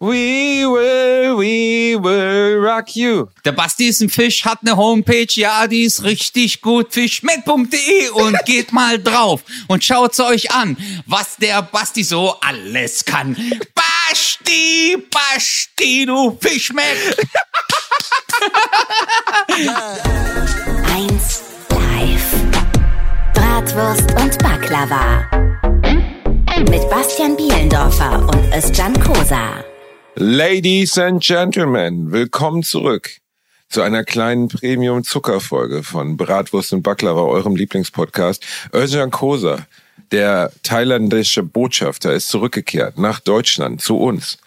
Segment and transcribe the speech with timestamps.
[0.00, 3.28] We will, we will rock you.
[3.44, 8.36] Der Basti ist ein Fisch, hat eine Homepage, ja, die ist richtig gut, fischmet.de und
[8.44, 10.76] geht mal drauf und schaut's euch an,
[11.06, 13.36] was der Basti so alles kann.
[13.74, 17.16] Basti, Basti, du Fischmet.
[20.92, 22.34] Eins live.
[23.34, 25.30] Bratwurst und Baklava.
[26.70, 29.64] Mit Bastian Bielendorfer und Özcan Kosa.
[30.16, 33.10] Ladies and Gentlemen, willkommen zurück
[33.68, 38.44] zu einer kleinen Premium-Zuckerfolge von Bratwurst und Baklava, eurem Lieblingspodcast.
[38.72, 39.66] Özcan Kosa,
[40.12, 44.38] der thailändische Botschafter, ist zurückgekehrt nach Deutschland zu uns,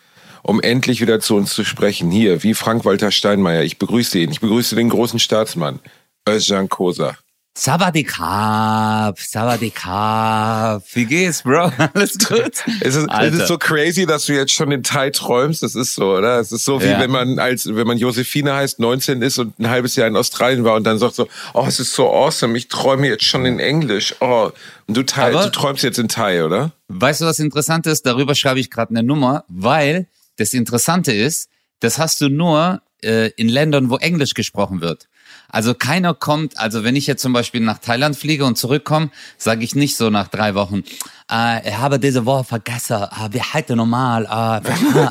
[0.41, 2.11] um endlich wieder zu uns zu sprechen.
[2.11, 3.63] Hier, wie Frank-Walter Steinmeier.
[3.63, 4.31] Ich begrüße ihn.
[4.31, 5.81] Ich begrüße den großen Staatsmann,
[6.25, 7.17] Özcan Kosa.
[7.59, 10.83] Savadikap, Savadikap.
[10.93, 11.71] Wie geht's, Bro?
[11.93, 12.63] Alles gut?
[12.81, 15.63] Es ist, es ist so crazy, dass du jetzt schon in Thai träumst.
[15.63, 16.39] Das ist so, oder?
[16.39, 16.99] Es ist so, wie Ja.
[16.99, 20.63] wenn man als, wenn man Josephine heißt, 19 ist und ein halbes Jahr in Australien
[20.65, 23.59] war und dann sagt so, oh, es ist so awesome, ich träume jetzt schon in
[23.59, 24.13] Englisch.
[24.19, 24.51] Oh,
[24.87, 26.73] und du, Thai, Aber- du träumst jetzt in Thai, oder?
[26.89, 28.05] Weißt du, was interessant ist?
[28.05, 30.05] Darüber schreibe ich gerade eine Nummer, weil
[30.37, 35.07] das Interessante ist, das hast du nur äh, in Ländern, wo Englisch gesprochen wird.
[35.49, 39.63] Also keiner kommt, also wenn ich jetzt zum Beispiel nach Thailand fliege und zurückkomme, sage
[39.63, 40.83] ich nicht so nach drei Wochen,
[41.31, 45.07] äh, ich habe diese Woche vergessen, äh, wir halten normal, äh, äh,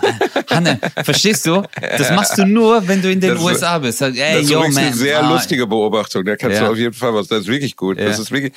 [0.55, 1.63] Hanne, verstehst du?
[1.99, 3.99] Das machst du nur, wenn du in den Das ist- USA bist.
[3.99, 6.25] Sag, ey, Das ist yo, eine man, sehr ah, lustige Beobachtung.
[6.25, 6.67] Da kannst Ja.
[6.67, 7.27] du auf jeden Fall was.
[7.29, 7.99] Das ist wirklich gut.
[7.99, 8.23] Das Ja.
[8.23, 8.53] ist wirklich.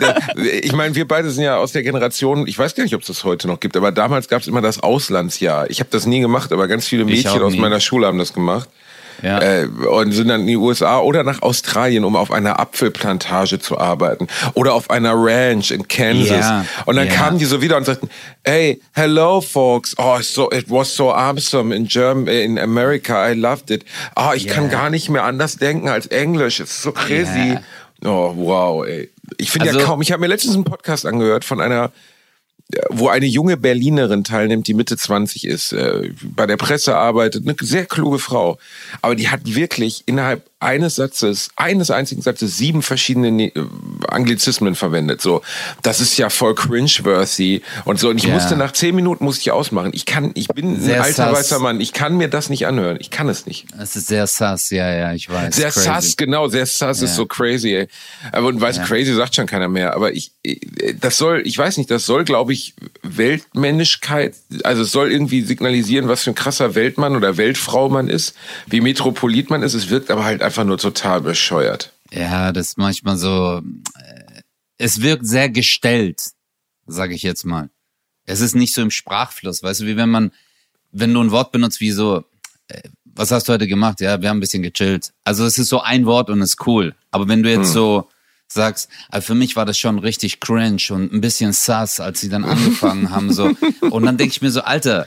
[0.00, 0.14] Da,
[0.62, 2.46] ich meine, wir beide sind ja aus der Generation.
[2.46, 4.60] Ich weiß gar nicht, ob es das heute noch gibt, aber damals gab es immer
[4.60, 5.70] das Auslandsjahr.
[5.70, 8.68] Ich habe das nie gemacht, aber ganz viele Mädchen aus meiner Schule haben das gemacht.
[9.22, 9.40] Ja.
[9.40, 13.78] Äh, und sind dann in die USA oder nach Australien, um auf einer Apfelplantage zu
[13.78, 16.40] arbeiten oder auf einer Ranch in Kansas.
[16.40, 17.14] Ja, Und dann ja.
[17.14, 18.08] kamen die so wieder und sagten,
[18.44, 23.70] hey, hello folks, oh, so, it was so awesome in German, in America, I loved
[23.70, 23.84] it.
[24.14, 24.70] Ah, ich kann Ja.
[24.70, 27.58] gar nicht mehr anders denken als Englisch, it's so crazy.
[28.04, 29.10] Oh, wow, ey.
[29.38, 31.90] Ich finde ja Also- kaum, ich habe mir letztens einen Podcast angehört von einer
[32.88, 37.56] wo eine junge Berlinerin teilnimmt, die Mitte 20 ist, äh, bei der Presse arbeitet, eine
[37.60, 38.58] sehr kluge Frau.
[39.02, 43.62] Aber die hat wirklich innerhalb eines Satzes, eines einzigen Satzes, sieben verschiedene Ne- äh,
[44.08, 45.20] Anglizismen verwendet.
[45.20, 45.42] So,
[45.82, 48.08] das ist ja voll cringe-worthy und so.
[48.08, 48.34] Und ich Ja.
[48.34, 49.90] musste nach zehn Minuten musste ich ausmachen.
[49.94, 51.32] Ich kann, ich bin Sehr ein alter sass.
[51.38, 51.80] weißer Mann.
[51.80, 52.96] Ich kann mir das nicht anhören.
[53.00, 53.66] Ich kann es nicht.
[53.80, 55.54] Es ist sehr sass, ja, ja, ich weiß.
[55.56, 55.84] Sehr Crazy.
[55.86, 57.16] sass, genau, sehr sass ist Ja.
[57.16, 57.88] so crazy, ey.
[58.32, 59.94] Aber und weiß, crazy sagt schon keiner mehr.
[59.94, 60.56] Aber ich, äh,
[61.00, 66.08] das soll, ich weiß nicht, das soll, glaube ich, Weltmännischkeit, also es soll irgendwie signalisieren,
[66.08, 68.34] was für ein krasser Weltmann oder Weltfrau man ist,
[68.66, 69.74] wie Metropolit man ist.
[69.74, 71.92] Es wirkt aber halt einfach nur total bescheuert.
[72.12, 73.60] Ja, das ist manchmal so.
[73.98, 74.42] äh,
[74.78, 76.22] Es wirkt sehr gestellt,
[76.86, 77.70] sage ich jetzt mal.
[78.26, 80.30] Es ist nicht so im Sprachfluss, weißt du, wie wenn man,
[80.92, 82.24] wenn du ein Wort benutzt wie so,
[82.68, 84.00] äh, was hast du heute gemacht?
[84.00, 85.12] Ja, wir haben ein bisschen gechillt.
[85.24, 86.94] Also es ist so ein Wort und ist cool.
[87.10, 88.08] Aber wenn du jetzt so
[88.48, 92.28] sagst, also für mich war das schon richtig cringe und ein bisschen sass, als sie
[92.28, 93.50] dann angefangen haben so.
[93.90, 95.06] Und dann denke ich mir so, Alter,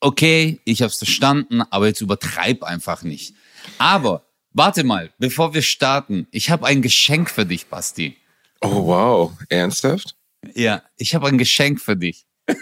[0.00, 3.34] okay, ich hab's verstanden, aber jetzt übertreib einfach nicht.
[3.78, 8.16] Aber warte mal, bevor wir starten, ich habe ein Geschenk für dich, Basti.
[8.60, 10.16] Oh wow, ernsthaft?
[10.54, 12.26] Ja, ich habe ein Geschenk für dich.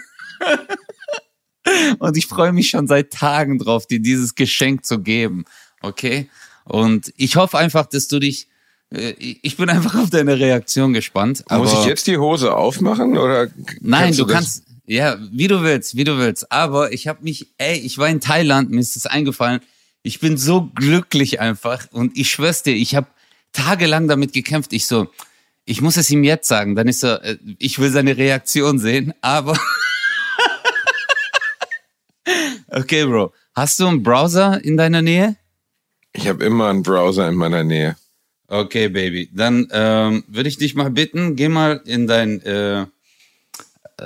[1.99, 5.43] Und ich freue mich schon seit Tagen drauf, dir dieses Geschenk zu geben.
[5.81, 6.29] Okay?
[6.63, 8.47] Und ich hoffe einfach, dass du dich.
[8.93, 11.43] äh, Ich bin einfach auf deine Reaktion gespannt.
[11.49, 13.49] Muss ich jetzt die Hose aufmachen oder?
[13.81, 14.63] Nein, du das- kannst.
[14.89, 16.49] Ja, wie du willst, wie du willst.
[16.49, 19.59] Aber ich habe mich, ey, ich war in Thailand, mir ist das eingefallen.
[20.03, 23.07] Ich bin so glücklich einfach und ich schwör's dir, ich habe
[23.51, 24.73] tagelang damit gekämpft.
[24.73, 25.07] Ich so,
[25.65, 26.75] ich muss es ihm jetzt sagen.
[26.75, 29.57] Dann ist er, äh, ich will seine Reaktion sehen, aber.
[32.69, 33.33] okay, Bro.
[33.53, 35.35] Hast du einen Browser in deiner Nähe?
[36.13, 37.95] Ich habe immer einen Browser in meiner Nähe.
[38.47, 39.29] Okay, Baby.
[39.33, 42.85] Dann ähm, würde ich dich mal bitten, geh mal in dein, äh, äh,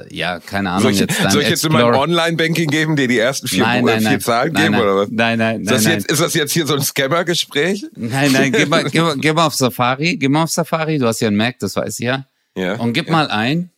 [0.10, 3.18] ja, keine Ahnung, Soll ich, jetzt soll ich jetzt in meinem Online-Banking geben, dir die
[3.18, 4.22] ersten vier, Nein, nein, vier nein.
[4.22, 4.82] Zahlen Nein, geben nein.
[4.82, 5.10] oder was?
[5.12, 7.86] Nein, nein, ist, das nein, Jetzt, ist das jetzt hier so ein Scammer-Gespräch?
[7.96, 11.08] Nein, nein, geh mal, geh, mal, geh mal auf Safari, geh mal auf Safari, du
[11.08, 12.26] hast ja einen Mac, das weiß ich ja.
[12.56, 12.76] Ja.
[12.76, 13.12] Und gib ja.
[13.12, 13.70] mal ein,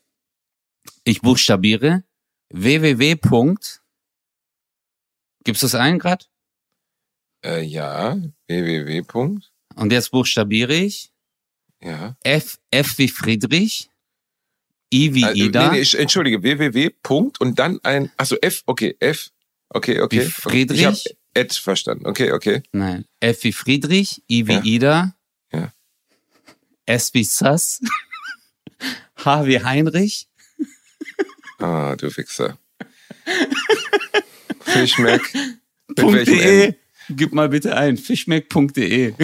[1.03, 2.03] ich buchstabiere
[2.51, 3.15] www.
[5.43, 6.29] Gibst du es ein grad?
[7.43, 8.17] Äh, ja,
[8.47, 9.03] www.
[9.75, 11.11] Und jetzt buchstabiere ich
[11.81, 12.15] Ja.
[12.23, 13.89] F, F wie Friedrich,
[14.93, 16.91] I wie Äh, Ida, nee, nee, ich, entschuldige, www.
[17.01, 19.31] Punkt und dann ein, also F, okay, F,
[19.69, 20.21] okay, okay.
[20.21, 20.79] Wie Friedrich?
[20.79, 20.99] Ich habe
[21.33, 22.61] Ed verstanden, okay, okay.
[22.71, 24.63] nein, F wie Friedrich, I wie Ja.
[24.63, 25.15] Ida,
[25.51, 25.73] Ja.
[26.85, 27.81] S wie Sass,
[29.25, 30.27] H wie Heinrich,
[31.59, 32.57] Ah, du Wichser.
[34.59, 35.21] Fischmeck.
[35.87, 36.65] Mit welchem .de.
[36.67, 36.75] N?
[37.09, 37.95] Gib mal bitte ein.
[37.97, 39.13] Fischmeck.de.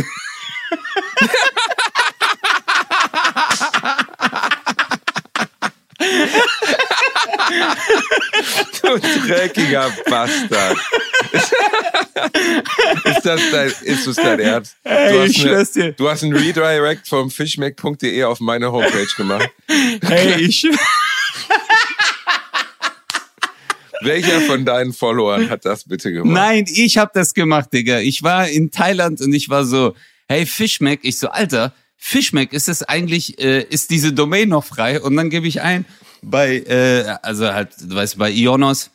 [8.82, 10.78] Du dreckiger Bastard.
[13.04, 14.78] ist das dein, ist das dein Ernst?
[14.84, 15.92] Du hast, ich schwör's dir.
[15.92, 19.50] du hast einen Redirect vom fischmeck.de auf meine Homepage gemacht.
[20.02, 20.68] Hey, ich.
[24.02, 26.34] Welcher von deinen Followern hat das bitte gemacht?
[26.34, 28.00] Nein, ich hab das gemacht, Digga.
[28.00, 29.94] Ich war in Thailand und ich war so,
[30.28, 31.02] hey, Fischmeck.
[31.04, 35.02] Ich so, Alter, Fischmeck, ist es eigentlich, äh, ist diese Domain noch frei?
[35.02, 35.86] Und dann gebe ich ein
[36.22, 38.92] bei, äh, also halt, du weißt, bei Ionos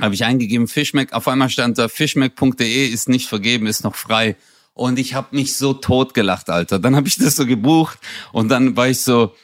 [0.00, 1.12] habe ich eingegeben Fischmeck.
[1.12, 4.36] Auf einmal stand da, fischmeck.de ist nicht vergeben, ist noch frei.
[4.72, 6.78] Und ich habe mich so totgelacht, Alter.
[6.78, 7.98] Dann habe ich das so gebucht
[8.32, 9.34] und dann war ich so,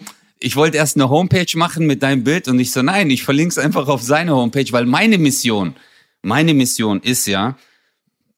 [0.40, 3.50] ich wollte erst eine Homepage machen mit deinem Bild und ich so, nein, ich verlinke
[3.50, 5.76] es einfach auf seine Homepage, weil meine Mission,
[6.22, 7.56] meine Mission ist ja,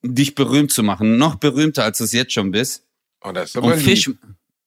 [0.03, 2.83] dich berühmt zu machen, noch berühmter, als du es jetzt schon bist.
[3.21, 3.79] Oh, das ist aber Und.
[3.79, 4.11] Fisch,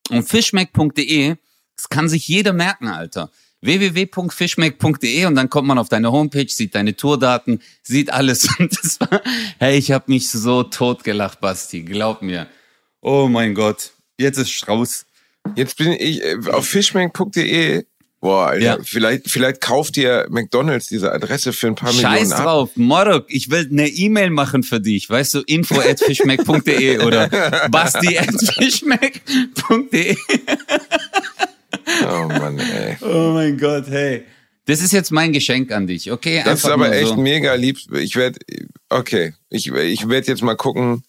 [0.08, 1.36] und fischmeck.de,
[1.76, 3.30] das kann sich jeder merken, Alter.
[3.66, 8.48] www.fischmeck.de und dann kommt man auf deine Homepage, sieht deine Tourdaten, sieht alles.
[8.58, 9.20] Und das war,
[9.58, 12.46] hey, ich habe mich so totgelacht, Basti, glaub mir.
[13.02, 15.04] Oh mein Gott, jetzt ist Strauß.
[15.54, 17.84] Jetzt bin ich äh, auf fischmeck.de.
[18.20, 18.78] Boah, Alter, Ja.
[18.82, 22.42] vielleicht, vielleicht kauft dir McDonalds diese Adresse für ein paar Scheiß Millionen ab.
[22.44, 27.28] drauf, Morok, ich will eine E-Mail machen für dich, weißt du, info at fischmeck.de oder
[27.70, 30.16] basti at fischmeck.de.
[32.48, 32.96] Oh Mann, ey.
[33.00, 34.24] Oh mein Gott, hey.
[34.66, 36.42] Das ist jetzt mein Geschenk an dich, okay?
[36.44, 37.16] Das ist Einfach aber echt so.
[37.16, 37.78] mega lieb.
[37.92, 38.38] Ich werde,
[38.88, 41.04] okay, ich, ich werde jetzt mal gucken,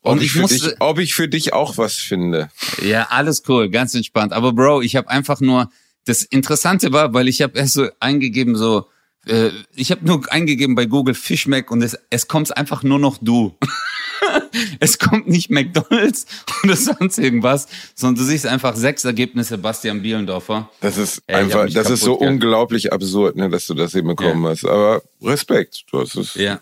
[0.00, 2.50] ob Und ich, ich dich, ob ich für dich auch was finde.
[2.82, 4.32] Ja, alles cool, ganz entspannt.
[4.32, 5.70] Aber Bro, ich habe einfach nur,
[6.04, 8.86] das Interessante war, weil ich habe erst so eingegeben, so,
[9.26, 13.18] äh, ich habe nur eingegeben bei Google Fischmeck und es, es kommt einfach nur noch
[13.20, 13.56] du.
[14.80, 16.26] es kommt nicht McDonalds
[16.64, 20.70] oder sonst irgendwas, sondern du siehst einfach sechs Ergebnisse Bastian Bielendorfer.
[20.80, 22.32] Das ist Ey, einfach, das ist so gelacht.
[22.32, 24.64] unglaublich absurd, ne, dass du das eben bekommen hast.
[24.64, 26.34] Aber Respekt, du hast es.
[26.34, 26.60] Ja.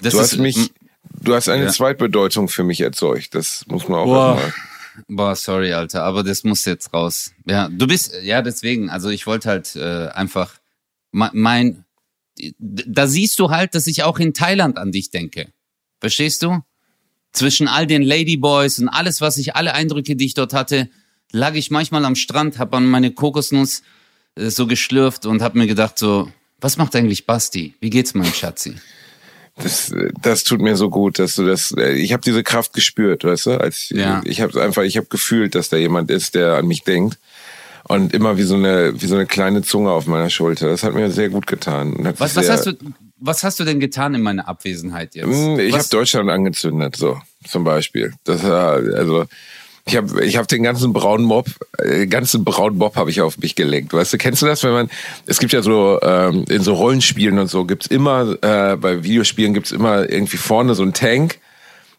[0.00, 0.72] Das du ist, hast mich,
[1.22, 1.70] du hast eine Ja.
[1.70, 3.34] Zweitbedeutung für mich erzeugt.
[3.34, 4.34] Das muss man auch Boah.
[4.36, 4.52] erstmal.
[5.08, 7.32] Boah, sorry, Alter, aber das muss jetzt raus.
[7.46, 10.54] Ja, du bist, ja, deswegen, also ich wollte halt äh, einfach
[11.10, 11.83] me- mein,
[12.58, 15.48] da siehst du halt, dass ich auch in Thailand an dich denke.
[16.00, 16.60] Verstehst du?
[17.32, 20.88] Zwischen all den Ladyboys und alles, was ich, alle Eindrücke, die ich dort hatte,
[21.32, 23.82] lag ich manchmal am Strand, hab an meine Kokosnuss
[24.36, 27.74] äh, so geschlürft und hab mir gedacht so, was macht eigentlich Basti?
[27.80, 28.76] Wie geht's meinem Schatzi?
[29.56, 29.92] Das,
[30.22, 31.72] das tut mir so gut, dass du das.
[31.76, 33.60] äh, Ich habe diese Kraft gespürt, weißt du?
[33.60, 34.20] Als Ja.
[34.24, 37.18] ich habe einfach, ich habe gefühlt, dass da jemand ist, der an mich denkt
[37.88, 40.68] und immer wie so eine wie so eine kleine Zunge auf meiner Schulter.
[40.68, 41.94] Das hat mir sehr gut getan.
[42.18, 42.72] Was, was hast du,
[43.18, 45.26] was hast du denn getan in meiner Abwesenheit jetzt?
[45.26, 48.12] Mm, Ich habe Deutschland angezündet, so zum Beispiel.
[48.24, 49.26] Das war also.
[49.86, 51.46] Ich habe ich hab den ganzen braunen Mob,
[51.76, 53.92] äh, ganzen braunen Mob habe ich auf mich gelenkt.
[53.92, 54.90] Weißt du, kennst du das, wenn man,
[55.26, 59.52] es gibt ja so, ähm, in so Rollenspielen und so gibt's immer, äh, bei Videospielen
[59.52, 61.38] gibt's immer irgendwie vorne so einen Tank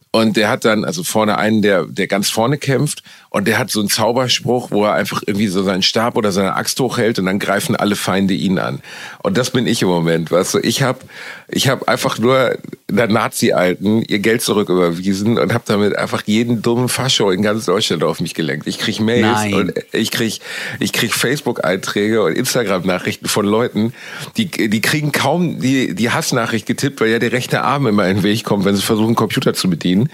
[0.09, 3.03] und der hat dann, also vorne einen, der, der ganz vorne kämpft
[3.35, 6.55] und der hat so einen Zauberspruch, wo er einfach irgendwie so seinen Stab oder seine
[6.55, 8.79] Axt hochhält und dann greifen alle Feinde ihn an.
[9.23, 10.59] Und das bin ich im Moment, weißt du.
[10.59, 10.99] Ich habe
[11.49, 12.57] ich hab einfach nur
[12.89, 18.05] der Nazi-Alten ihr Geld zurücküberwiesen und habe damit einfach jeden dummen Fascho in ganz Deutschland
[18.05, 18.67] auf mich gelenkt.
[18.67, 19.53] Ich krieg Mails Nein.
[19.53, 20.39] und ich krieg,
[20.79, 23.93] ich krieg Facebook-Einträge und Instagram-Nachrichten von Leuten,
[24.37, 28.17] die, die kriegen kaum die, die Hassnachricht getippt, weil ja der rechte Arm immer in
[28.17, 30.09] den Weg kommt, wenn sie versuchen, einen Computer zu bedienen.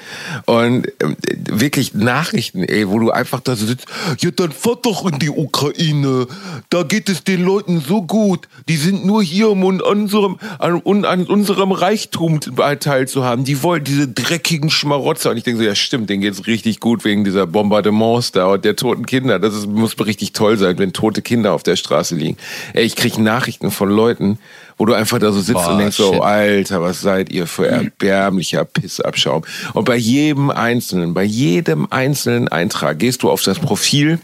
[0.46, 1.16] Und ähm,
[1.50, 3.86] wirklich Nachrichten, ey, wo du einfach da sitzt,
[4.20, 6.28] ja, dann fahr doch in die Ukraine.
[6.70, 8.48] Da geht es den Leuten so gut.
[8.68, 13.46] Die sind nur hier, um an unserem, an, an unserem Reichtum teilzuhaben.
[13.46, 15.32] Die wollen diese dreckigen Schmarotzer.
[15.32, 18.66] Und ich denke so, ja stimmt, denen geht's richtig gut wegen dieser Bombardements da und
[18.66, 19.40] der toten Kinder.
[19.40, 22.38] Das ist, muss richtig toll sein, wenn tote Kinder auf der Straße liegen.
[22.74, 24.40] Ey, ich krieg Nachrichten von Leuten,
[24.78, 26.22] wo du einfach da so sitzt Boah, und denkst so, shit.
[26.22, 29.44] Alter, was seid ihr für erbärmlicher Pissabschaum.
[29.74, 34.20] Und bei jedem einzelnen, bei jedem einzelnen Eintrag gehst du auf das Profil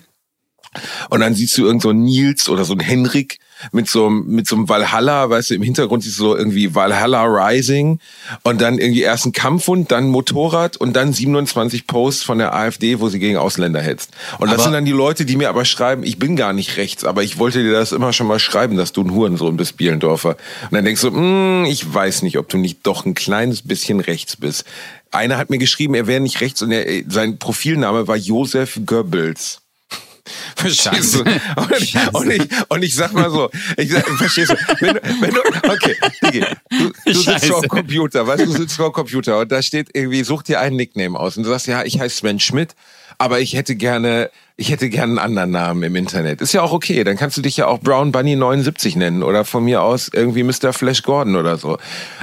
[1.09, 3.39] und dann siehst du irgend so einen Nils oder so einen Henrik
[3.71, 6.73] mit so, einem- mit so einem Valhalla, weißt du, im Hintergrund siehst du so irgendwie
[6.75, 7.99] Valhalla Rising
[8.43, 12.53] und dann irgendwie erst ein Kampfhund, dann ein Motorrad und dann 27 Posts von der
[12.55, 14.11] AfD, wo sie gegen Ausländer hetzt.
[14.39, 16.77] Und das Aber- sind dann die Leute, die mir aber schreiben, ich bin gar nicht
[16.77, 19.77] rechts, aber ich wollte dir das immer schon mal schreiben, dass du ein Hurensohn bist,
[19.77, 20.31] Bielendorfer.
[20.63, 23.99] Und dann denkst du, hm, ich weiß nicht, ob du nicht doch ein kleines bisschen
[23.99, 24.65] rechts bist.
[25.11, 29.61] Einer hat mir geschrieben, er wäre nicht rechts und er, sein Profilname war Josef Goebbels.
[30.55, 31.19] Verstehst du?
[31.57, 35.01] Und ich, und, ich, und ich sag mal so, ich sag, verstehst du, wenn, du-
[35.21, 38.89] wenn du, okay, Digi, du, du sitzt vor dem Computer, weißt du, du sitzt vor
[38.89, 41.37] dem Computer und da steht irgendwie, such dir einen Nickname aus.
[41.37, 42.75] Und du sagst, ja, ich heiße Sven Schmidt,
[43.19, 46.39] aber ich hätte gerne, ich hätte gerne einen anderen Namen im Internet.
[46.41, 49.43] Ist ja auch okay, dann kannst du dich ja auch Brown Bunny 79 nennen oder
[49.43, 50.71] von mir aus irgendwie Mr.
[50.71, 51.79] Flash Gordon oder so.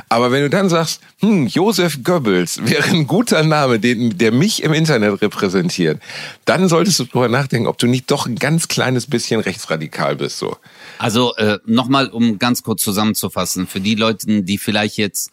[0.08, 4.62] Aber wenn du dann sagst, hm, Josef Goebbels wäre ein guter Name, den, der mich
[4.62, 6.00] im Internet repräsentiert,
[6.44, 10.38] dann solltest du drüber nachdenken, ob du nicht doch ein ganz kleines bisschen rechtsradikal bist,
[10.38, 10.56] so.
[10.98, 15.32] Also äh, nochmal, um ganz kurz zusammenzufassen, für die Leute, die vielleicht jetzt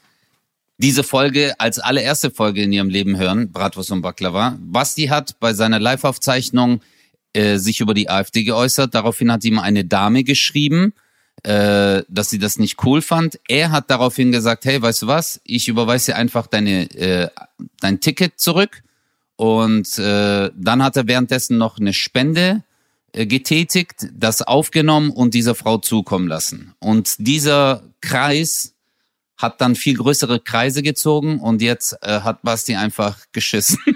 [0.82, 4.58] diese Folge als allererste Folge in ihrem Leben hören, Bratwurst und Baklava.
[4.60, 6.82] Basti hat bei seiner Live-Aufzeichnung
[7.34, 8.96] äh, sich über die AfD geäußert.
[8.96, 10.94] Daraufhin hat ihm eine Dame geschrieben,
[11.44, 13.40] äh, dass sie das nicht cool fand.
[13.48, 17.30] Er hat daraufhin gesagt, hey, weißt du was, ich überweise dir einfach deine, äh,
[17.80, 18.82] dein Ticket zurück.
[19.36, 22.64] Und äh, dann hat er währenddessen noch eine Spende
[23.14, 26.74] äh, getätigt, das aufgenommen und dieser Frau zukommen lassen.
[26.80, 28.74] Und dieser Kreis
[29.42, 33.78] hat dann viel größere Kreise gezogen und jetzt äh, hat Basti einfach geschissen.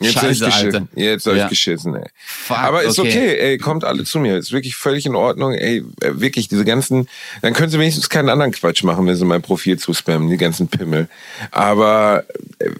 [0.00, 0.56] Jetzt hab ich Scheiße, Alter.
[0.80, 0.88] geschissen.
[0.94, 1.44] Jetzt hab Ja.
[1.44, 2.08] ich geschissen, ey.
[2.26, 3.36] Fuck, Aber ist okay.
[3.38, 4.36] ey, kommt alle zu mir.
[4.36, 7.08] Ist wirklich völlig in Ordnung, ey, äh, wirklich, diese ganzen,
[7.42, 10.68] dann können sie wenigstens keinen anderen Quatsch machen, wenn sie mein Profil zuspammen, die ganzen
[10.68, 11.08] Pimmel.
[11.50, 12.24] Aber
[12.58, 12.70] äh,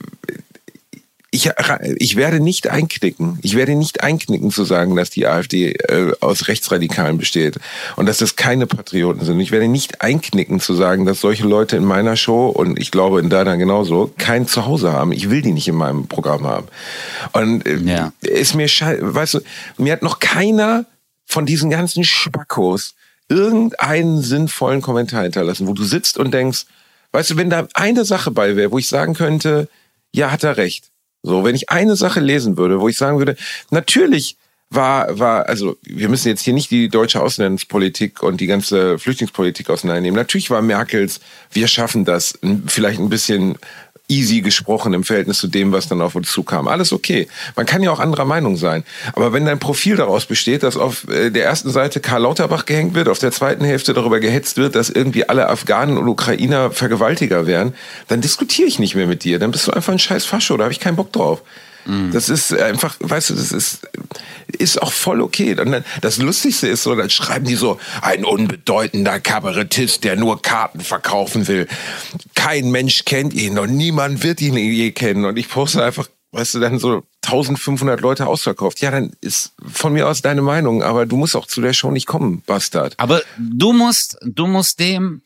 [1.37, 1.51] ich,
[1.97, 3.39] ich werde nicht einknicken.
[3.43, 7.59] Ich werde nicht einknicken zu sagen, dass die AfD äh, aus Rechtsradikalen besteht
[7.97, 9.39] und dass das keine Patrioten sind.
[9.41, 13.21] Ich werde nicht einknicken zu sagen, dass solche Leute in meiner Show und ich glaube
[13.21, 15.13] in deiner genauso kein Zuhause haben.
[15.13, 16.69] Ich will die nicht in meinem Programm haben.
[17.33, 18.13] Und äh, Ja.
[18.23, 19.41] ist mir schei weißt du,
[19.77, 20.87] mir hat noch keiner
[21.27, 22.95] von diesen ganzen Spackos
[23.29, 26.65] irgendeinen sinnvollen Kommentar hinterlassen, wo du sitzt und denkst,
[27.13, 29.69] weißt du, wenn da eine Sache bei wäre, wo ich sagen könnte,
[30.13, 30.91] ja, hat er recht.
[31.27, 33.37] So, wenn ich eine Sache lesen würde, wo ich sagen würde,
[33.71, 34.37] natürlich
[34.71, 39.69] war, war, also wir müssen jetzt hier nicht die deutsche Auslandspolitik und die ganze Flüchtlingspolitik
[39.69, 40.17] auseinandernehmen.
[40.17, 43.59] Natürlich war Merkels, wir schaffen das, vielleicht ein bisschen
[44.09, 46.69] easy gesprochen im Verhältnis zu dem, was dann auf uns zukam.
[46.69, 47.29] Alles okay.
[47.57, 48.85] Man kann ja auch anderer Meinung sein.
[49.15, 52.95] Aber wenn dein Profil daraus besteht, dass auf äh, der ersten Seite Karl Lauterbach gehängt
[52.95, 57.47] wird, auf der zweiten Hälfte darüber gehetzt wird, dass irgendwie alle Afghanen und Ukrainer Vergewaltiger
[57.47, 57.75] wären,
[58.09, 59.39] dann diskutiere ich nicht mehr mit dir.
[59.39, 60.57] Dann bist du einfach ein scheiß Fascho.
[60.57, 61.43] Da habe ich keinen Bock drauf.
[62.13, 63.87] Das ist einfach, weißt du, das ist,
[64.59, 65.59] ist auch voll okay.
[65.59, 70.43] Und dann, das Lustigste ist so, dann schreiben die so, ein unbedeutender Kabarettist, der nur
[70.43, 71.69] Karten verkaufen will.
[72.35, 75.25] Kein Mensch kennt ihn und niemand wird ihn je kennen.
[75.25, 78.81] Und ich poste einfach, weißt du, dann so 1500 Leute ausverkauft.
[78.81, 81.91] Ja, dann ist von mir aus deine Meinung, aber du musst auch zu der Show
[81.91, 82.95] nicht kommen, Bastard.
[82.99, 85.23] Aber du musst, du musst dem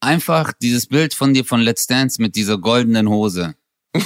[0.00, 3.54] einfach dieses Bild von dir von Let's Dance mit dieser goldenen Hose.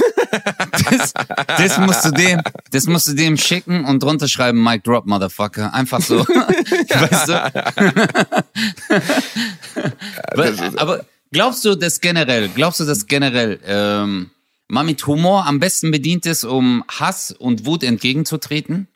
[0.91, 1.13] Das,
[1.59, 5.75] das musst du dem, das musst du dem schicken und drunter schreiben, Mic Drop, Motherfucker.
[5.75, 6.21] Einfach so.
[6.27, 7.53] weißt du?
[10.37, 14.31] das aber, glaubst du, dass generell, glaubst du, dass generell ähm,
[14.69, 18.89] man mit Humor am besten bedient ist, um Hass und Wut entgegenzutreten?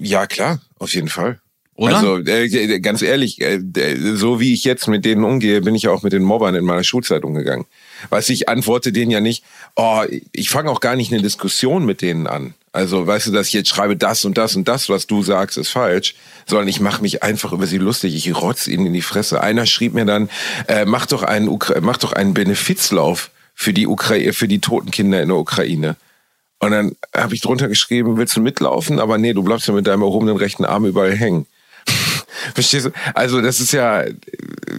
[0.00, 1.41] Ja, klar, auf jeden Fall.
[1.74, 1.96] Oder?
[1.96, 5.88] Also äh, ganz ehrlich, äh, äh, so wie ich jetzt mit denen umgehe, bin ich
[5.88, 7.64] auch mit den Mobbern in meiner Schulzeit umgegangen.
[8.10, 9.42] Weißt ich antworte denen ja nicht,
[9.76, 10.02] oh,
[10.32, 12.54] ich fange auch gar nicht eine Diskussion mit denen an.
[12.72, 15.58] Also weißt du, dass ich jetzt schreibe, das und das und das, was du sagst,
[15.58, 16.14] ist falsch,
[16.46, 19.42] sondern ich mache mich einfach über sie lustig, ich rotz ihnen in die Fresse.
[19.42, 20.30] Einer schrieb mir dann,
[20.68, 25.22] äh, mach doch einen mach doch einen Benefizlauf für die Ukraine, für die toten Kinder
[25.22, 25.96] in der Ukraine.
[26.60, 29.00] Und dann habe ich drunter geschrieben, willst du mitlaufen?
[29.00, 31.46] Aber nee, du bleibst ja mit deinem erhobenen rechten Arm überall hängen.
[32.54, 32.90] Verstehst du?
[33.14, 34.04] Also das ist ja,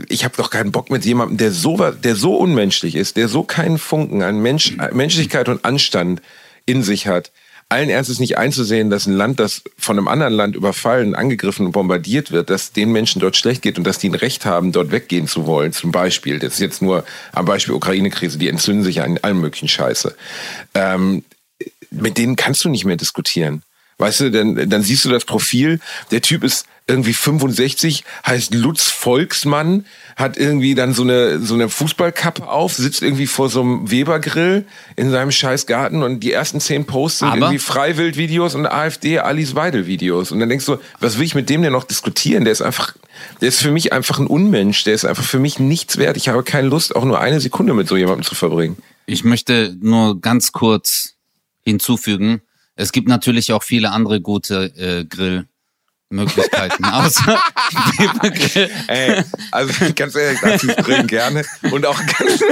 [0.10, 3.44] ich habe doch keinen Bock mit jemandem, der so, der so unmenschlich ist, der so
[3.44, 6.22] keinen Funken an Mensch, Menschlichkeit und Anstand
[6.66, 7.32] in sich hat,
[7.70, 11.72] allen Ernstes nicht einzusehen, dass ein Land, das von einem anderen Land überfallen, angegriffen und
[11.72, 14.92] bombardiert wird, dass den Menschen dort schlecht geht und dass die ein Recht haben, dort
[14.92, 15.74] weggehen zu wollen.
[15.74, 19.68] Zum Beispiel, das ist jetzt nur am Beispiel Ukraine-Krise, die entzünden sich an allem möglichen
[19.68, 20.16] Scheiße.
[20.76, 21.24] Ähm,
[21.90, 23.64] mit denen kannst du nicht mehr diskutieren.
[23.98, 25.80] Weißt du, dann, dann siehst du das Profil,
[26.12, 29.86] der Typ ist irgendwie 65, heißt Lutz Volksmann,
[30.16, 34.66] hat irgendwie dann so eine, so eine Fußballkappe auf, sitzt irgendwie vor so einem Webergrill
[34.96, 39.20] in seinem scheiß Garten und die ersten zehn Posts sind Aber- irgendwie Freiwild-Videos und AfD
[39.20, 40.32] Alice Weidel-Videos.
[40.32, 42.44] Und dann denkst du, was will ich mit dem denn noch diskutieren?
[42.44, 42.96] Der ist einfach,
[43.40, 46.18] der ist für mich einfach ein Unmensch, der ist einfach für mich nichts wert.
[46.18, 48.78] Ich habe keine Lust, auch nur eine Sekunde mit so jemandem zu verbringen.
[49.06, 51.13] Ich möchte nur ganz kurz
[51.62, 52.42] hinzufügen.
[52.75, 55.46] Es gibt natürlich auch viele andere gute äh, Grill,
[56.13, 57.38] Möglichkeiten außer
[57.98, 58.70] Bibelgrill.
[58.88, 60.39] Ey, also ganz ehrlich,
[60.77, 61.43] drin gerne.
[61.72, 62.41] Und auch ganz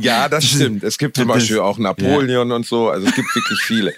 [0.00, 0.82] Ja, das stimmt.
[0.82, 2.90] Es gibt zum Beispiel auch Napoleon und so.
[2.90, 3.94] Also es gibt wirklich viele.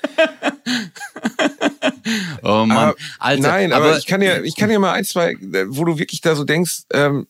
[2.43, 3.43] Oh Mann, Aber, Alter.
[3.43, 5.37] nein, aber, ich kann dir, ich kann dir mal ein, zwei,
[5.69, 7.27] wo du wirklich da so denkst, ähm,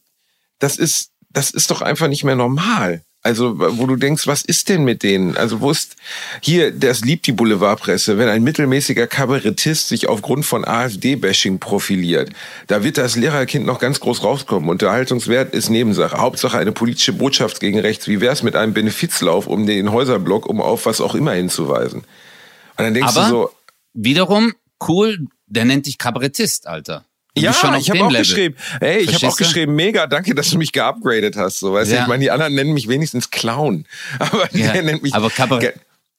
[0.58, 3.02] das ist, das ist doch einfach nicht mehr normal.
[3.24, 5.34] Also, wo du denkst, was ist denn mit denen?
[5.38, 5.96] Also, wo ist
[6.42, 12.30] hier, das liebt die Boulevardpresse, wenn ein mittelmäßiger Kabarettist sich aufgrund von AfD-Bashing profiliert.
[12.66, 14.68] Da wird das Lehrerkind noch ganz groß rauskommen.
[14.68, 16.18] Unterhaltungswert ist Nebensache.
[16.18, 18.08] Hauptsache eine politische Botschaft gegen rechts.
[18.08, 22.00] Wie wär's mit einem Benefizlauf um den Häuserblock, um auf was auch immer hinzuweisen?
[22.00, 23.50] Und dann denkst Aber du so,
[23.94, 24.52] wiederum
[24.86, 27.06] cool, der nennt dich Kabarettist, Alter.
[27.36, 28.18] Du ja, ich habe auch Level.
[28.18, 28.56] geschrieben.
[28.80, 29.42] Hey, ich habe auch du?
[29.44, 31.58] geschrieben, mega, danke, dass du mich geupgradet hast.
[31.58, 32.02] So, weißt du, Ja.
[32.02, 33.86] ich meine, die anderen nennen mich wenigstens Clown,
[34.20, 35.14] aber Ja, der nennt mich.
[35.14, 35.72] aber Kabar- Ge-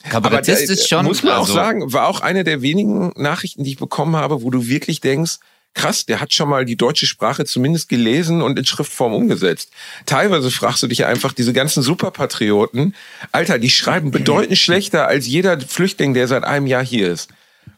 [0.09, 1.05] Kabarettist aber, ist schon.
[1.05, 4.43] Muss man auch also, sagen, war auch eine der wenigen Nachrichten, die ich bekommen habe,
[4.43, 5.37] wo du wirklich denkst,
[5.73, 9.71] krass, der hat schon mal die deutsche Sprache zumindest gelesen und in Schriftform umgesetzt.
[10.05, 12.93] Teilweise fragst du dich einfach, diese ganzen Superpatrioten,
[13.31, 17.29] Alter, die schreiben bedeutend schlechter als jeder Flüchtling, der seit einem Jahr hier ist.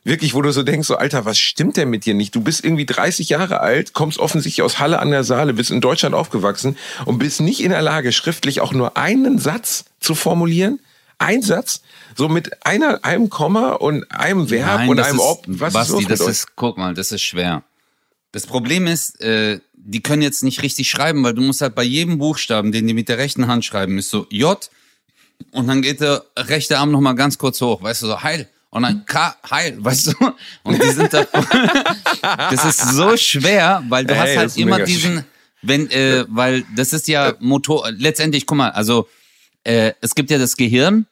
[0.03, 2.34] Wirklich, wo du so denkst, so Alter, was stimmt denn mit dir nicht?
[2.34, 5.82] Du bist irgendwie 30 Jahre alt, kommst offensichtlich aus Halle an der Saale, bist in
[5.82, 10.79] Deutschland aufgewachsen und bist nicht in der Lage, schriftlich auch nur einen Satz zu formulieren.
[11.20, 11.82] Ein Satz,
[12.15, 15.44] so mit einer, einem Komma und einem Verb Nein, und einem ist, Ob.
[15.48, 16.29] Was Basti, ist das euch?
[16.29, 17.63] ist, guck mal, das ist schwer.
[18.32, 21.84] Das Problem ist, äh, die können jetzt nicht richtig schreiben, weil du musst halt bei
[21.84, 24.70] jedem Buchstaben, den die mit der rechten Hand schreiben, ist so J
[25.51, 28.48] und dann geht der rechte Arm nochmal ganz kurz hoch, weißt du, so Heil.
[28.69, 30.13] Und dann K, Heil, weißt du?
[30.63, 31.24] Und die sind da.
[32.51, 35.24] das ist so schwer, weil du Ey, hast halt immer diesen,
[35.62, 39.07] wenn, äh, weil das ist ja Motor, letztendlich, guck mal, also
[39.63, 41.05] äh, es gibt ja das Gehirn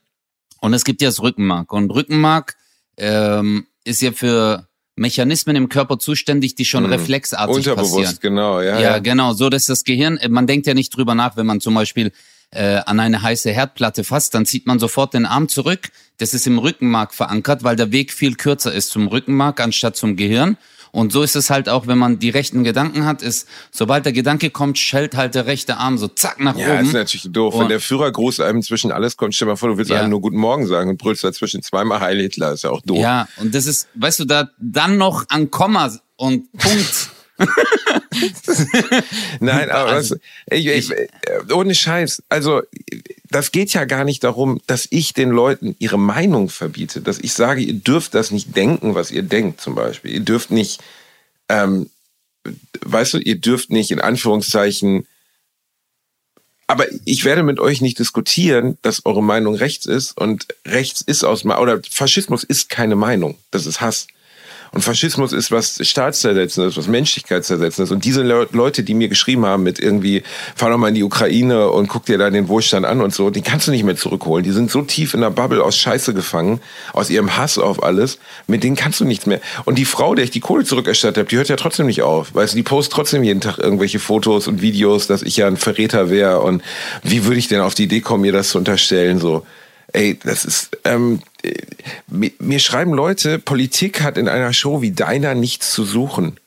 [0.59, 1.71] und es gibt ja das Rückenmark.
[1.71, 2.55] Und Rückenmark
[2.97, 7.71] ähm, ist ja für Mechanismen im Körper zuständig, die schon reflexartig Mhm.
[7.71, 8.17] Unterbewusst, passieren.
[8.21, 8.79] genau, ja.
[8.79, 11.73] Ja, genau, so dass das Gehirn, man denkt ja nicht drüber nach, wenn man zum
[11.73, 12.11] Beispiel
[12.55, 15.89] äh, an eine heiße Herdplatte fasst, dann zieht man sofort den Arm zurück.
[16.17, 20.15] Das ist im Rückenmark verankert, weil der Weg viel kürzer ist zum Rückenmark anstatt zum
[20.15, 20.57] Gehirn.
[20.91, 24.13] Und so ist es halt auch, wenn man die rechten Gedanken hat, ist, sobald der
[24.13, 26.85] Gedanke kommt, schellt halt der rechte Arm so zack nach Ja, oben.
[26.85, 27.53] ist natürlich doof.
[27.55, 29.99] Wenn Und- der Führergruß einem zwischen alles kommt, stell mal vor, du willst Ja.
[29.99, 32.97] einem nur Guten Morgen sagen und brüllst dazwischen zweimal Heil Hitler, ist ja auch doof.
[32.99, 37.09] Ja, und das ist, weißt du, da dann noch an Komma und Punkt.
[39.39, 40.21] Nein, aber Also, was,
[40.51, 40.91] ich, ich,
[41.53, 42.23] ohne Scheiß.
[42.29, 42.61] Also,
[43.29, 47.01] das geht ja gar nicht darum, dass ich den Leuten ihre Meinung verbiete.
[47.01, 50.11] Dass ich sage, ihr dürft das nicht denken, was ihr denkt, zum Beispiel.
[50.11, 50.81] Ihr dürft nicht,
[51.49, 51.89] ähm,
[52.81, 55.05] weißt du, ihr dürft nicht in Anführungszeichen,
[56.67, 61.23] aber ich werde mit euch nicht diskutieren, dass eure Meinung rechts ist und rechts ist
[61.23, 63.37] aus, oder Faschismus ist keine Meinung.
[63.51, 64.07] Das ist Hass.
[64.75, 67.91] Und Faschismus ist was Staatszersetzendes, was Menschlichkeitszersetzendes.
[67.91, 70.21] Und diese Le Leute, die mir geschrieben haben mit irgendwie,
[70.53, 73.29] fahr doch mal in die Ukraine und guck dir da den Wohlstand an und so,
[73.29, 74.43] die kannst du nicht mehr zurückholen.
[74.43, 76.59] Die sind so tief in der Bubble aus Scheiße gefangen,
[76.91, 79.39] aus ihrem Hass auf alles, mit denen kannst du nichts mehr.
[79.63, 82.35] Und die Frau, der ich die Kohle zurückerstattet habe, die hört ja trotzdem nicht auf.
[82.35, 85.55] Weißt du, die postet trotzdem jeden Tag irgendwelche Fotos und Videos, dass ich ja ein
[85.55, 86.41] Verräter wäre.
[86.41, 86.61] Und
[87.01, 89.19] wie würde ich denn auf die Idee kommen, mir das zu unterstellen?
[89.19, 89.45] So,
[89.93, 91.34] ey, das ist, ähm, äh,
[92.07, 96.39] mir, mir schreiben Leute, Politik hat in einer Show wie deiner nichts zu suchen.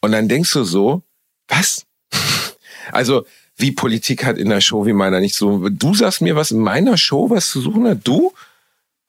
[0.00, 1.02] Und dann denkst du so,
[1.48, 1.86] was?
[2.90, 3.26] Also,
[3.58, 5.78] wie Politik hat in einer Show wie meiner nichts zu suchen.
[5.78, 7.98] Du sagst mir, was in meiner Show was zu suchen hat?
[8.04, 8.32] Du?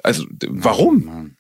[0.04, 1.06] Also, warum?
[1.06, 1.38] Mann.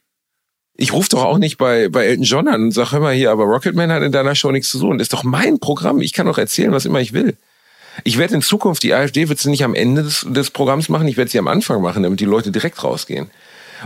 [0.78, 3.32] Ich rufe doch auch nicht bei, bei Elton John an und sag, hör mal hier,
[3.32, 4.98] aber Rocketman hat in deiner Show nichts zu suchen.
[4.98, 6.00] Das ist doch mein Programm.
[6.00, 7.36] Ich kann doch erzählen, was immer ich will.
[8.06, 11.08] Ich werde in Zukunft, die AfD wird sie nicht am Ende des, des Programms machen,
[11.10, 13.30] ich werde sie am Anfang machen, damit die Leute direkt rausgehen.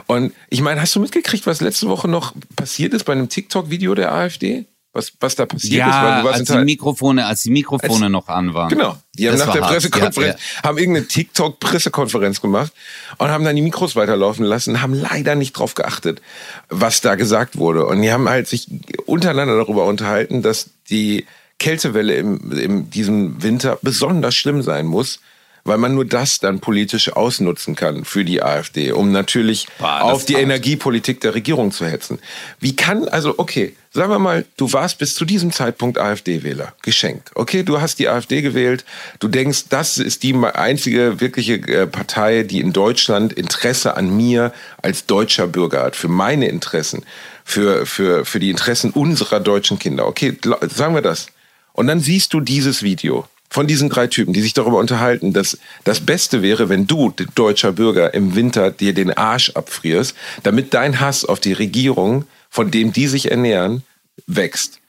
[0.08, 3.96] Und ich meine, hast du mitgekriegt, was letzte Woche noch passiert ist bei einem TikTok-Video
[3.96, 4.66] der AfD?
[4.96, 5.78] Was, was da passiert ist?
[5.80, 8.70] Ja, du warst als in die Mikrofone, als die Mikrofone Als- noch an waren.
[8.70, 8.96] Genau.
[9.18, 9.74] Die haben Das nach der hart.
[9.74, 12.72] Pressekonferenz, Ja, haben irgendeine TikTok-Pressekonferenz gemacht
[13.18, 16.22] und haben dann die Mikros weiterlaufen lassen, haben leider nicht drauf geachtet,
[16.70, 17.86] was da gesagt wurde.
[17.88, 18.68] Und die haben halt sich
[19.06, 21.26] untereinander darüber unterhalten, dass die
[21.60, 25.20] Kältewelle im, im diesem Winter besonders schlimm sein muss,
[25.66, 30.26] weil man nur das dann politisch ausnutzen kann für die AfD, um natürlich Boah, auf
[30.26, 30.34] die.
[30.34, 32.20] Energiepolitik der Regierung zu hetzen.
[32.60, 37.32] Wie kann, also okay, sagen wir mal, du warst bis zu diesem Zeitpunkt AfD-Wähler, geschenkt.
[37.36, 38.84] Okay, du hast die AfD gewählt,
[39.20, 44.52] du denkst, das ist die einzige wirkliche äh, Partei, die in Deutschland Interesse an mir
[44.82, 47.06] als deutscher Bürger hat, für meine Interessen,
[47.46, 50.08] für, für, für die Interessen unserer deutschen Kinder.
[50.08, 50.38] Okay,
[50.70, 51.28] sagen wir das.
[51.72, 55.60] Und dann siehst du dieses Video von diesen drei Typen, die sich darüber unterhalten, dass
[55.84, 61.00] das Beste wäre, wenn du, deutscher Bürger, im Winter dir den Arsch abfrierst, damit dein
[61.00, 63.84] Hass auf die Regierung, von dem die sich ernähren,
[64.26, 64.80] wächst.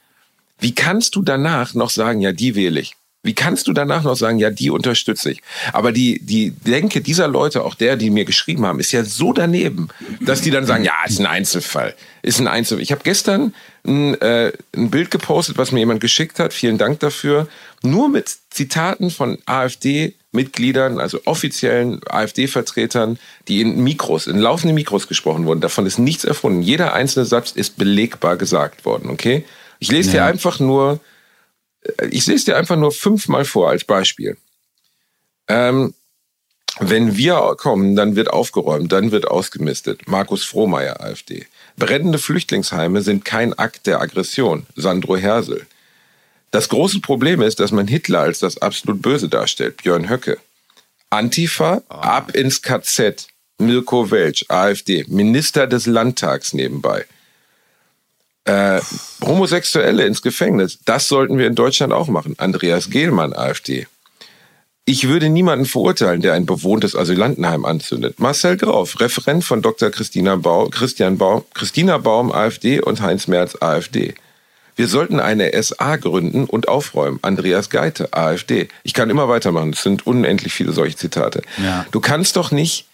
[0.61, 2.94] Wie kannst du danach noch sagen, ja, die wähle ich?
[3.24, 5.42] Wie kannst du danach noch sagen, ja, die unterstütze ich?
[5.72, 9.32] Aber die, die Denke dieser Leute, auch der, die mir geschrieben haben, ist ja so
[9.32, 9.88] daneben,
[10.20, 11.94] dass die dann sagen, ja, ist ein Einzelfall.
[12.20, 12.82] Ist ein Einzelfall.
[12.82, 13.54] Ich habe gestern
[13.87, 16.52] ein, äh, ein Bild gepostet, was mir jemand geschickt hat.
[16.52, 17.48] Vielen Dank dafür.
[17.82, 25.46] Nur mit Zitaten von AfD-Mitgliedern, also offiziellen AfD-Vertretern, die in Mikros, in laufenden Mikros gesprochen
[25.46, 25.62] wurden.
[25.62, 26.60] Davon ist nichts erfunden.
[26.60, 29.46] Jeder einzelne Satz ist belegbar gesagt worden, okay?
[29.78, 30.24] Ich lese ja.
[30.26, 31.00] dir einfach nur
[32.10, 34.36] ich lese dir einfach nur fünfmal vor als Beispiel.
[35.48, 35.94] Ähm,
[36.80, 40.08] wenn wir kommen, dann wird aufgeräumt, dann wird ausgemistet.
[40.08, 41.46] Markus Frohmeier, AfD.
[41.76, 44.66] Brennende Flüchtlingsheime sind kein Akt der Aggression.
[44.74, 45.66] Sandro Hersel.
[46.50, 49.78] Das große Problem ist, dass man Hitler als das absolut Böse darstellt.
[49.78, 50.38] Björn Höcke.
[51.10, 53.28] Antifa, ab ins KZ.
[53.58, 55.04] Mirko Welch, AfD.
[55.06, 57.06] Minister des Landtags nebenbei
[58.44, 58.80] äh,
[59.22, 60.78] Homosexuelle ins Gefängnis.
[60.85, 62.35] Das sollten wir in Deutschland auch machen.
[62.38, 63.87] Andreas Gehlmann, AfD.
[64.87, 68.20] Ich würde niemanden verurteilen, der ein bewohntes Asylantenheim anzündet.
[68.20, 69.90] Marcel Grauf, Referent von Dr.
[69.90, 74.14] Christina Baum, Christian Baum, Christina Baum, AfD und Heinz Merz, AfD.
[74.76, 77.18] Wir sollten eine SA gründen und aufräumen.
[77.22, 78.68] Andreas Geite, AfD.
[78.83, 79.70] Ich kann immer weitermachen.
[79.70, 81.42] Es sind unendlich viele solche Zitate.
[81.62, 81.87] Ja.
[81.90, 82.87] Du kannst doch nicht,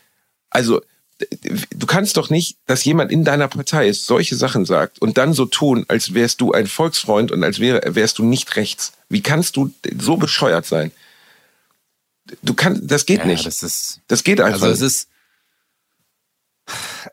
[0.51, 0.83] also
[1.71, 5.33] du kannst doch nicht, dass jemand in deiner Partei ist, solche Sachen sagt und dann
[5.33, 8.93] so tun, als wärst du ein Volksfreund und als wäre, wärst du nicht rechts.
[9.09, 10.93] Wie kannst du so bescheuert sein?
[12.43, 13.47] Du kannst, das geht ja, nicht.
[13.47, 14.63] Das ist, das geht einfach.
[14.63, 15.09] Also es ist,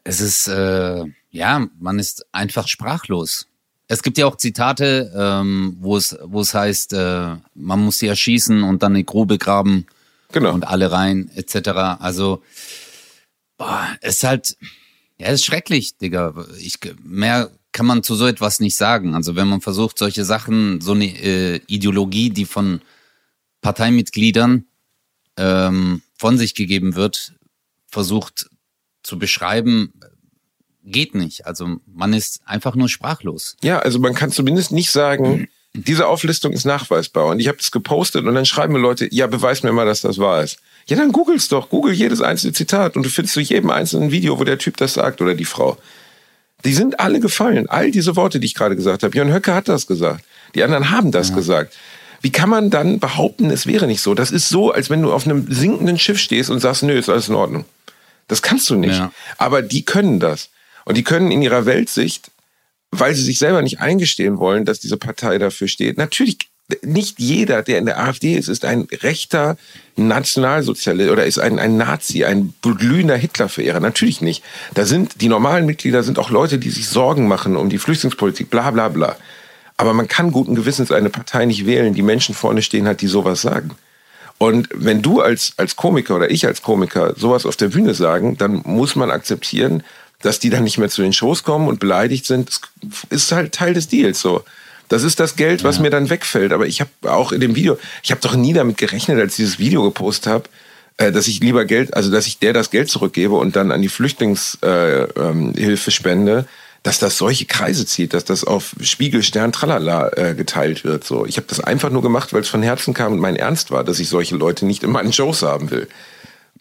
[0.04, 3.48] es ist, äh, ja, man ist einfach sprachlos.
[3.88, 8.08] Es gibt ja auch Zitate, ähm, wo es, wo es heißt, äh, man muss sie
[8.08, 9.88] erschießen und dann eine Grube graben
[10.32, 10.54] genau.
[10.54, 11.70] und alle rein, etc.
[12.00, 12.44] Also
[13.58, 14.58] Boah, ist halt,
[15.18, 16.34] ja, ist schrecklich, Digga.
[16.60, 19.16] Ich, mehr kann man zu so etwas nicht sagen.
[19.16, 22.82] Also wenn man versucht, solche Sachen, so eine äh, Ideologie, die von
[23.62, 24.66] Parteimitgliedern
[25.38, 27.34] ähm, von sich gegeben wird,
[27.88, 28.50] versucht
[29.04, 29.94] zu beschreiben,
[30.84, 31.46] geht nicht.
[31.46, 33.58] Also man ist einfach nur sprachlos.
[33.62, 37.28] Ja, also man kann zumindest nicht sagen, diese Auflistung ist nachweisbar.
[37.28, 40.02] Und ich habe das gepostet und dann schreiben mir Leute, ja, beweis mir mal, dass
[40.02, 40.60] das wahr ist.
[40.90, 41.70] Ja, dann googel's doch.
[41.70, 44.94] Google jedes einzelne Zitat und du findest zu jedem einzelnen Video, wo der Typ das
[44.94, 45.78] sagt oder die Frau.
[46.64, 47.68] Die sind alle gefallen.
[47.70, 49.16] All diese Worte, die ich gerade gesagt habe.
[49.16, 50.24] Jörn Höcke hat das gesagt.
[50.56, 51.36] Die anderen haben das ja.
[51.36, 51.76] gesagt.
[52.22, 54.16] Wie kann man dann behaupten, es wäre nicht so?
[54.16, 57.10] Das ist so, als wenn du auf einem sinkenden Schiff stehst und sagst, nö, ist
[57.10, 57.66] alles in Ordnung.
[58.28, 58.98] Das kannst du nicht.
[58.98, 59.12] Ja.
[59.38, 60.50] Aber die können das.
[60.86, 62.32] Und die können in ihrer Weltsicht,
[62.92, 65.98] weil sie sich selber nicht eingestehen wollen, dass diese Partei dafür steht.
[65.98, 66.38] Natürlich
[66.82, 69.58] nicht jeder, der in der AfD ist, ist ein rechter
[69.96, 73.80] Nationalsozialist oder ist ein, ein Nazi, ein glühender Hitlerverehrer.
[73.80, 74.44] Natürlich nicht.
[74.74, 78.50] Da sind die normalen Mitglieder sind auch Leute, die sich Sorgen machen um die Flüchtlingspolitik,
[78.50, 79.16] bla bla bla.
[79.78, 83.08] Aber man kann guten Gewissens eine Partei nicht wählen, die Menschen vorne stehen hat, die
[83.08, 83.72] sowas sagen.
[84.40, 88.38] Und wenn du als, als Komiker oder ich als Komiker sowas auf der Bühne sagen,
[88.38, 89.84] dann muss man akzeptieren,
[90.22, 92.50] dass die dann nicht mehr zu den Shows kommen und beleidigt sind.
[92.50, 92.62] Das
[93.10, 94.44] ist halt Teil des Deals so.
[94.90, 95.84] Das ist das Geld, was ja.
[95.84, 96.54] mir dann wegfällt.
[96.54, 99.38] Aber ich habe auch in dem Video, ich habe doch nie damit gerechnet, als ich
[99.38, 100.44] dieses Video gepostet habe,
[100.98, 103.82] äh, dass ich lieber Geld, also dass ich der das Geld zurückgebe und dann an
[103.82, 106.46] die Flüchtlingshilfe äh, ähm, spende,
[106.84, 111.04] dass das solche Kreise zieht, dass das auf Spiegel, Stern, Tralala äh, geteilt wird.
[111.04, 113.72] So, ich habe das einfach nur gemacht, weil es von Herzen kam und mein Ernst
[113.72, 115.88] war, dass ich solche Leute nicht in meinen Shows haben will.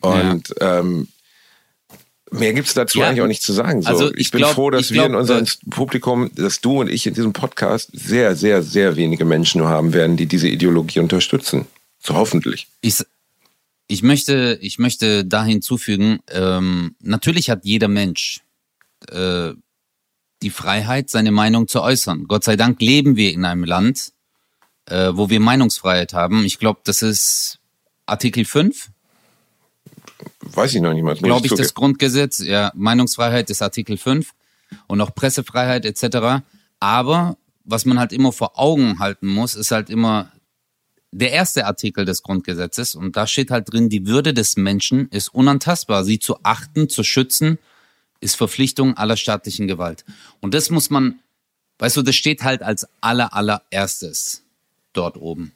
[0.00, 0.80] Und ja.
[0.80, 1.08] ähm,
[2.32, 3.08] Mehr gibt's dazu ja.
[3.08, 3.82] eigentlich auch nicht zu sagen.
[3.82, 6.80] So, also ich, ich bin glaub, froh, dass wir glaub, in unserem Publikum, dass du
[6.80, 10.48] und ich in diesem Podcast sehr, sehr, sehr wenige Menschen nur haben werden, die diese
[10.48, 11.66] Ideologie unterstützen.
[12.00, 12.66] So hoffentlich.
[12.80, 12.96] Ich,
[13.86, 18.40] ich möchte, ich möchte da hinzufügen, ähm, natürlich hat jeder Mensch
[19.08, 19.52] äh,
[20.42, 22.26] die Freiheit, seine Meinung zu äußern.
[22.26, 24.12] Gott sei Dank leben wir in einem Land,
[24.86, 26.44] äh, wo wir Meinungsfreiheit haben.
[26.44, 27.60] Ich glaube, das ist
[28.04, 28.90] Artikel 5
[30.40, 31.16] weiß ich noch nicht mal.
[31.16, 34.32] Glaube ich, das Grundgesetz, ja, Meinungsfreiheit ist Artikel 5
[34.86, 36.44] und auch Pressefreiheit etc.
[36.80, 40.32] Aber was man halt immer vor Augen halten muss, ist halt immer
[41.12, 45.28] der erste Artikel des Grundgesetzes und da steht halt drin, die Würde des Menschen ist
[45.28, 46.04] unantastbar.
[46.04, 47.58] Sie zu achten, zu schützen,
[48.20, 50.04] ist Verpflichtung aller staatlichen Gewalt.
[50.40, 51.20] Und das muss man,
[51.78, 54.42] weißt du, das steht halt als aller, allererstes
[54.92, 55.52] dort oben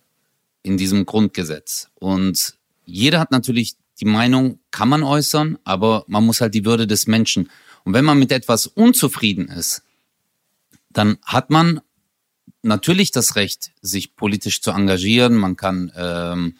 [0.63, 1.89] in diesem Grundgesetz.
[1.95, 6.87] Und jeder hat natürlich die Meinung kann man äußern, aber man muss halt die Würde
[6.87, 7.51] des Menschen.
[7.85, 9.83] Und wenn man mit etwas unzufrieden ist,
[10.91, 11.81] dann hat man
[12.63, 15.35] natürlich das Recht, sich politisch zu engagieren.
[15.35, 16.57] Man kann, ähm,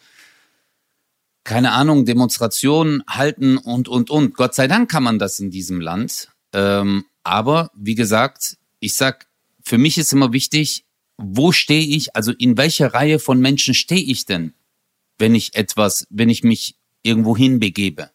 [1.43, 4.35] keine Ahnung, Demonstrationen halten und, und, und.
[4.35, 6.29] Gott sei Dank kann man das in diesem Land.
[6.53, 9.27] Ähm, aber wie gesagt, ich sag,
[9.63, 10.85] für mich ist immer wichtig,
[11.17, 14.53] wo stehe ich, also in welcher Reihe von Menschen stehe ich denn,
[15.17, 18.11] wenn ich etwas, wenn ich mich irgendwo hinbegebe.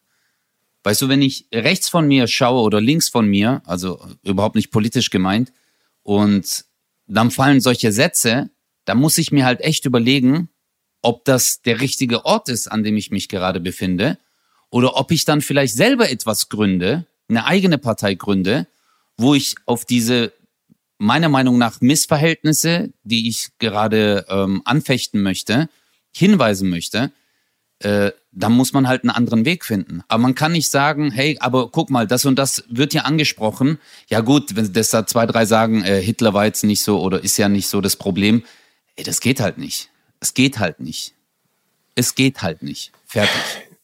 [0.84, 4.70] Weißt du, wenn ich rechts von mir schaue oder links von mir, also überhaupt nicht
[4.70, 5.52] politisch gemeint,
[6.02, 6.64] und
[7.08, 8.50] dann fallen solche Sätze,
[8.84, 10.48] da muss ich mir halt echt überlegen,
[11.02, 14.18] ob das der richtige Ort ist, an dem ich mich gerade befinde,
[14.70, 18.66] oder ob ich dann vielleicht selber etwas gründe, eine eigene Partei gründe,
[19.16, 20.32] wo ich auf diese
[20.98, 25.68] meiner Meinung nach Missverhältnisse, die ich gerade ähm, anfechten möchte,
[26.14, 27.12] hinweisen möchte,
[27.80, 30.02] äh, dann muss man halt einen anderen Weg finden.
[30.08, 33.78] Aber man kann nicht sagen, hey, aber guck mal, das und das wird ja angesprochen.
[34.08, 37.22] Ja gut, wenn das da zwei, drei sagen, äh, Hitler war jetzt nicht so oder
[37.22, 38.44] ist ja nicht so das Problem.
[38.96, 39.90] Ey, das geht halt nicht.
[40.20, 41.12] Es geht halt nicht.
[41.94, 42.92] Es geht halt nicht.
[43.06, 43.30] Fertig.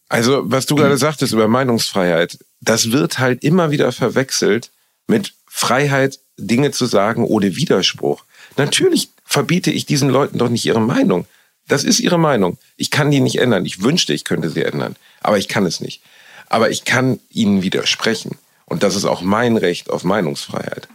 [0.09, 4.71] Also, was du gerade sagtest über Meinungsfreiheit, das wird halt immer wieder verwechselt
[5.07, 8.23] mit Freiheit, Dinge zu sagen ohne Widerspruch.
[8.57, 11.25] Natürlich verbiete ich diesen Leuten doch nicht ihre Meinung.
[11.67, 12.57] Das ist ihre Meinung.
[12.77, 13.65] Ich kann die nicht ändern.
[13.65, 14.95] Ich wünschte, ich könnte sie ändern.
[15.21, 16.01] Aber ich kann es nicht.
[16.49, 18.37] Aber ich kann ihnen widersprechen.
[18.65, 20.87] Und das ist auch mein Recht auf Meinungsfreiheit.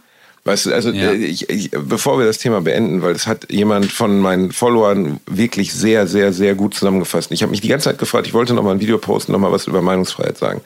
[0.45, 1.11] Weißt du, also Ja.
[1.11, 5.19] äh, ich, ich, bevor wir das Thema beenden, weil das hat jemand von meinen Followern
[5.25, 7.31] wirklich sehr, sehr, sehr gut zusammengefasst.
[7.31, 9.39] Ich habe mich die ganze Zeit gefragt, ich wollte noch mal ein Video posten, noch
[9.39, 10.61] mal was über Meinungsfreiheit sagen.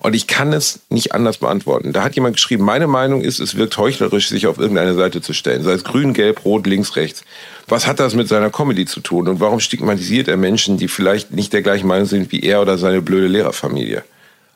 [0.00, 1.92] Und ich kann es nicht anders beantworten.
[1.92, 5.32] Da hat jemand geschrieben, meine Meinung ist, es wirkt heuchlerisch, sich auf irgendeine Seite zu
[5.32, 5.64] stellen.
[5.64, 7.24] Sei es grün, gelb, rot, links, rechts.
[7.66, 9.28] Was hat das mit seiner Comedy zu tun?
[9.28, 12.78] Und warum stigmatisiert er Menschen, die vielleicht nicht der gleichen Meinung sind wie er oder
[12.78, 14.04] seine blöde Lehrerfamilie?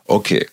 [0.06, 0.46] Okay.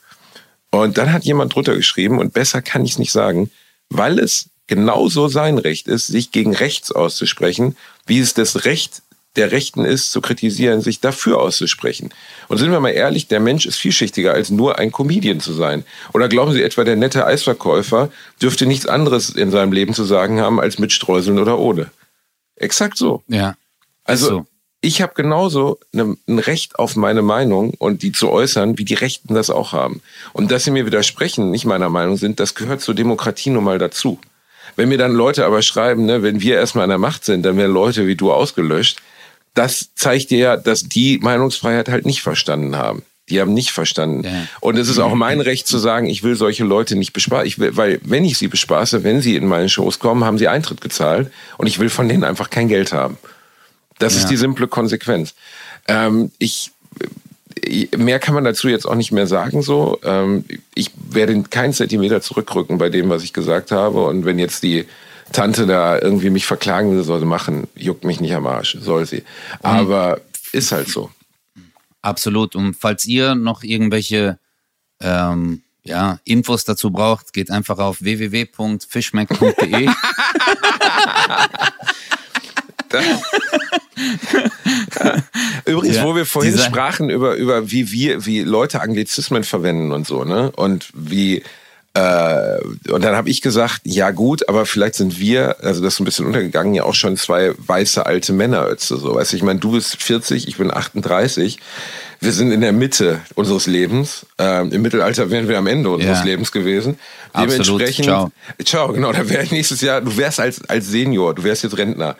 [0.72, 3.52] Und dann hat jemand drunter geschrieben, und besser kann ich es nicht sagen,
[3.90, 7.76] weil es genauso sein Recht ist, sich gegen rechts auszusprechen,
[8.06, 9.02] wie es das Recht
[9.36, 12.10] der Rechten ist, zu kritisieren, sich dafür auszusprechen.
[12.48, 15.86] Und sind wir mal ehrlich, der Mensch ist vielschichtiger, als nur ein Comedian zu sein.
[16.14, 18.12] Oder glauben Sie etwa, der nette Eisverkäufer
[18.42, 21.92] dürfte nichts anderes in seinem Leben zu sagen haben, als mit Streuseln oder ohne?
[22.56, 23.24] Exakt so.
[23.28, 23.56] Ja.
[24.04, 24.46] Also so.
[24.82, 28.96] ich habe genauso ne, ein Recht auf meine Meinung und die zu äußern, wie die
[28.96, 30.02] Rechten das auch haben.
[30.34, 33.78] Und dass sie mir widersprechen, nicht meiner Meinung sind, das gehört zur Demokratie nun mal
[33.78, 34.20] dazu.
[34.76, 37.58] Wenn mir dann Leute aber schreiben, ne, wenn wir erstmal an der Macht sind, dann
[37.58, 39.02] werden Leute wie du ausgelöscht,
[39.54, 43.04] das zeigt dir ja, dass die Meinungsfreiheit halt nicht verstanden haben.
[43.30, 44.24] Die haben nicht verstanden.
[44.24, 44.48] Ja.
[44.60, 47.76] Und es ist auch mein Recht zu sagen, ich will solche Leute nicht bespaßen.
[47.78, 51.32] Weil wenn ich sie bespaße, wenn sie in meine Shows kommen, haben sie Eintritt gezahlt
[51.58, 53.18] und ich will von denen einfach kein Geld haben.
[54.00, 54.22] Das Ja.
[54.22, 55.36] ist die simple Konsequenz.
[55.88, 56.72] Ähm, ich
[57.62, 59.62] äh, mehr kann man dazu jetzt auch nicht mehr sagen.
[59.62, 64.06] So, ähm, ich werde keinen Zentimeter zurückrücken bei dem, was ich gesagt habe.
[64.06, 64.86] Und wenn jetzt die
[65.32, 67.68] Tante da irgendwie mich verklagen will, soll sie machen.
[67.76, 69.24] Juckt mich nicht am Arsch, soll sie.
[69.62, 71.12] Aber ist halt so.
[72.02, 72.56] Absolut.
[72.56, 74.40] Und falls ihr noch irgendwelche
[75.02, 79.90] ähm, ja, Infos dazu braucht, geht einfach auf www.fischmeck.de.
[85.66, 90.08] Übrigens, Ja, wo wir vorhin sprachen über, über wie wir, wie Leute Anglizismen verwenden und
[90.08, 90.52] so, ne?
[90.52, 91.44] Und wie
[91.96, 92.60] äh,
[92.92, 96.06] und dann habe ich gesagt, ja gut, aber vielleicht sind wir, also das ist ein
[96.06, 98.98] bisschen untergegangen, ja auch schon zwei weiße alte Männerötze.
[98.98, 101.60] So, weißt du, ich meine, du bist 40, ich bin 38.
[102.20, 104.26] Wir sind in der Mitte unseres Lebens.
[104.38, 106.26] Ähm, Im Mittelalter wären wir am Ende unseres Ja.
[106.26, 107.00] Lebens gewesen.
[107.34, 107.82] Absolut.
[107.82, 108.32] Dementsprechend, Ciao.
[108.64, 112.16] Ciao, genau, da wäre nächstes Jahr, du wärst als, als Senior, du wärst jetzt Rentner.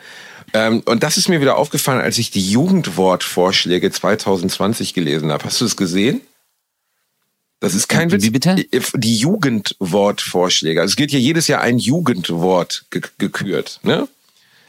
[0.52, 5.44] Ähm, und das ist mir wieder aufgefallen, als ich die Jugendwortvorschläge 2020 gelesen habe.
[5.44, 6.22] Hast du es gesehen?
[7.60, 8.22] Das ist kein Witz.
[8.24, 8.56] Wie bitte?
[8.94, 10.80] Die Jugendwortvorschläge.
[10.80, 13.80] Also es wird ja jedes Jahr ein Jugendwort ge gekürt.
[13.82, 14.08] Ne?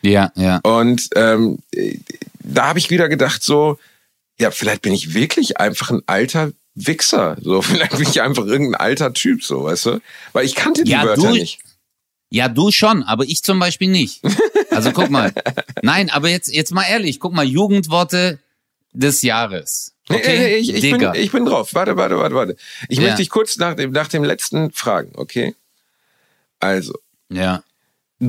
[0.01, 0.57] ja, ja.
[0.63, 1.97] Und ähm, äh,
[2.39, 3.77] da habe ich wieder gedacht, so,
[4.39, 7.37] ja, vielleicht bin ich wirklich einfach ein alter Wichser.
[7.41, 10.01] So, vielleicht bin ich einfach irgendein alter Typ, so, weißt du?
[10.33, 11.59] Weil ich kannte die Ja, Wörter du- nicht.
[12.33, 14.21] Ja, du schon, aber ich zum Beispiel nicht.
[14.69, 15.33] Also guck mal.
[15.81, 18.39] Nein, aber jetzt, jetzt mal ehrlich, guck mal, Jugendworte
[18.93, 19.90] des Jahres.
[20.15, 20.39] Okay?
[20.39, 21.73] nee, ich, ich, bin, ich bin drauf.
[21.73, 22.55] Warte, warte, warte, warte.
[22.89, 23.03] Ich Ja.
[23.03, 25.55] möchte dich kurz nach dem, nach dem letzten fragen, okay?
[26.59, 26.93] Also,
[27.29, 27.63] ja.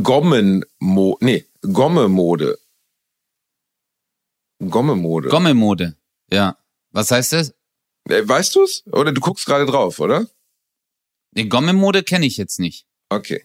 [0.02, 2.58] Gommenmo, nee, Gommemode.
[4.68, 5.28] Gommemode.
[5.28, 5.96] Gommemode.
[6.30, 6.56] Ja.
[6.92, 7.54] Was heißt das?
[8.08, 8.84] Äh, weißt du's?
[8.92, 10.26] Oder du guckst gerade drauf, oder?
[11.32, 12.86] Die Gommemode kenne ich jetzt nicht.
[13.08, 13.44] Okay.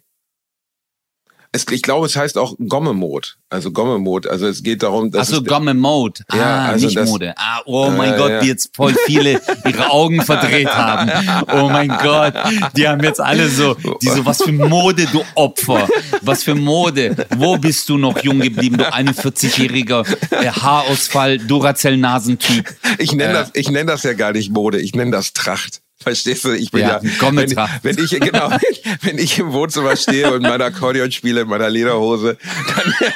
[1.54, 3.30] Es, ich glaube, es heißt auch Gomme-Mode.
[3.50, 4.30] Also Gomme-Mode.
[4.30, 5.30] Also es geht darum, dass.
[5.30, 6.24] Achso, es- Gomme Mode.
[6.30, 7.34] Ah, Ja, also nicht das- Mode.
[7.38, 8.40] Ah, oh mein Äh, Gott, ja.
[8.42, 11.10] die jetzt voll viele ihre Augen verdreht haben.
[11.54, 12.34] Oh mein Gott,
[12.76, 15.88] die haben jetzt alle so, die so, was für Mode, du Opfer.
[16.22, 17.16] Was für Mode.
[17.38, 22.68] Wo bist du noch jung geblieben, du 41-jähriger äh, Haarausfall, Duracell-Nasentyp.
[23.00, 23.34] Ich nenne Äh.
[23.34, 25.82] das, ich nenne das ja gar nicht Mode, ich nenne das Tracht.
[26.08, 26.52] Verstehst du?
[26.54, 27.84] Ich bin Ja, ja, wenn, Gommetracht.
[27.84, 28.50] wenn ich genau,
[29.02, 32.38] wenn ich im Wohnzimmer stehe und mein Akkordeon spiele in meiner Lederhose,
[32.76, 32.93] dann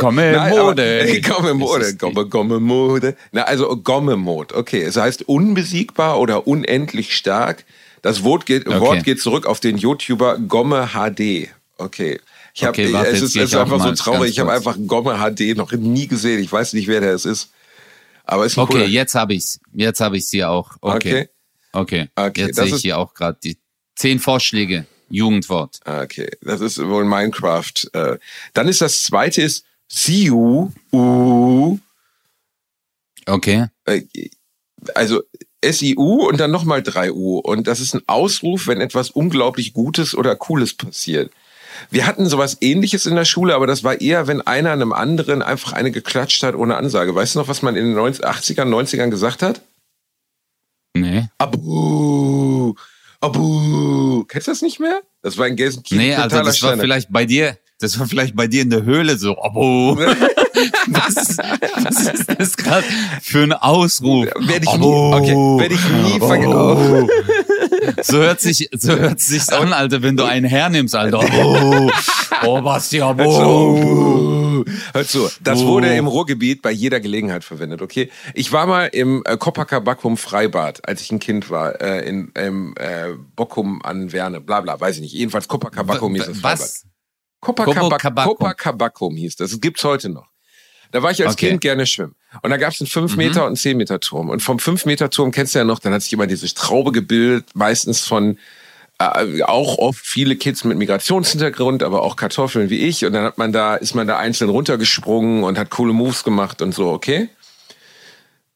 [0.00, 1.20] Komme Nein, Mode.
[1.24, 3.16] Aber, Gomme Das Mode, ist Gomme, Gomme Mode.
[3.32, 4.54] Na, also Gomme Mode.
[4.54, 7.64] Okay, es heißt unbesiegbar oder unendlich stark.
[8.02, 8.80] Das Wort geht, Okay.
[8.80, 11.48] Wort geht zurück auf den YouTuber Gomme HD.
[11.78, 12.20] Okay.
[12.54, 14.30] Ich hab, Okay, warte, es ist, es ist einfach so traurig.
[14.30, 16.42] Ich habe einfach Gomme HD noch nie gesehen.
[16.42, 17.50] Ich weiß nicht, wer der es ist.
[18.26, 18.86] Aber ist ein Okay, cooler.
[18.86, 19.58] jetzt habe ich's.
[19.72, 20.72] Jetzt habe ich's hier auch.
[20.80, 21.28] Okay.
[21.72, 22.08] Okay.
[22.16, 23.58] Okay, Jetzt das sehe ich hier auch gerade die
[23.94, 24.86] zehn Vorschläge.
[25.08, 25.78] Jugendwort.
[25.84, 27.72] Okay, das ist wohl Minecraft.
[27.92, 28.18] Äh,
[28.54, 30.70] Dann ist das zweite ist Siu.
[30.92, 31.78] U.
[33.26, 33.66] Okay.
[33.84, 34.02] Äh,
[34.94, 35.22] Also
[35.60, 37.38] S-I-U und dann nochmal drei U.
[37.38, 41.32] Und das ist ein Ausruf, wenn etwas unglaublich Gutes oder Cooles passiert.
[41.90, 45.42] Wir hatten sowas ähnliches in der Schule, aber das war eher, wenn einer einem anderen
[45.42, 47.14] einfach eine geklatscht hat ohne Ansage.
[47.14, 49.60] Weißt du noch, was man in den 90, 80ern, 90ern gesagt hat?
[50.96, 51.26] Nee.
[51.38, 52.74] Abu,
[53.20, 54.24] Abu.
[54.24, 55.00] Kennst du das nicht mehr?
[55.22, 56.06] Das war in Gelsenkirchen.
[56.06, 56.80] Nee, also das war Standard.
[56.80, 59.36] vielleicht bei dir, das war vielleicht bei dir in der Höhle so.
[59.42, 59.98] Abo.
[60.88, 62.84] Was, ist- was ist das gerade
[63.20, 64.24] für ein Ausruf?
[64.24, 65.16] Werde ich nie, Abo.
[65.16, 67.08] okay, werde ich nie vergessen.
[68.02, 71.20] So hört sich, so hört sich's an, Alter, wenn du einen hernimmst, Alter.
[71.20, 71.90] Abo.
[72.44, 74.64] Oh, Basti, Abo.
[74.92, 75.66] Hör zu, das Oh.
[75.68, 78.10] wurde im Ruhrgebiet bei jeder Gelegenheit verwendet, okay?
[78.34, 82.74] Ich war mal im äh, Copacabacum Freibad, als ich ein Kind war, äh, in im
[82.78, 85.12] äh, Bockum an Werne, bla bla, weiß ich nicht.
[85.14, 86.60] Jedenfalls Copacabacum hieß das Freibad.
[86.60, 86.86] Was?
[87.40, 88.24] Copacabacum.
[88.36, 89.50] Copacabacum hieß das.
[89.52, 90.26] Das gibt's heute noch.
[90.92, 91.48] Da war ich als Okay.
[91.50, 92.14] Kind gerne schwimmen.
[92.42, 94.30] Und da gab's einen 5 Meter und 10 Meter Turm.
[94.30, 96.92] Und vom 5 Meter Turm kennst du ja noch, dann hat sich immer diese Traube
[96.92, 98.38] gebildet, meistens von
[98.98, 103.04] äh, auch oft viele Kids mit Migrationshintergrund, aber auch Kartoffeln wie ich.
[103.04, 106.62] Und dann hat man da, ist man da einzeln runtergesprungen und hat coole Moves gemacht
[106.62, 107.28] und so, okay?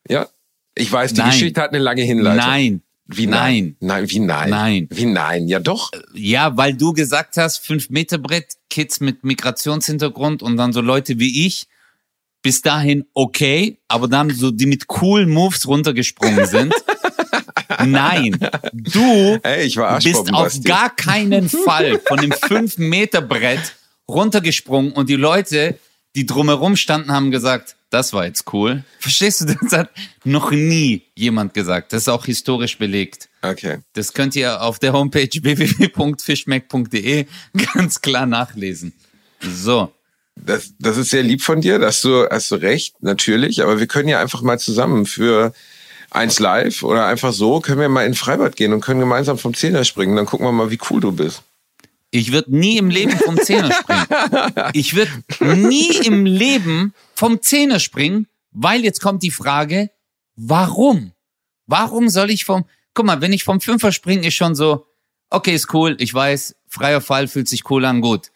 [0.09, 0.29] Ja.
[0.75, 1.31] Ich weiß, die Nein.
[1.31, 2.47] Geschichte hat eine lange Hinleitung.
[2.47, 2.83] Nein.
[3.13, 3.77] Wie nein?
[3.81, 4.03] Nein.
[4.03, 4.51] Nein, wie nein?
[4.51, 4.89] Nein.
[4.91, 5.49] Wie nein?
[5.49, 5.91] Ja doch.
[6.15, 11.19] Ja, weil du gesagt hast, fünf Meter Brett, Kids mit Migrationshintergrund und dann so Leute
[11.19, 11.67] wie ich,
[12.43, 16.75] bis dahin okay, aber dann so die mit coolen Moves runtergesprungen sind.
[17.87, 18.37] Nein,
[18.73, 20.63] du Ey, ich war bist auf Basti.
[20.63, 23.75] gar keinen Fall von dem fünf Meter Brett
[24.09, 25.79] runtergesprungen und die Leute,
[26.17, 28.85] die drumherum standen, haben gesagt, das war jetzt cool.
[28.99, 29.47] Verstehst du?
[29.47, 29.91] Das hat
[30.25, 31.93] noch nie jemand gesagt.
[31.93, 33.29] Das ist auch historisch belegt.
[33.43, 33.79] Okay.
[33.95, 37.27] Das könnt ihr auf der Homepage www.fischmeck.de
[37.75, 38.93] ganz klar nachlesen.
[39.41, 39.93] So.
[40.45, 43.87] Das, das ist sehr lieb von dir, dass du, hast du recht, natürlich, aber wir
[43.87, 45.53] können ja einfach mal zusammen für
[46.11, 49.55] eins live oder einfach so, können wir mal in Freibad gehen und können gemeinsam vom
[49.55, 51.43] Zehner springen, dann gucken wir mal, wie cool du bist.
[52.11, 54.07] Ich würde nie im Leben vom Zehner springen.
[54.73, 55.13] Ich würde
[55.57, 59.91] nie im Leben vom Zehner springen, weil jetzt kommt die Frage,
[60.35, 61.13] warum?
[61.67, 64.87] Warum soll ich vom, guck mal, wenn ich vom Fünfer springe, ist schon so,
[65.31, 68.33] okay, ist cool, ich weiß, freier Fall fühlt sich cool an, gut.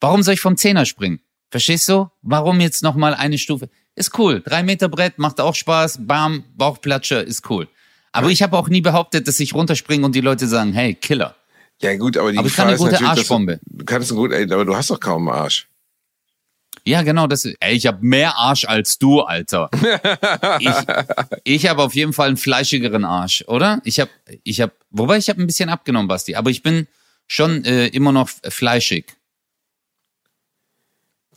[0.00, 1.20] Warum soll ich vom Zehner springen?
[1.50, 2.08] Verstehst du?
[2.22, 3.68] Warum jetzt nochmal eine Stufe?
[3.96, 4.40] Ist cool.
[4.40, 6.06] Drei Meter Brett macht auch Spaß.
[6.06, 7.68] Bam, Bauchplatscher ist cool.
[8.12, 11.34] Aber ich habe auch nie behauptet, dass ich runterspringe und die Leute sagen, hey, Killer.
[11.82, 13.60] Ja gut, aber die Aber ich kann Gefahr eine ist gute Arschbombe.
[13.64, 15.66] Du, du kannst gut, ey, aber du hast doch kaum einen Arsch.
[16.84, 19.70] Ja, genau, das ey, ich habe mehr Arsch als du, Alter.
[20.60, 20.74] ich
[21.44, 23.80] ich habe auf jeden Fall einen fleischigeren Arsch, oder?
[23.84, 24.10] Ich habe
[24.44, 26.86] ich habe wobei ich habe ein bisschen abgenommen, Basti, aber ich bin
[27.26, 29.16] schon äh, immer noch fleischig.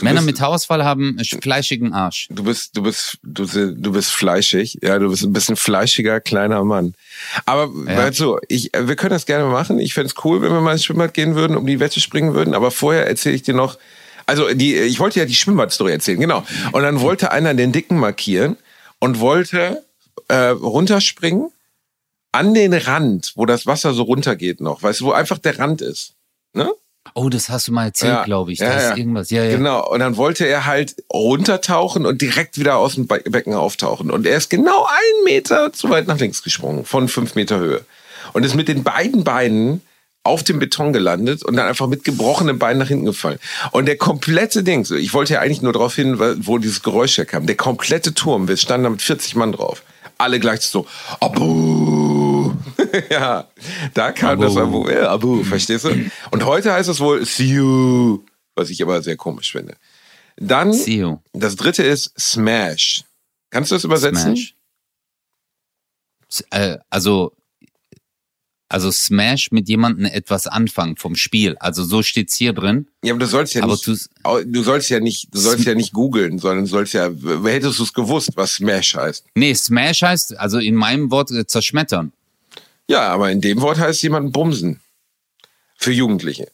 [0.04, 2.28] Männer bist- mit Haarausfall haben einen fleischigen Arsch.
[2.30, 4.78] Du bist, du bist, du, du bist fleischig.
[4.82, 6.94] Ja, du bist ein bisschen fleischiger, kleiner Mann.
[7.46, 7.92] Aber Ja.
[7.94, 9.80] hör zu, ich, wir können das gerne machen.
[9.80, 12.54] Ich fänd's cool, wenn wir mal ins Schwimmbad gehen würden, um die Wette springen würden.
[12.54, 13.78] Aber vorher erzähle ich dir noch,
[14.26, 16.46] also die, ich wollte ja die Schwimmbadstory erzählen, genau.
[16.72, 18.58] Und dann wollte einer den Dicken markieren
[19.00, 19.84] und wollte
[20.30, 21.50] äh, runterspringen
[22.32, 25.82] an den Rand, wo das Wasser so runtergeht noch, weißt du, wo einfach der Rand
[25.82, 26.14] ist.
[26.54, 26.72] Ne?
[27.16, 28.60] Oh, das hast du mal erzählt, Ja, glaube ich.
[28.60, 28.98] ja, Da ist ja.
[28.98, 29.30] irgendwas.
[29.30, 29.56] Ja, ja.
[29.58, 29.88] Genau.
[29.90, 34.10] Und dann wollte er halt runtertauchen und direkt wieder aus dem Be Becken auftauchen.
[34.10, 37.86] Und er ist genau einen Meter zu weit nach links gesprungen, von fünf Meter Höhe.
[38.34, 39.82] Und ist mit den beiden Beinen
[40.24, 43.40] auf dem Beton gelandet und dann einfach mit gebrochenen Beinen nach hinten gefallen.
[43.72, 47.46] Und der komplette Ding, ich wollte ja eigentlich nur darauf hin, wo dieses Geräusch herkam,
[47.46, 49.84] der komplette Turm, wir standen da mit 40 Mann drauf.
[50.18, 50.86] Alle gleich so,
[51.20, 52.54] Abu,
[53.10, 53.48] ja,
[53.94, 54.44] da kam Abo.
[54.44, 54.90] das Abo.
[54.90, 56.12] Ja, Abo, verstehst du?
[56.32, 58.24] Und heute heißt es wohl See you,
[58.56, 59.76] was ich aber sehr komisch finde.
[60.38, 61.20] Dann, See you.
[61.34, 63.04] das dritte ist Smash.
[63.50, 64.36] Kannst du das übersetzen?
[64.36, 64.56] Smash.
[66.50, 67.34] Äh, also,
[68.74, 71.56] also Smash mit jemandem etwas anfangen vom Spiel.
[71.60, 72.88] Also so steht's hier drin.
[73.04, 75.94] Ja, aber du sollst ja Aber nicht, du sollst ja nicht, du sollst ja nicht
[75.94, 77.12] googeln, sondern du sollst ja,
[77.44, 79.26] hättest du es gewusst, was Smash heißt?
[79.36, 82.14] Nee, Smash heißt, also in meinem Wort äh, zerschmettern.
[82.88, 84.80] Ja, aber in dem Wort heißt jemanden bumsen.
[85.78, 86.48] Für Jugendliche.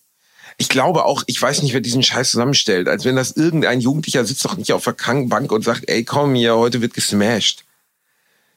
[0.57, 4.26] Ich glaube auch, ich weiß nicht, wer diesen Scheiß zusammenstellt, als wenn das irgendein Jugendlicher
[4.26, 7.63] sitzt doch nicht auf der Krankenbank und sagt, ey, komm hier, heute wird gesmashed.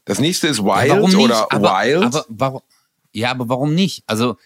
[0.04, 1.16] Das nächste ist Wild nicht?
[1.16, 2.02] oder aber, Wild.
[2.02, 2.62] Aber warum?
[3.12, 4.04] Ja, aber warum nicht?
[4.06, 4.36] Also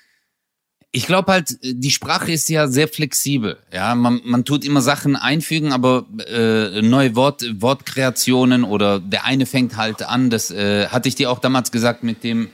[0.92, 3.58] ich glaube halt, die Sprache ist ja sehr flexibel.
[3.72, 9.46] Ja, man, man tut immer Sachen einfügen, aber äh, neue Wort, Wortkreationen oder der eine
[9.46, 10.30] fängt halt an.
[10.30, 12.50] Das äh, hatte ich dir auch damals gesagt mit dem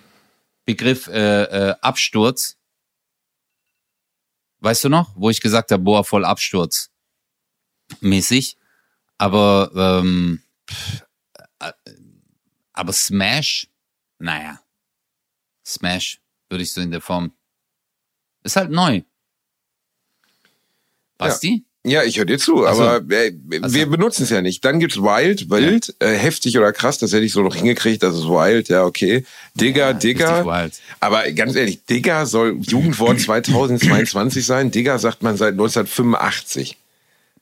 [0.64, 2.56] Begriff äh, äh, Absturz.
[4.60, 6.92] Weißt du noch, wo ich gesagt habe, boah, voll Absturz
[8.00, 8.56] mäßig.
[9.18, 11.04] Aber ähm, pff,
[11.60, 11.72] äh,
[12.72, 13.68] aber Smash,
[14.18, 14.61] naja.
[15.72, 17.32] Smash, würde ich so in der Form.
[18.44, 19.02] Ist halt neu.
[21.18, 21.64] Basti?
[21.84, 22.82] ja, ich höre dir zu, Ach so.
[22.84, 24.64] aber äh, Ach wir benutzen es ja nicht.
[24.64, 28.14] Dann gibt's Wild, wild, äh, heftig oder krass, das hätte ich so noch hingekriegt, das
[28.14, 29.24] ist Wild, ja, okay.
[29.54, 30.70] Digger, Ja, Digger.
[31.00, 34.70] Aber ganz ehrlich, Digger soll Jugendwort 2022 sein.
[34.70, 36.76] Digger sagt man seit 1985.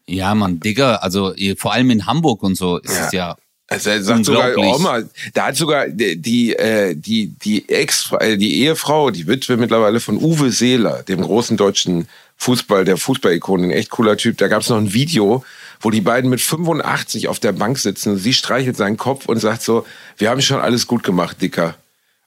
[0.06, 3.06] Ja, man, Digga, also vor allem in Hamburg und so ist Ja.
[3.06, 3.36] es ja.
[3.72, 4.56] Also er sagt sogar.
[4.58, 5.02] Oma,
[5.32, 10.00] da hat sogar die die äh, die die Ex äh, die Ehefrau, die Witwe mittlerweile
[10.00, 14.38] von Uwe Seeler, dem großen deutschen Fußball, der Fußballikone, ein echt cooler Typ.
[14.38, 15.44] Da gab es noch ein Video,
[15.80, 19.38] wo die beiden mit 85 auf der Bank sitzen und sie streichelt seinen Kopf und
[19.38, 19.86] sagt so,
[20.18, 21.76] wir haben schon alles gut gemacht, Dicker.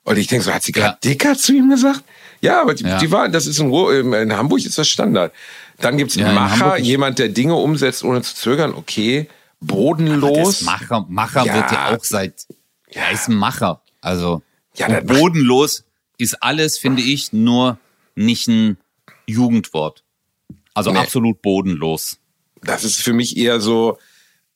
[0.04, 1.10] Und ich denke so, hat sie gerade Ja.
[1.10, 2.04] Dicker zu ihm gesagt?
[2.40, 2.98] Ja, aber die, Ja.
[2.98, 3.72] die waren, das ist in,
[4.12, 5.32] in Hamburg ist das Standard.
[5.80, 9.28] Dann gibt's Ja, in Macher, jemand, der Dinge umsetzt, ohne zu zögern, okay.
[9.66, 10.62] Bodenlos.
[10.62, 11.54] Macher, Macher Ja.
[11.54, 12.46] wird ja auch seit.
[12.88, 13.82] Er ist ein Macher.
[14.00, 14.42] Also
[14.76, 15.84] Ja, bodenlos
[16.18, 17.78] ist alles, finde ich, nur
[18.14, 18.76] nicht ein
[19.26, 20.02] Jugendwort.
[20.74, 20.98] Also Nee.
[20.98, 22.18] absolut bodenlos.
[22.62, 23.98] Das ist für mich eher so,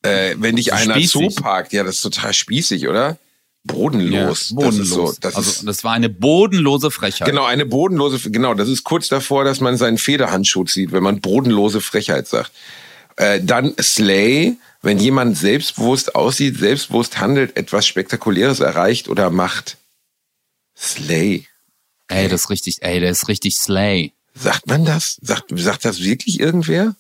[0.03, 1.35] äh, wenn dich einer Spießig.
[1.37, 3.17] zuparkt, ja, das ist total spießig, oder?
[3.65, 4.55] Bodenlos.
[4.55, 4.79] bodenlos.
[4.79, 7.29] Das so, das also ist, das war eine bodenlose Frechheit.
[7.29, 11.21] genau, eine bodenlose, genau, das ist kurz davor, dass man seinen Federhandschuh zieht, wenn man
[11.21, 12.51] bodenlose Frechheit sagt.
[13.17, 19.77] Äh, dann Slay, wenn jemand selbstbewusst aussieht, selbstbewusst handelt, etwas Spektakuläres erreicht oder macht.
[20.77, 21.47] Slay.
[22.09, 24.13] Ey, das ist richtig, ey, der ist richtig slay.
[24.35, 25.19] Sagt man das?
[25.21, 26.95] Sagt, sagt das wirklich irgendwer?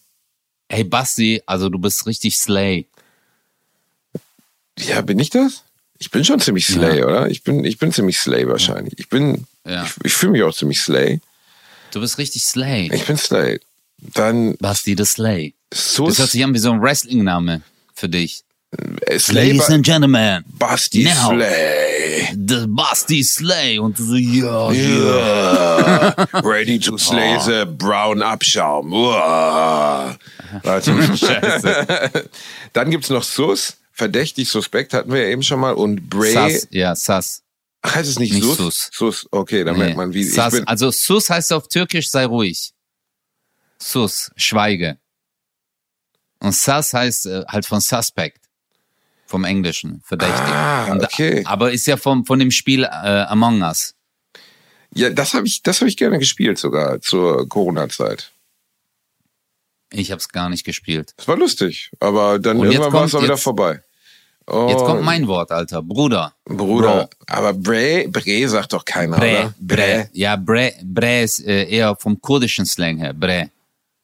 [0.69, 2.87] Ey, Basti, also du bist richtig slay.
[4.79, 5.63] Ja, bin ich das?
[5.99, 7.07] Ich bin schon ziemlich Slay, Ja.
[7.07, 7.29] oder?
[7.31, 8.95] Ich bin, ich bin ziemlich Slay wahrscheinlich.
[8.99, 9.85] Ich bin, Ja.
[9.85, 11.21] ich, ich fühle mich auch ziemlich Slay.
[11.91, 12.91] Du bist richtig slay.
[12.93, 13.61] Ich bin Slay.
[13.99, 15.55] Dann Basti the Slay.
[15.73, 17.63] Sus, Das hört sich an wie so ein Wrestling-Name
[17.95, 18.43] für dich.
[19.07, 21.31] äh, Slay, Ladies and Gentlemen, Basti now.
[21.31, 22.29] Slay.
[22.47, 23.79] the Basti Slay.
[23.79, 24.73] Und du so, ja, ja.
[24.73, 26.27] Yeah.
[26.45, 28.93] Ready to slay the brown Abschaum.
[28.93, 30.17] Uah.
[30.63, 32.29] Scheiße.
[32.73, 33.75] Dann gibt's noch Sus.
[33.93, 35.73] Verdächtig, suspekt hatten wir ja eben schon mal.
[35.75, 36.33] Und Bray.
[36.33, 37.43] Sass, ja, Sass.
[37.85, 38.57] Heißt es nicht, Nicht Sus?
[38.57, 38.91] Sus.
[38.93, 39.85] Sus, okay, dann Nee.
[39.85, 40.67] merkt man, wie ich Sass, bin.
[40.69, 42.73] also Sus heißt auf Türkisch sei ruhig.
[43.81, 44.99] Sus, schweige.
[46.41, 48.41] Und Sass heißt äh, halt von Suspect.
[49.27, 50.41] Vom Englischen, verdächtig.
[50.41, 51.43] Ah, Und, okay.
[51.45, 53.95] Aber ist ja vom, von dem Spiel äh, Among Us.
[54.95, 58.33] Ja, das habe ich, das habe ich gerne gespielt sogar zur Corona-Zeit.
[59.91, 61.15] Ich habe es gar nicht gespielt.
[61.17, 63.83] Das war lustig, aber dann Und irgendwann war es auch wieder vorbei.
[64.47, 65.83] Oh, Jetzt kommt mein Wort, Alter.
[65.83, 66.35] Bruder.
[66.47, 67.11] Bruder.
[67.27, 69.55] Aber Bre, Bre sagt doch keiner, Bre, oder?
[69.59, 70.09] Bre.
[70.15, 73.13] Ja, Bre, Bre ist äh, eher vom kurdischen Slang her.
[73.13, 73.51] Bre.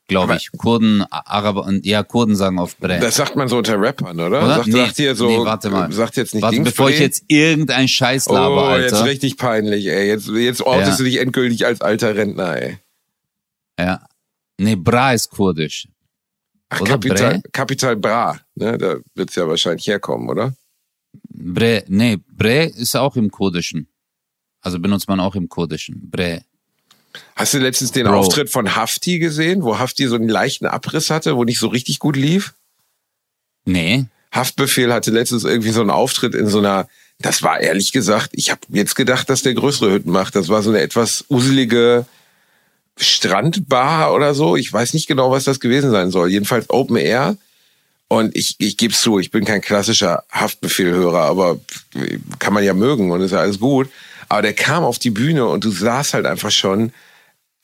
[0.07, 0.53] Glaube ich.
[0.53, 2.99] Kurden, Araber und ja, Kurden sagen oft Bre.
[3.01, 4.45] Das sagt man so unter Rappern, oder?
[4.45, 4.57] Oder?
[4.57, 5.91] Sagt, Nee, sagt ihr so, nee, warte mal.
[5.93, 9.07] sagt jetzt nicht Warte, bevor ich jetzt irgendein Scheiß laber, Oh, jetzt Alter.
[9.07, 10.07] richtig peinlich, ey.
[10.09, 10.97] Jetzt, jetzt outest Ja.
[10.99, 12.79] du dich endgültig als alter Rentner, ey.
[13.81, 14.07] Ja.
[14.59, 15.89] Nee, Bra ist kurdisch.
[16.69, 17.51] Ach, Oder Kapital, Bre?
[17.53, 18.77] Kapital Bra, ne?
[18.79, 20.55] Da wird's ja wahrscheinlich herkommen, oder?
[21.31, 23.89] Bre, nee, Bre ist auch im Kurdischen.
[24.61, 26.11] Also benutzt man auch im Kurdischen.
[26.11, 26.43] Bre.
[27.37, 28.19] Hast du letztens den Bro.
[28.19, 31.99] Auftritt von Hafti gesehen, wo Hafti so einen leichten Abriss hatte, wo nicht so richtig
[31.99, 32.55] gut lief?
[33.65, 34.07] Nee.
[34.33, 38.51] Haftbefehl hatte letztens irgendwie so einen Auftritt in so einer, das war ehrlich gesagt, ich
[38.51, 40.37] habe jetzt gedacht, dass der größere Hütten macht.
[40.37, 42.07] Das war so eine etwas uselige
[42.97, 44.57] Strandbar oder so.
[44.57, 46.31] Ich weiß nicht genau, was das gewesen sein soll.
[46.31, 47.37] Jedenfalls Open Air.
[48.07, 51.59] Und ich, ich gebe zu, ich bin kein klassischer Haftbefehlhörer, aber
[52.39, 53.89] kann man ja mögen und ist ja alles gut.
[54.29, 56.93] Aber der kam auf die Bühne und du saßt halt einfach schon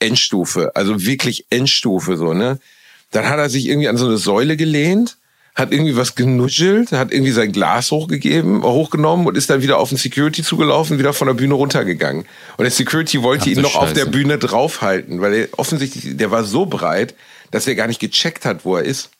[0.01, 2.59] Endstufe, also wirklich Endstufe so, ne?
[3.12, 5.16] Dann hat er sich irgendwie an so eine Säule gelehnt,
[5.55, 9.88] hat irgendwie was genuschelt, hat irgendwie sein Glas hochgegeben, hochgenommen und ist dann wieder auf
[9.88, 12.24] den Security zugelaufen, wieder von der Bühne runtergegangen.
[12.57, 14.05] Und der Security wollte Ach, ihn noch auf Scheiße.
[14.05, 17.14] der Bühne draufhalten, weil er offensichtlich, der war so breit,
[17.51, 19.11] dass er gar nicht gecheckt hat, wo er ist.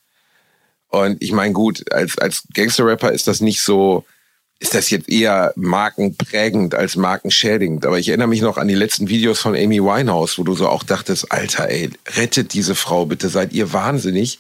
[0.89, 4.05] Und ich meine, gut, als, als Gangster-Rapper ist das nicht so,
[4.61, 7.87] ist das jetzt eher markenprägend als markenschädigend.
[7.87, 10.69] Aber ich erinnere mich noch an die letzten Videos von Amy Winehouse, wo du so
[10.69, 14.39] auch dachtest, Alter, ey, rettet diese Frau bitte, seid ihr wahnsinnig,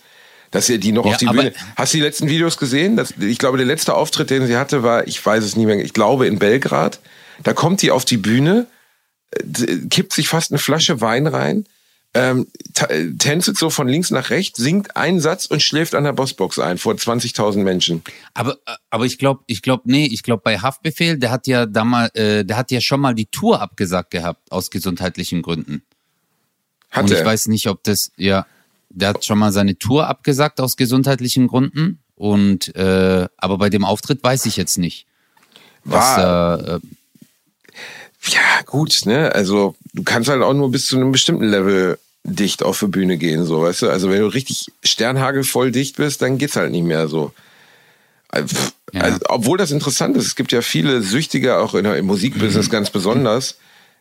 [0.50, 1.52] dass ihr die noch Ja, auf die Bühne...
[1.74, 2.96] Hast du die letzten Videos gesehen?
[2.96, 5.78] Das, ich glaube, der letzte Auftritt, den sie hatte, war, ich weiß es nicht mehr,
[5.78, 7.00] ich glaube in Belgrad.
[7.42, 8.66] Da kommt die auf die Bühne,
[9.30, 11.64] äh, kippt sich fast eine Flasche Wein rein,
[12.12, 12.48] ähm,
[12.88, 16.58] äh, tänzelt so von links nach rechts, singt einen Satz und schläft an der Bossbox
[16.58, 18.02] ein vor 20.000 Menschen.
[18.34, 18.58] Aber,
[18.90, 22.44] aber ich glaube, ich glaube, nee, ich glaube bei Haftbefehl, der hat ja damals, äh,
[22.44, 25.82] der hat ja schon mal die Tour abgesagt gehabt aus gesundheitlichen Gründen.
[26.90, 27.24] Hat und ich er.
[27.26, 28.44] weiß nicht, ob das, ja,
[28.88, 32.00] der hat schon mal seine Tour abgesagt aus gesundheitlichen Gründen.
[32.16, 35.06] Und äh, aber bei dem Auftritt weiß ich jetzt nicht.
[35.84, 36.80] Was, War- äh, äh,
[38.26, 39.34] Ja, gut, ne?
[39.34, 43.16] Also du kannst halt auch nur bis zu einem bestimmten Level dicht auf die Bühne
[43.16, 43.88] gehen, so, weißt du?
[43.90, 47.32] Also wenn du richtig sternhagelvoll dicht bist, dann geht's halt nicht mehr so.
[48.28, 48.54] Also,
[48.92, 49.02] Ja.
[49.02, 52.68] also, obwohl das interessant ist, es gibt ja viele Süchtige, auch in der, im Musikbusiness
[52.70, 53.56] ganz besonders,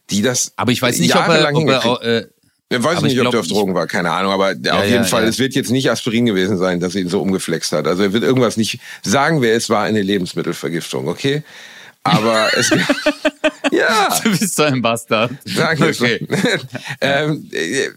[0.10, 2.28] die das aber ich weiß nicht, ob er, ob er hingekriegt- äh,
[2.72, 4.56] Ich weiß aber nicht, ich ob glaub, der auf Drogen war, keine Ahnung, aber auf
[4.64, 5.30] ja, jeden Fall, ja.
[5.30, 7.88] es wird jetzt nicht Aspirin gewesen sein, dass ihn so umgeflext hat.
[7.88, 11.42] Also er wird irgendwas nicht sagen, wer es war, eine Lebensmittelvergiftung, okay?
[12.10, 12.70] Aber es
[13.72, 15.32] ja, du bist so ein Bastard.
[15.46, 16.26] Sag ich Okay.
[17.02, 17.90] ähm, äh,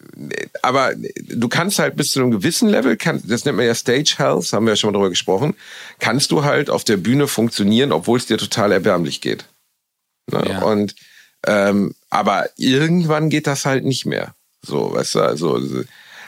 [0.63, 4.15] aber du kannst halt bis zu einem gewissen Level, kann, das nennt man ja Stage
[4.19, 5.55] Health, haben wir ja schon mal drüber gesprochen,
[5.99, 9.45] kannst du halt auf der Bühne funktionieren, obwohl es dir total erbärmlich geht.
[10.31, 10.45] Ne?
[10.49, 10.63] Ja.
[10.63, 10.95] Und
[11.47, 14.35] ähm, aber irgendwann geht das halt nicht mehr.
[14.63, 15.85] So, weißt du, also so-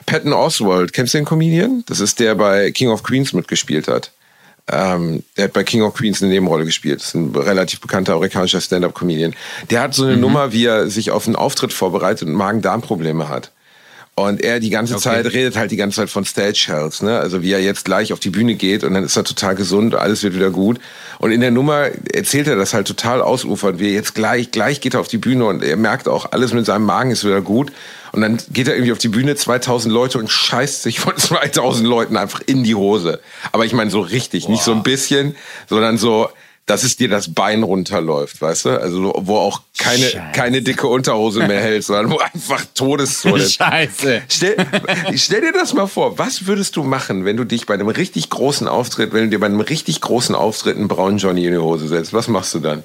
[0.07, 1.83] Patton Oswald, kennst du den Comedian?
[1.87, 4.13] Das ist der bei King of Queens mitgespielt hat.
[4.71, 7.01] Ähm, der hat bei King of Queens eine Nebenrolle gespielt.
[7.01, 9.35] Das ist ein relativ bekannter amerikanischer Stand-up-Comedian.
[9.71, 13.53] Der hat so eine Nummer, wie er sich auf einen Auftritt vorbereitet und Magen-Darm-Probleme hat.
[14.17, 15.03] Und er die ganze Okay.
[15.03, 17.19] Zeit redet halt die ganze Zeit von Stage Health, ne?
[17.19, 19.97] Also wie er jetzt gleich auf die Bühne geht und dann ist er total gesund,
[19.97, 20.79] alles wird wieder gut.
[21.19, 24.81] Und in der Nummer erzählt er das halt total ausufernd, wie er jetzt gleich, gleich
[24.81, 27.41] geht er auf die Bühne und er merkt auch, alles mit seinem Magen ist wieder
[27.41, 27.73] gut.
[28.13, 31.85] Und dann geht er irgendwie auf die Bühne, 2000 Leute und scheißt sich von 2000
[31.85, 33.19] Leuten einfach in die Hose.
[33.51, 35.35] Aber ich meine so richtig, nicht so ein bisschen,
[35.69, 36.29] sondern so,
[36.67, 38.81] dass es dir das Bein runterläuft, weißt du?
[38.81, 40.33] Also so, wo auch keine, Scheiße.
[40.33, 43.55] keine dicke Unterhose mehr hält, sondern wo einfach Todestod ist.
[43.57, 44.23] Scheiße.
[44.29, 44.57] Stell,
[45.15, 48.31] stell dir das mal vor, was würdest du machen, wenn du dich bei einem richtig
[48.31, 51.59] großen Auftritt, wenn du dir bei einem richtig großen Auftritt einen braunen Johnny in die
[51.59, 52.15] Hose setzt?
[52.15, 52.83] Was machst du dann?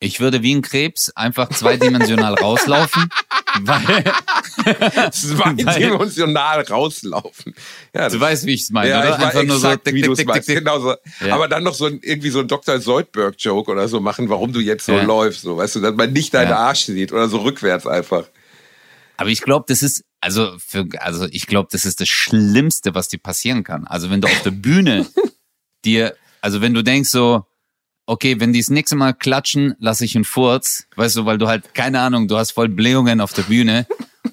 [0.00, 3.08] Ich würde wie ein Krebs einfach zweidimensional rauslaufen,
[3.62, 4.04] weil
[5.12, 7.54] Zweidimensional rauslaufen.
[7.94, 9.18] Ja, du weißt, wie ich es meine, ja, oder?
[9.18, 10.46] ich Einfach nur so tick, wie tick, tick.
[10.46, 10.94] Genau so.
[11.24, 11.34] Ja.
[11.34, 12.80] Aber dann noch so ein, irgendwie so ein Dr.
[12.80, 15.02] Soldberg-Joke oder so machen, warum du jetzt so Ja.
[15.02, 16.52] läufst, so, weißt du, dass man nicht deinen.
[16.52, 18.24] Arsch sieht oder so rückwärts einfach.
[19.16, 23.08] Aber ich glaube, das ist, also für, also ich glaube, das ist das Schlimmste, was
[23.08, 23.86] dir passieren kann.
[23.86, 25.06] Also wenn du auf der Bühne
[25.84, 27.44] dir, also wenn du denkst so,
[28.06, 31.46] okay, wenn die das nächste Mal klatschen, lass ich einen Furz, weißt du, weil du
[31.48, 33.86] halt, keine Ahnung, du hast voll Blähungen auf der Bühne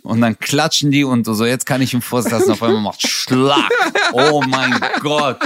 [0.06, 3.06] und dann klatschen die und so, jetzt kann ich einen Furz lassen, auf einmal macht
[3.08, 3.70] Schlag.
[4.14, 5.40] Oh mein Gott.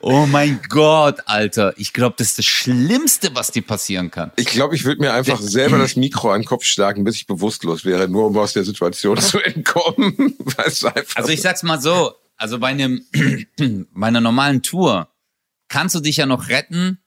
[0.00, 1.72] Oh mein Gott, Alter.
[1.76, 4.32] Ich glaube, das ist das Schlimmste, was dir passieren kann.
[4.36, 7.26] Ich glaube, ich würde mir einfach selber das Mikro an den Kopf schlagen, bis ich
[7.26, 10.36] bewusstlos wäre, nur um aus der Situation zu entkommen.
[10.38, 13.04] Weißt du, Also ich sag's mal so, also bei einem,
[13.94, 15.08] bei einer normalen Tour
[15.68, 16.98] kannst du dich ja noch retten,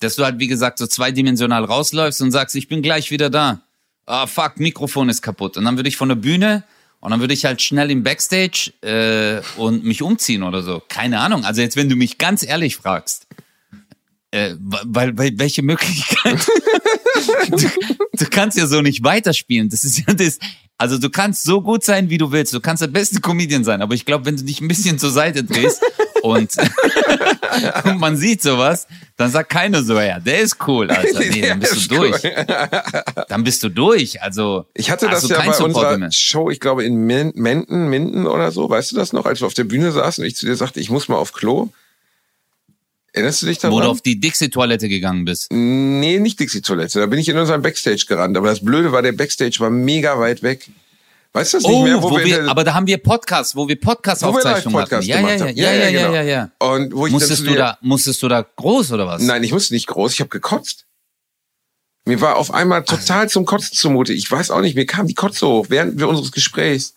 [0.00, 3.62] dass du halt, wie gesagt, so zweidimensional rausläufst und sagst, ich bin gleich wieder da.
[4.10, 5.56] Ah, fuck, Mikrofon ist kaputt.
[5.56, 6.64] Und dann würde ich von der Bühne
[6.98, 10.82] und dann würde ich halt schnell im Backstage äh, und mich umziehen oder so.
[10.88, 11.44] Keine Ahnung.
[11.44, 13.28] Also jetzt, wenn du mich ganz ehrlich fragst,
[14.32, 16.40] äh, weil, weil welche Möglichkeit?
[17.50, 17.70] du,
[18.12, 19.68] du kannst ja so nicht weiterspielen.
[19.68, 20.40] Das ist ja das.
[20.76, 22.52] Also du kannst so gut sein, wie du willst.
[22.52, 23.80] Du kannst der beste Comedian sein.
[23.80, 25.82] Aber ich glaube, wenn du dich ein bisschen zur Seite drehst
[26.22, 26.50] und,
[27.84, 31.20] und man sieht sowas, dann sagt keiner so, ja, der ist cool, Alter.
[31.20, 32.22] Nee, dann bist Ist du durch.
[33.28, 34.22] Dann bist du durch.
[34.22, 36.12] Also Ich hatte das du ja bei Support unserer mehr.
[36.12, 39.54] Show, ich glaube in Menden, Minden oder so, weißt du das noch, als wir auf
[39.54, 41.68] der Bühne saßen und ich zu dir sagte, ich muss mal auf Klo.
[43.12, 43.76] Erinnerst du dich daran?
[43.76, 45.50] Wo du auf die Dixie-Toilette gegangen bist.
[45.50, 47.00] Nee, nicht Dixie-Toilette.
[47.00, 48.36] Da bin ich in unseren Backstage gerannt.
[48.36, 50.68] Aber das Blöde war, der Backstage war mega weit weg.
[51.32, 52.02] Weißt du das nicht Oh, mehr?
[52.02, 54.80] wo wir, der- aber da haben wir Podcasts, wo wir wo wir Podcast-Aufzeichnungen.
[54.80, 55.56] Live-Podcast Ja, ja, gemacht ja, haben.
[55.56, 56.14] ja, ja, ja, genau.
[56.14, 56.50] ja, ja.
[56.58, 59.22] Und wo ich Musstest du da, musstest du da groß oder was?
[59.22, 60.86] Nein, ich musste nicht groß, ich habe gekotzt.
[62.04, 64.12] Mir war auf einmal total zum Kotzen zumute.
[64.12, 66.94] Ich weiß auch nicht, mir kam die Kotze hoch während wir unseres Gesprächs.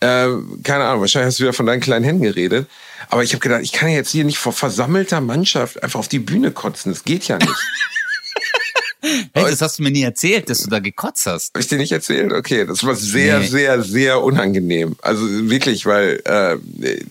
[0.00, 0.28] Äh,
[0.64, 2.66] keine Ahnung, wahrscheinlich hast du wieder von deinen kleinen Händen geredet.
[3.10, 6.08] Aber ich habe gedacht, ich kann ja jetzt hier nicht vor versammelter Mannschaft einfach auf
[6.08, 6.90] die Bühne kotzen.
[6.90, 7.50] Das geht ja nicht.
[9.32, 11.54] Hey, das hast du mir nie erzählt, dass du da gekotzt hast.
[11.54, 12.32] Habe ich dir nicht erzählt?
[12.32, 13.46] Okay, das war sehr, Nee.
[13.46, 14.96] sehr, sehr unangenehm.
[15.02, 17.04] Also wirklich, weil äh, äh,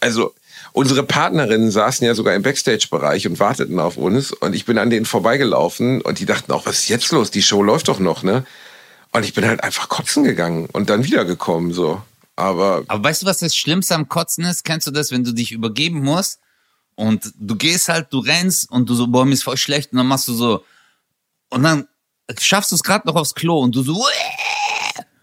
[0.00, 0.34] also
[0.72, 4.90] unsere Partnerinnen saßen ja sogar im Backstage-Bereich und warteten auf uns und ich bin an
[4.90, 7.30] denen vorbeigelaufen und die dachten auch, was ist jetzt los?
[7.30, 8.44] Die Show läuft doch noch, ne?
[9.12, 12.02] Und ich bin halt einfach kotzen gegangen und dann wiedergekommen so.
[12.36, 14.64] Aber Aber weißt du, was das Schlimmste am Kotzen ist?
[14.64, 16.38] Kennst du das, wenn du dich übergeben musst
[16.96, 19.92] und du gehst halt, du rennst und du so, boah, mir ist voll schlecht.
[19.92, 20.64] Und dann machst du so
[21.50, 21.86] und dann
[22.38, 24.04] schaffst du es gerade noch aufs Klo und du so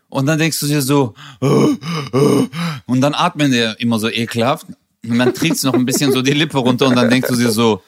[0.09, 1.15] und dann denkst du dir so
[2.85, 4.67] und dann atmen der immer so ekelhaft.
[5.05, 7.51] Und dann triebst noch ein bisschen so die Lippe runter und dann denkst du dir
[7.51, 7.83] so,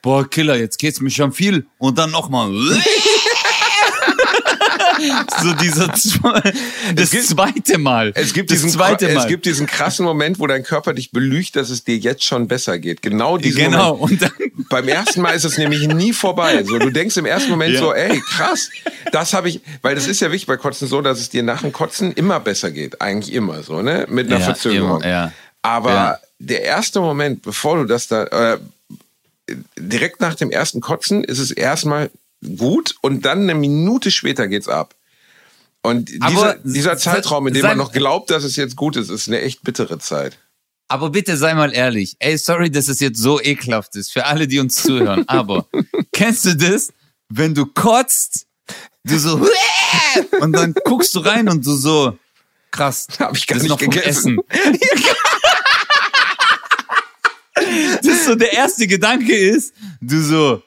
[0.00, 1.66] boah, Killer, jetzt geht's mir schon viel.
[1.76, 2.50] Und dann nochmal
[5.42, 8.12] so dieser das gibt- zweite Mal.
[8.14, 9.16] Es gibt, das diesen, zweite Mal.
[9.22, 12.48] es gibt diesen krassen Moment, wo dein Körper dich belügt, dass es dir jetzt schon
[12.48, 13.02] besser geht.
[13.02, 14.22] Genau diesen genau Moment.
[14.22, 16.64] und dann Beim ersten Mal ist es nämlich nie vorbei.
[16.64, 17.80] So, du denkst im ersten Moment Ja.
[17.80, 18.70] so, ey, krass,
[19.12, 21.60] das habe ich, weil das ist ja wichtig bei Kotzen so, dass es dir nach
[21.62, 23.00] dem Kotzen immer besser geht.
[23.00, 24.06] Eigentlich immer so, ne?
[24.08, 25.02] Mit einer Ja, Verzögerung.
[25.02, 25.32] immer, ja.
[25.62, 28.58] Aber der erste Moment, bevor du das da, äh,
[29.78, 32.10] direkt nach dem ersten Kotzen ist es erstmal
[32.56, 34.94] gut und dann eine Minute später geht's ab.
[35.82, 38.96] Und dieser, dieser se- Zeitraum, in dem sei- man noch glaubt, dass es jetzt gut
[38.96, 40.38] ist, ist eine echt bittere Zeit.
[40.88, 42.16] Aber bitte sei mal ehrlich.
[42.20, 45.24] Ey, sorry, dass es jetzt so ekelhaft ist für alle, die uns zuhören.
[45.28, 45.66] Aber
[46.12, 46.92] kennst du das,
[47.28, 48.46] wenn du kotzt,
[49.04, 49.46] du so
[50.40, 52.16] und dann guckst du rein und du so
[52.70, 53.06] krass.
[53.18, 54.38] Hab ich gar das nicht noch gegessen.
[54.48, 54.74] Essen.
[58.02, 60.62] das ist so der erste Gedanke ist, du so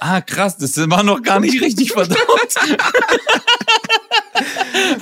[0.00, 2.18] ah krass, das war noch gar nicht richtig verdaut.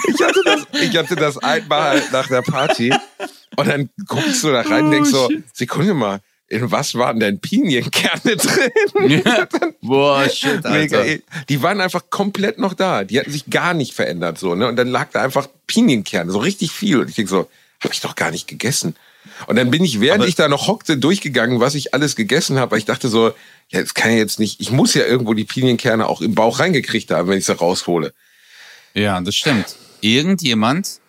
[0.09, 2.93] Ich hatte das, ich hatte das einmal nach der Party
[3.57, 5.45] und dann guckst du da rein und denkst so, Oh, shit.
[5.57, 9.23] Sekunde mal, in was waren denn Pinienkerne drin?
[9.83, 11.05] Boah, shit, Mega, Alter.
[11.05, 11.23] ey.
[11.49, 13.05] die waren einfach komplett noch da.
[13.05, 14.67] Die hatten sich gar nicht verändert so, ne?
[14.69, 16.99] Und dann lag da einfach Pinienkerne, so richtig viel.
[17.01, 17.49] Und ich denk so,
[17.83, 18.97] habe ich doch gar nicht gegessen.
[19.47, 22.59] Und dann bin ich, während Aber- ich da noch hockte, durchgegangen, was ich alles gegessen
[22.59, 22.73] habe.
[22.73, 23.33] Weil ich dachte so,
[23.71, 24.61] ja, das kann ja jetzt nicht.
[24.61, 28.15] Ich muss ja irgendwo die Pinienkerne auch im Bauch reingekriegt haben, wenn ich sie raushole.
[28.95, 29.77] Ja, das stimmt.
[30.01, 31.01] Irgendjemand,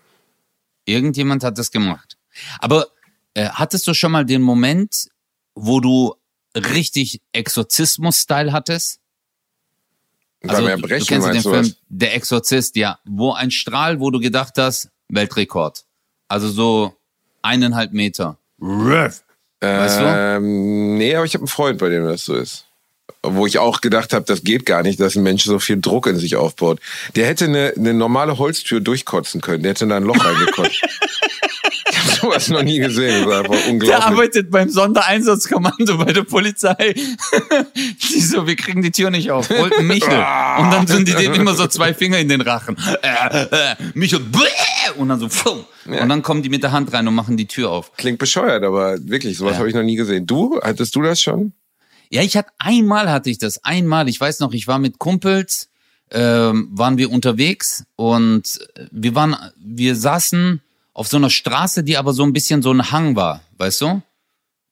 [0.86, 2.18] irgendjemand hat das gemacht.
[2.60, 2.88] Aber
[3.34, 5.08] äh, hattest du schon mal den Moment,
[5.56, 6.16] wo du
[6.56, 9.00] richtig Exorzismus-Style hattest?
[10.42, 11.76] Beim du, Erbrechen du kennst den Film was?
[11.88, 13.00] Der Exorzist, ja.
[13.06, 15.86] Wo ein Strahl, wo du gedacht hast, Weltrekord.
[16.28, 16.96] Also so
[17.42, 18.38] eineinhalb Meter.
[19.62, 20.04] Weißt du?
[20.06, 22.66] Ähm, nee, aber ich habe einen Freund, bei dem das so ist.
[23.22, 26.08] Wo ich auch gedacht habe, das geht gar nicht, dass ein Mensch so viel Druck
[26.08, 26.80] in sich aufbaut.
[27.18, 29.62] Der hätte eine, eine normale Holztür durchkotzen können.
[29.62, 30.82] Der hätte da ein Loch reingekotzt.
[31.92, 33.24] ich habe sowas noch nie gesehen.
[33.26, 34.06] Das war einfach Der unglaublich.
[34.06, 36.94] arbeitet beim Sondereinsatzkommando bei der Polizei.
[37.76, 39.50] die so, wir kriegen die Tür nicht auf.
[39.50, 40.08] Holt Michel.
[40.14, 42.78] Und dann sind die dem immer so zwei Finger in den Rachen.
[43.02, 44.22] Äh, äh, Michel,
[44.98, 45.66] und dann so, pfuh.
[45.92, 46.04] Ja.
[46.04, 47.92] und dann kommen die mit der Hand rein und machen die Tür auf.
[47.98, 49.60] Klingt bescheuert, aber wirklich, sowas Ja.
[49.60, 50.26] habe ich noch nie gesehen.
[50.26, 51.52] Du, hattest du das schon?
[52.10, 54.10] Ja, ich hatte einmal hatte ich das, einmal.
[54.10, 55.70] Ich weiß noch, ich war mit Kumpels,
[56.12, 58.60] ähm, waren wir unterwegs und
[58.92, 60.62] wir waren, wir saßen
[60.94, 64.02] auf so einer Straße, die aber so ein bisschen so ein Hang war, weißt du?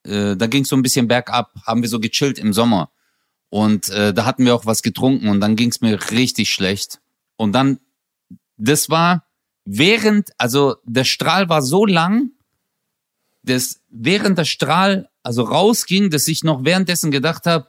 [0.03, 2.89] Äh, da ging es so ein bisschen bergab, haben wir so gechillt im Sommer.
[3.49, 6.99] Und äh, da hatten wir auch was getrunken und dann ging es mir richtig schlecht.
[7.35, 7.79] Und dann,
[8.57, 9.25] das war
[9.63, 12.31] während, also der Strahl war so lang,
[13.43, 17.67] dass während der Strahl also rausging, dass ich noch währenddessen gedacht habe,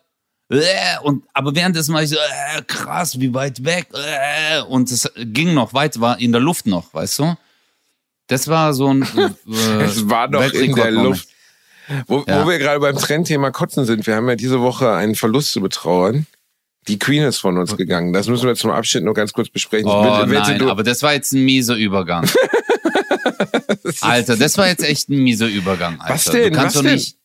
[0.51, 5.11] äh, und aber währenddessen war ich so, äh, krass, wie weit weg, äh, und es
[5.17, 7.35] ging noch weit, war in der Luft noch, weißt du?
[8.29, 9.03] Das war so ein
[9.47, 10.91] äh, Es war doch in der.
[10.91, 11.29] Luft.
[12.07, 12.45] Wo, Ja.
[12.45, 15.61] wo wir gerade beim Trendthema Kotzen sind, wir haben ja diese Woche einen Verlust zu
[15.61, 16.27] betrauern.
[16.87, 18.13] Die Queen ist von uns gegangen.
[18.15, 19.89] Das müssen wir zum Abschnitt noch ganz kurz besprechen.
[19.91, 22.27] Oh Ich wette, nein, du- aber das war jetzt ein mieser Übergang.
[24.01, 26.01] Alter, das war jetzt echt ein mieser Übergang.
[26.01, 26.15] Alter.
[26.15, 26.53] Was denn?
[26.53, 26.95] Du kannst Was doch denn?
[26.95, 27.17] nicht.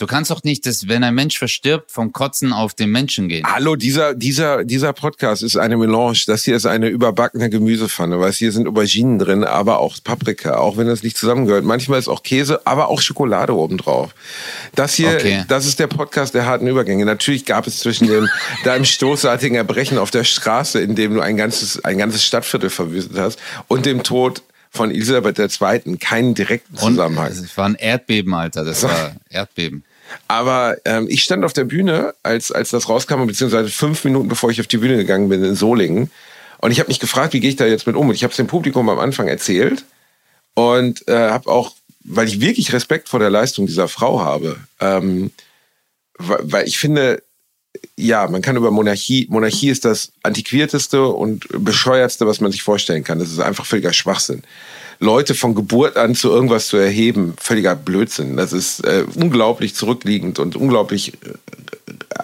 [0.00, 3.44] Du kannst doch nicht, dass wenn ein Mensch verstirbt, vom Kotzen auf den Menschen gehen.
[3.46, 6.20] Hallo, dieser, dieser, dieser Podcast ist eine Melange.
[6.26, 8.18] Das hier ist eine überbackene Gemüsepfanne.
[8.18, 11.66] Weißt, hier sind Auberginen drin, aber auch Paprika, auch wenn das nicht zusammengehört.
[11.66, 14.14] Manchmal ist auch Käse, aber auch Schokolade obendrauf.
[14.74, 15.44] Das hier, Okay.
[15.48, 17.04] das ist der Podcast der harten Übergänge.
[17.04, 18.26] Natürlich gab es zwischen dem,
[18.64, 23.18] deinem stoßartigen Erbrechen auf der Straße, in dem du ein ganzes, ein ganzes Stadtviertel verwüstet
[23.18, 23.38] hast,
[23.68, 25.98] und dem Tod von Elisabeth II.
[25.98, 27.26] keinen direkten Und Zusammenhang.
[27.26, 28.64] es war ein Erdbeben, Alter.
[28.64, 29.84] Das war Erdbeben.
[30.28, 34.50] Aber ähm, ich stand auf der Bühne, als, als das rauskam, beziehungsweise fünf Minuten bevor
[34.50, 36.10] ich auf die Bühne gegangen bin in Solingen.
[36.58, 38.08] Und ich habe mich gefragt, wie gehe ich da jetzt mit um?
[38.08, 39.84] Und ich habe es dem Publikum am Anfang erzählt
[40.54, 41.72] und äh, habe auch,
[42.04, 45.30] weil ich wirklich Respekt vor der Leistung dieser Frau habe, ähm,
[46.18, 47.22] weil, weil ich finde,
[47.96, 53.04] ja, man kann über Monarchie, Monarchie ist das antiquierteste und bescheuertste, was man sich vorstellen
[53.04, 53.18] kann.
[53.18, 54.42] Das ist einfach völliger Schwachsinn.
[55.00, 58.36] Leute von Geburt an zu irgendwas zu erheben, völliger Blödsinn.
[58.36, 61.14] Das ist äh, unglaublich zurückliegend und unglaublich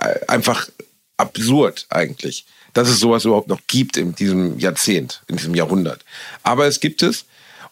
[0.00, 0.68] äh, einfach
[1.16, 6.04] absurd eigentlich, dass es sowas überhaupt noch gibt in diesem Jahrzehnt, in diesem Jahrhundert.
[6.42, 7.24] Aber es gibt es.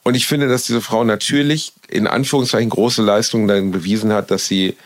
[0.05, 4.47] Und ich finde, dass diese Frau natürlich in Anführungszeichen große Leistungen dann bewiesen hat, dass
[4.47, 4.77] sie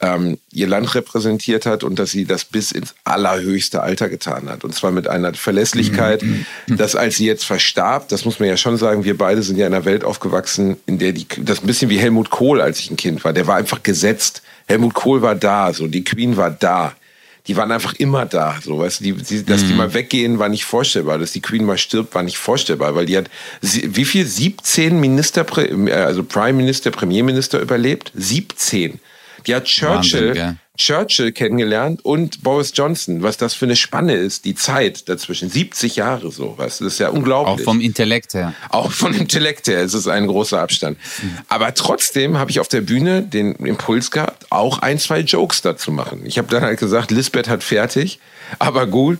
[0.00, 4.62] ähm, ihr Land repräsentiert hat und dass sie das bis ins allerhöchste Alter getan hat.
[4.62, 6.44] Und zwar mit einer Verlässlichkeit, mhm.
[6.68, 9.66] dass als sie jetzt verstarb, das muss man ja schon sagen, wir beide sind ja
[9.66, 12.90] in einer Welt aufgewachsen, in der die, das ein bisschen wie Helmut Kohl, als ich
[12.90, 14.42] ein Kind war, der war einfach gesetzt.
[14.68, 16.94] Helmut Kohl war da, so die Queen war da.
[17.46, 19.68] Die waren einfach immer da, so weißt du, die, die, dass mhm.
[19.68, 21.18] die mal weggehen, war nicht vorstellbar.
[21.18, 23.30] Dass die Queen mal stirbt, war nicht vorstellbar, weil die hat
[23.62, 25.46] wie viel 17 Minister,
[25.92, 28.98] also Prime Minister, Premierminister überlebt, 17.
[29.46, 33.22] Die hat Churchill, Wahnsinn, Churchill kennengelernt und Boris Johnson.
[33.22, 35.48] Was das für eine Spanne ist, die Zeit dazwischen.
[35.48, 36.78] 70 Jahre so, was.
[36.78, 37.60] Das ist ja unglaublich.
[37.60, 38.54] Auch vom Intellekt her.
[38.70, 40.98] Auch vom Intellekt her ist es ein großer Abstand.
[41.48, 45.92] Aber trotzdem habe ich auf der Bühne den Impuls gehabt, auch ein, zwei Jokes dazu
[45.92, 46.22] machen.
[46.24, 48.18] Ich habe dann halt gesagt, Lisbeth hat fertig,
[48.58, 49.18] aber gut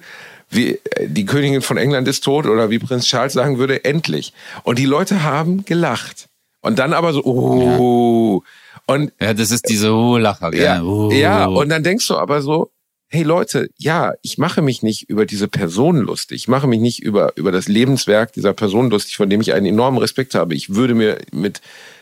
[0.49, 4.33] wie die Königin von England ist tot oder wie Prinz Charles sagen würde, endlich.
[4.63, 6.29] Und die Leute haben gelacht.
[6.61, 8.51] Und dann aber so, oh, ja.
[8.87, 10.55] Und ja, das ist diese uh, Lacher.
[10.55, 11.11] Ja, uh.
[11.11, 12.71] ja, und dann denkst du aber so,
[13.09, 16.43] hey Leute, ja, ich mache mich nicht über diese Person lustig.
[16.43, 19.67] Ich mache mich nicht über, über das Lebenswerk dieser Person lustig, von dem ich einen
[19.67, 20.55] enormen Respekt habe.
[20.55, 21.61] Ich würde mir mit,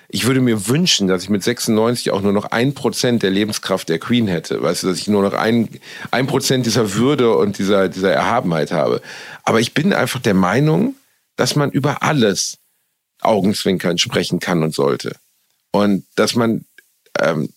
[0.09, 3.89] ich würde mir wünschen, dass ich mit 96 auch nur noch ein Prozent der Lebenskraft
[3.89, 4.62] der Queen hätte.
[4.62, 5.68] Weißt du, dass ich nur noch ein,
[6.11, 9.03] ein Prozent dieser Würde und dieser, dieser Erhabenheit habe.
[9.43, 10.97] Aber ich bin einfach der Meinung,
[11.37, 12.59] dass man über alles
[13.20, 15.16] Augenzwinkern sprechen kann und sollte.
[15.70, 16.64] Und dass man
[17.20, 17.48] ähm,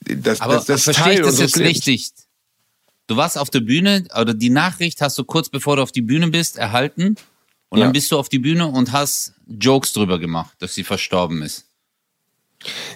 [0.00, 1.86] das, Aber das, das verstehe ich das jetzt Lebens.
[1.86, 2.10] richtig?
[3.06, 6.02] Du warst auf der Bühne, oder die Nachricht hast du kurz bevor du auf die
[6.02, 7.16] Bühne bist erhalten
[7.68, 7.84] und ja.
[7.84, 11.66] dann bist du auf die Bühne und hast Jokes drüber gemacht, dass sie verstorben ist.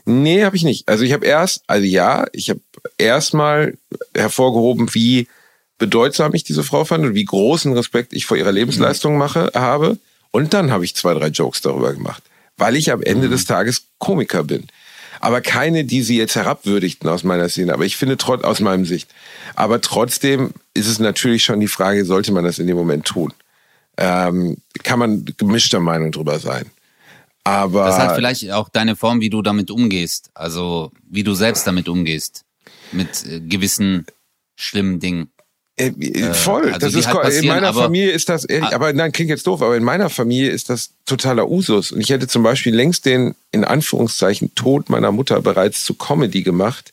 [0.06, 0.88] Nee, habe ich nicht.
[0.88, 2.60] Also ich habe erst, also ja, ich habe
[2.96, 3.76] erstmal
[4.14, 5.28] hervorgehoben, wie
[5.76, 9.18] bedeutsam ich diese Frau fand und wie großen Respekt ich vor ihrer Lebensleistung mhm.
[9.18, 9.98] mache, habe.
[10.30, 12.22] Und dann habe ich zwei, drei Jokes darüber gemacht,
[12.56, 13.32] weil ich am Ende mhm.
[13.32, 14.68] des Tages Komiker bin
[15.20, 17.74] aber keine, die sie jetzt herabwürdigten aus meiner Szene.
[17.74, 19.10] Aber ich finde trotz aus meinem Sicht.
[19.54, 23.32] Aber trotzdem ist es natürlich schon die Frage, sollte man das in dem Moment tun?
[23.96, 26.66] Ähm, kann man gemischter Meinung drüber sein.
[27.44, 30.30] Aber das hat vielleicht auch deine Form, wie du damit umgehst.
[30.34, 32.44] Also wie du selbst damit umgehst
[32.92, 34.06] mit äh, gewissen
[34.56, 35.30] schlimmen Dingen.
[35.78, 36.72] Äh, äh, voll.
[36.72, 39.62] Also das ist halt in meiner Familie ist das ehrlich, aber nein, klingt jetzt doof,
[39.62, 41.92] aber in meiner Familie ist das totaler Usus.
[41.92, 46.42] Und ich hätte zum Beispiel längst den in Anführungszeichen Tod meiner Mutter bereits zu Comedy
[46.42, 46.92] gemacht,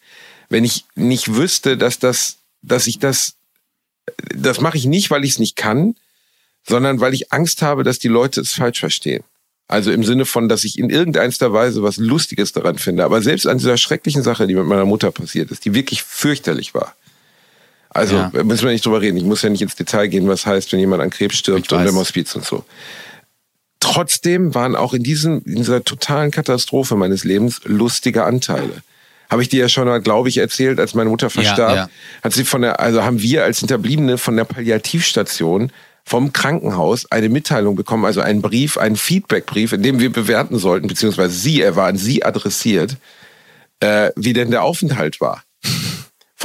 [0.49, 3.33] wenn ich nicht wüsste, dass das, dass ich das,
[4.36, 5.95] das mache ich nicht, weil ich es nicht kann,
[6.67, 9.23] sondern weil ich Angst habe, dass die Leute es falsch verstehen.
[9.67, 13.03] Also im Sinne von, dass ich in irgendeiner Weise was Lustiges daran finde.
[13.03, 16.75] Aber selbst an dieser schrecklichen Sache, die mit meiner Mutter passiert ist, die wirklich fürchterlich
[16.75, 16.95] war
[17.95, 18.43] also ja.
[18.43, 19.15] müssen wir nicht drüber reden.
[19.15, 21.85] Ich muss ja nicht ins Detail gehen, was heißt, wenn jemand an Krebs stirbt und
[21.85, 22.65] im Hospiz und so.
[23.79, 28.83] Trotzdem waren auch in, diesem, in dieser totalen Katastrophe meines Lebens lustige Anteile.
[29.29, 31.89] Habe ich dir ja schon mal, glaube ich, erzählt, als meine Mutter verstarb, ja, ja.
[32.21, 35.71] hat sie von der, also haben wir als Hinterbliebene von der Palliativstation
[36.03, 40.87] vom Krankenhaus eine Mitteilung bekommen, also einen Brief, einen Feedbackbrief, in dem wir bewerten sollten,
[40.87, 42.97] beziehungsweise sie, er war an sie adressiert,
[43.79, 45.44] äh, wie denn der Aufenthalt war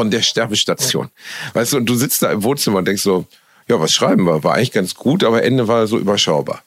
[0.01, 1.11] von der Sterbestation.
[1.53, 3.27] Weißt du, und du sitzt da im Wohnzimmer und denkst so,
[3.69, 4.43] ja, was schreiben wir?
[4.43, 6.63] War eigentlich ganz gut, aber Ende war so überschaubar.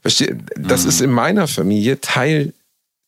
[0.00, 0.88] Versteh, das mhm.
[0.88, 2.54] ist in meiner Familie Teil,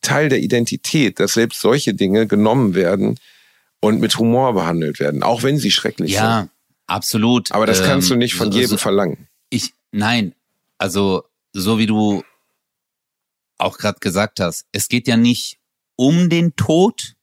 [0.02, 3.18] Teil der Identität, dass selbst solche Dinge genommen werden
[3.80, 6.28] und mit Humor behandelt werden, auch wenn sie schrecklich ja, sind.
[6.28, 6.48] Ja,
[6.94, 7.50] absolut.
[7.52, 9.26] Aber das kannst du nicht von ähm, jedem so, verlangen.
[9.48, 10.34] Ich, nein,
[10.76, 11.22] also
[11.54, 12.22] so wie du
[13.56, 15.56] auch gerade gesagt hast, es geht ja nicht
[15.96, 17.14] um den Tod,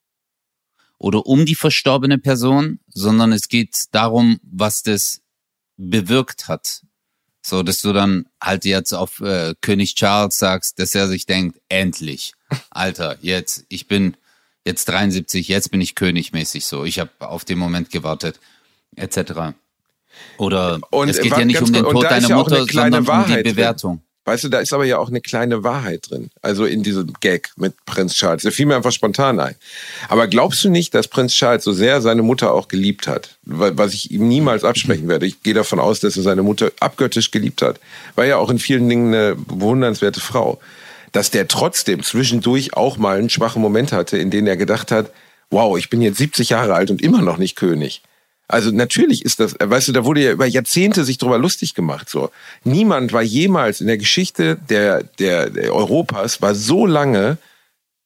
[0.99, 5.21] oder um die verstorbene Person, sondern es geht darum, was das
[5.77, 6.83] bewirkt hat.
[7.41, 11.59] So, dass du dann halt jetzt auf äh, König Charles sagst, dass er sich denkt,
[11.69, 12.33] endlich,
[12.69, 14.17] Alter, jetzt, ich bin
[14.65, 16.83] jetzt 73, jetzt bin ich königmäßig so.
[16.83, 18.39] Ich habe auf den Moment gewartet,
[18.95, 19.55] etc.
[20.37, 23.43] Oder und, es geht ja nicht um den Tod deiner ja Mutter, sondern Wahrheit um
[23.43, 24.01] die Bewertung.
[24.29, 26.29] Weißt du, da ist aber ja auch eine kleine Wahrheit drin.
[26.43, 28.43] Also in diesem Gag mit Prinz Charles.
[28.43, 29.55] Der fiel mir einfach spontan ein.
[30.07, 33.37] Aber glaubst du nicht, dass Prinz Charles so sehr seine Mutter auch geliebt hat?
[33.41, 35.25] Was ich ihm niemals absprechen werde.
[35.25, 37.79] Ich gehe davon aus, dass er seine Mutter abgöttisch geliebt hat.
[38.13, 40.59] War ja auch in vielen Dingen eine bewundernswerte Frau.
[41.11, 45.09] Dass der trotzdem zwischendurch auch mal einen schwachen Moment hatte, in dem er gedacht hat,
[45.49, 48.03] wow, ich bin jetzt 70 Jahre alt und immer noch nicht König.
[48.49, 52.09] Also natürlich ist das, weißt du, da wurde ja über Jahrzehnte sich drüber lustig gemacht.
[52.09, 52.31] So,
[52.63, 57.37] niemand war jemals in der Geschichte der, der, der Europas war so lange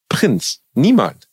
[0.09, 0.59] Prinz.
[0.73, 1.29] Niemand.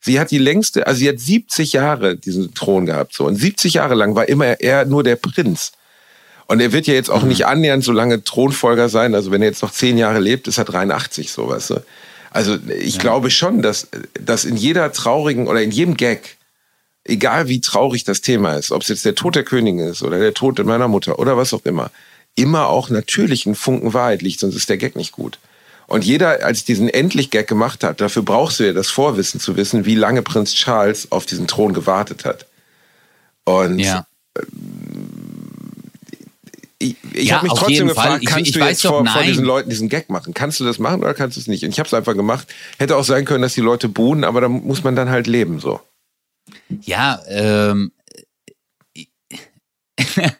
[0.00, 3.14] Sie hat die längste, also sie hat 70 Jahre diesen Thron gehabt.
[3.14, 5.72] So und 70 Jahre lang war immer er nur der Prinz.
[6.46, 7.28] Und er wird ja jetzt auch mhm.
[7.28, 9.16] nicht annähernd so lange Thronfolger sein.
[9.16, 11.82] Also wenn er jetzt noch zehn Jahre lebt, ist er 83, so weißt du.
[12.30, 13.00] Also ich ja.
[13.00, 13.88] glaube schon, dass,
[14.20, 16.36] dass in jeder traurigen oder in jedem Gag
[17.08, 20.18] egal wie traurig das Thema ist, ob es jetzt der Tod der Königin ist oder
[20.18, 21.90] der Tod meiner Mutter oder was auch immer,
[22.34, 25.38] immer auch natürlich ein Funken Wahrheit liegt, sonst ist der Gag nicht gut.
[25.86, 29.84] Und jeder, als diesen Endlich-Gag gemacht hat, dafür brauchst du ja das Vorwissen zu wissen,
[29.84, 32.46] wie lange Prinz Charles auf diesen Thron gewartet hat.
[33.44, 34.04] Und ja.
[34.36, 34.42] Äh,
[36.78, 39.22] ich, ich ja, habe mich trotzdem gefragt, ich, kannst ich, du jetzt doch, vor, vor,
[39.22, 40.34] diesen Leuten diesen Gag machen?
[40.34, 41.64] Kannst du das machen oder kannst du es nicht?
[41.64, 42.48] Und ich habe es einfach gemacht.
[42.78, 45.58] Hätte auch sein können, dass die Leute buhen, aber da muss man dann halt leben
[45.60, 45.80] so.
[46.82, 47.92] Ja, ähm,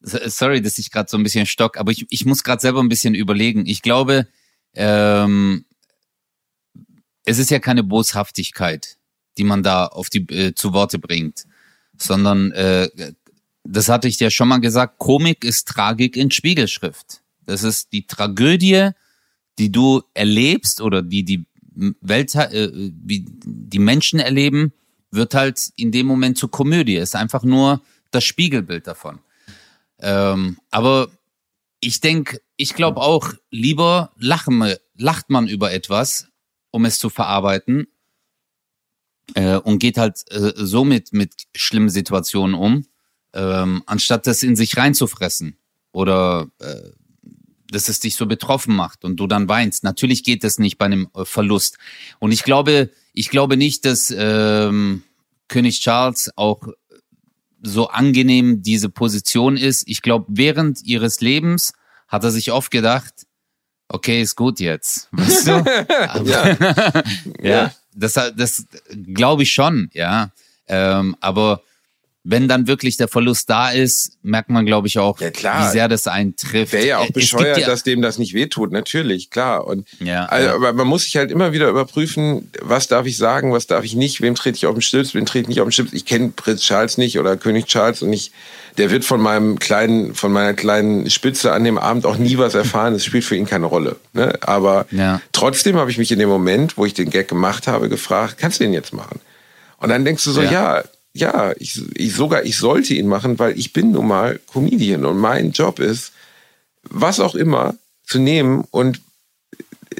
[0.00, 2.88] sorry, dass ich gerade so ein bisschen stock, aber ich, ich muss gerade selber ein
[2.88, 3.66] bisschen überlegen.
[3.66, 4.26] Ich glaube,
[4.74, 5.64] ähm,
[7.24, 8.98] es ist ja keine Boshaftigkeit,
[9.38, 11.44] die man da auf die äh, zu Worte bringt,
[11.96, 12.88] sondern äh,
[13.64, 17.22] das hatte ich dir schon mal gesagt, Komik ist Tragik in Spiegelschrift.
[17.44, 18.90] Das ist die Tragödie,
[19.58, 21.44] die du erlebst oder die die
[22.00, 24.72] Welt, äh, wie die Menschen erleben,
[25.10, 26.96] wird halt in dem Moment zur Komödie.
[26.96, 29.20] Ist einfach nur das Spiegelbild davon.
[29.98, 31.10] Ähm, aber
[31.80, 36.28] ich denke, ich glaube auch, lieber lachen, lacht man über etwas,
[36.70, 37.86] um es zu verarbeiten
[39.34, 42.86] äh, und geht halt äh, so mit, mit schlimmen Situationen um,
[43.32, 45.58] ähm, anstatt das in sich reinzufressen
[45.92, 46.90] oder äh,
[47.70, 49.84] dass es dich so betroffen macht und du dann weinst.
[49.84, 51.78] Natürlich geht das nicht bei einem äh, Verlust.
[52.18, 55.02] Und ich glaube, ich glaube nicht, dass ähm,
[55.48, 56.68] König Charles auch
[57.62, 59.86] so angenehm diese Position ist.
[59.86, 61.72] Ich glaube, während ihres Lebens
[62.08, 63.26] hat er sich oft gedacht,
[63.88, 65.08] okay, ist gut jetzt.
[65.12, 65.50] Weißt du?
[66.24, 66.24] ja.
[66.56, 67.02] ja.
[67.42, 68.66] ja, das, das
[69.12, 70.32] glaube ich schon, ja.
[70.66, 71.62] Ähm, aber
[72.30, 75.88] wenn dann wirklich der Verlust da ist, merkt man, glaube ich, auch, ja, wie sehr
[75.88, 76.72] das einen trifft.
[76.72, 79.66] Wäre ja auch bescheuert, ja dass dem das nicht wehtut, natürlich, klar.
[79.66, 83.52] Und ja, also, aber man muss sich halt immer wieder überprüfen, was darf ich sagen,
[83.52, 85.66] was darf ich nicht, wem trete ich auf den Stips, wem trete ich nicht auf
[85.66, 85.92] den Stips.
[85.92, 88.30] Ich kenne Prinz Charles nicht oder König Charles und ich,
[88.78, 92.54] der wird von meinem kleinen, von meiner kleinen Spitze an dem Abend auch nie was
[92.54, 92.92] erfahren.
[92.92, 93.96] Das spielt für ihn keine Rolle.
[94.12, 94.38] Ne?
[94.42, 94.86] Aber
[95.32, 98.60] trotzdem habe ich mich in dem Moment, wo ich den Gag gemacht habe, gefragt, kannst
[98.60, 99.18] du den jetzt machen?
[99.78, 100.84] Und dann denkst du so, ja,
[101.20, 105.18] ja ich, ich sogar, ich sollte ihn machen, weil ich bin nun mal Comedian und
[105.18, 106.12] mein Job ist,
[106.82, 109.00] was auch immer zu nehmen und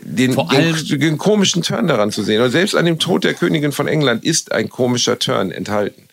[0.03, 2.41] den, den, den, komischen Turn daran zu sehen.
[2.41, 6.09] Und selbst an dem Tod der Königin von England ist ein komischer Turn enthalten.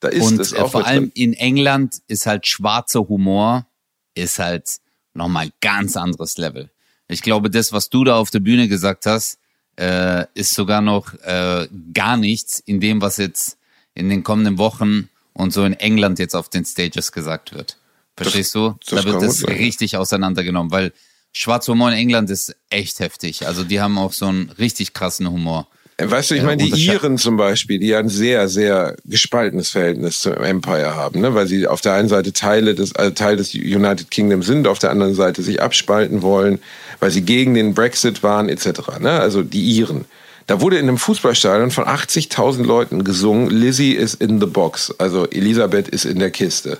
[0.00, 3.66] Da ist und es äh, auch vor allem in England ist halt schwarzer Humor,
[4.14, 4.78] ist halt
[5.14, 6.70] nochmal ein ganz anderes Level.
[7.08, 9.38] Ich glaube, das, was du da auf der Bühne gesagt hast,
[9.76, 13.56] äh, ist sogar noch äh, gar nichts in dem, was jetzt
[13.94, 17.76] in den kommenden Wochen und so in England jetzt auf den Stages gesagt wird.
[18.16, 18.76] Verstehst du?
[18.86, 20.92] Das da wird das richtig auseinandergenommen, weil
[21.32, 23.46] Schwarzer Humor in England ist echt heftig.
[23.46, 25.66] Also die haben auch so einen richtig krassen Humor.
[25.96, 30.20] Äh, weißt du, ich meine, die Iren zum Beispiel, die ein sehr, sehr gespaltenes Verhältnis
[30.20, 31.34] zum Empire haben, ne?
[31.34, 34.78] weil sie auf der einen Seite Teile des, also Teil des United Kingdom sind, auf
[34.78, 36.60] der anderen Seite sich abspalten wollen,
[37.00, 38.98] weil sie gegen den Brexit waren, etc.
[39.00, 39.10] Ne?
[39.10, 40.04] Also die Iren.
[40.46, 45.26] Da wurde in einem Fußballstadion von 80.000 Leuten gesungen, Lizzie is in the box, also
[45.30, 46.78] Elisabeth ist in der Kiste.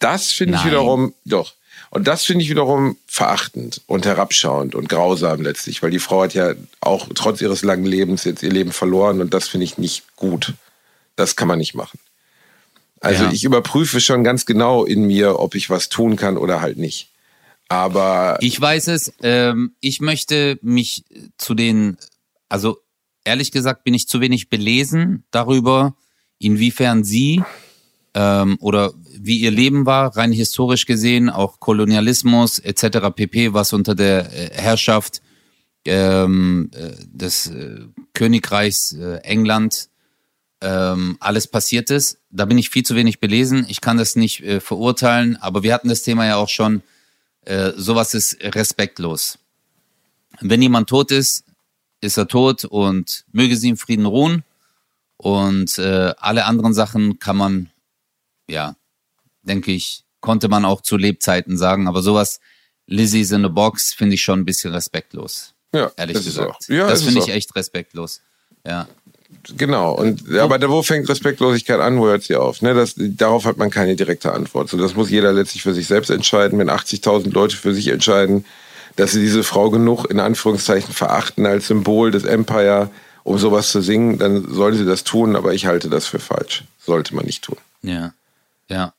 [0.00, 1.54] Das finde ich wiederum, doch.
[1.90, 6.34] Und das finde ich wiederum verachtend und herabschauend und grausam letztlich, weil die Frau hat
[6.34, 10.16] ja auch trotz ihres langen Lebens jetzt ihr Leben verloren und das finde ich nicht
[10.16, 10.54] gut.
[11.16, 11.98] Das kann man nicht machen.
[13.00, 13.32] Also ja.
[13.32, 17.08] ich überprüfe schon ganz genau in mir, ob ich was tun kann oder halt nicht.
[17.68, 19.12] Aber ich weiß es.
[19.22, 21.04] Ähm, ich möchte mich
[21.38, 21.96] zu den
[22.50, 22.78] also
[23.24, 25.96] ehrlich gesagt bin ich zu wenig belesen darüber,
[26.38, 27.42] inwiefern sie
[28.12, 33.10] ähm, oder wie ihr Leben war, rein historisch gesehen, auch Kolonialismus etc.
[33.14, 35.22] pp, was unter der äh, Herrschaft
[35.86, 38.92] ähm, äh, des äh, Königreichs
[39.22, 39.88] England
[40.60, 42.18] ähm, alles passiert ist.
[42.30, 43.64] Da bin ich viel zu wenig belesen.
[43.68, 46.82] Ich kann das nicht äh, verurteilen, aber wir hatten das Thema ja auch schon
[47.42, 49.38] Äh, sowas ist respektlos.
[50.40, 51.44] Wenn jemand tot ist,
[52.00, 54.44] ist er tot und möge sie im Frieden ruhen.
[55.16, 57.70] Und äh, alle anderen Sachen kann man,
[58.48, 58.76] ja,
[59.42, 61.88] denke ich, konnte man auch zu Lebzeiten sagen.
[61.88, 62.40] Aber sowas,
[62.86, 65.54] Lizzie's in a Box, finde ich schon ein bisschen respektlos.
[65.72, 66.50] Ja, Ehrlich gesagt.
[66.50, 66.58] auch.
[66.68, 67.36] Ja, das finde ich auch.
[67.36, 68.22] echt respektlos.
[68.66, 68.88] Ja.
[69.56, 69.92] Genau.
[69.92, 72.62] Und aber da, wo fängt Respektlosigkeit an, wo hört sie auf?
[72.62, 74.68] Ne, das, darauf hat man keine direkte Antwort.
[74.68, 76.58] So, das muss jeder letztlich für sich selbst entscheiden.
[76.58, 78.44] Wenn 80.000 Leute für sich entscheiden,
[78.96, 82.90] dass sie diese Frau genug in Anführungszeichen verachten als Symbol des Empire,
[83.22, 85.36] um sowas zu singen, dann sollen sie das tun.
[85.36, 86.64] Aber ich halte das für falsch.
[86.78, 87.56] Sollte man nicht tun.
[87.82, 88.12] Ja.
[88.68, 88.94] Ja.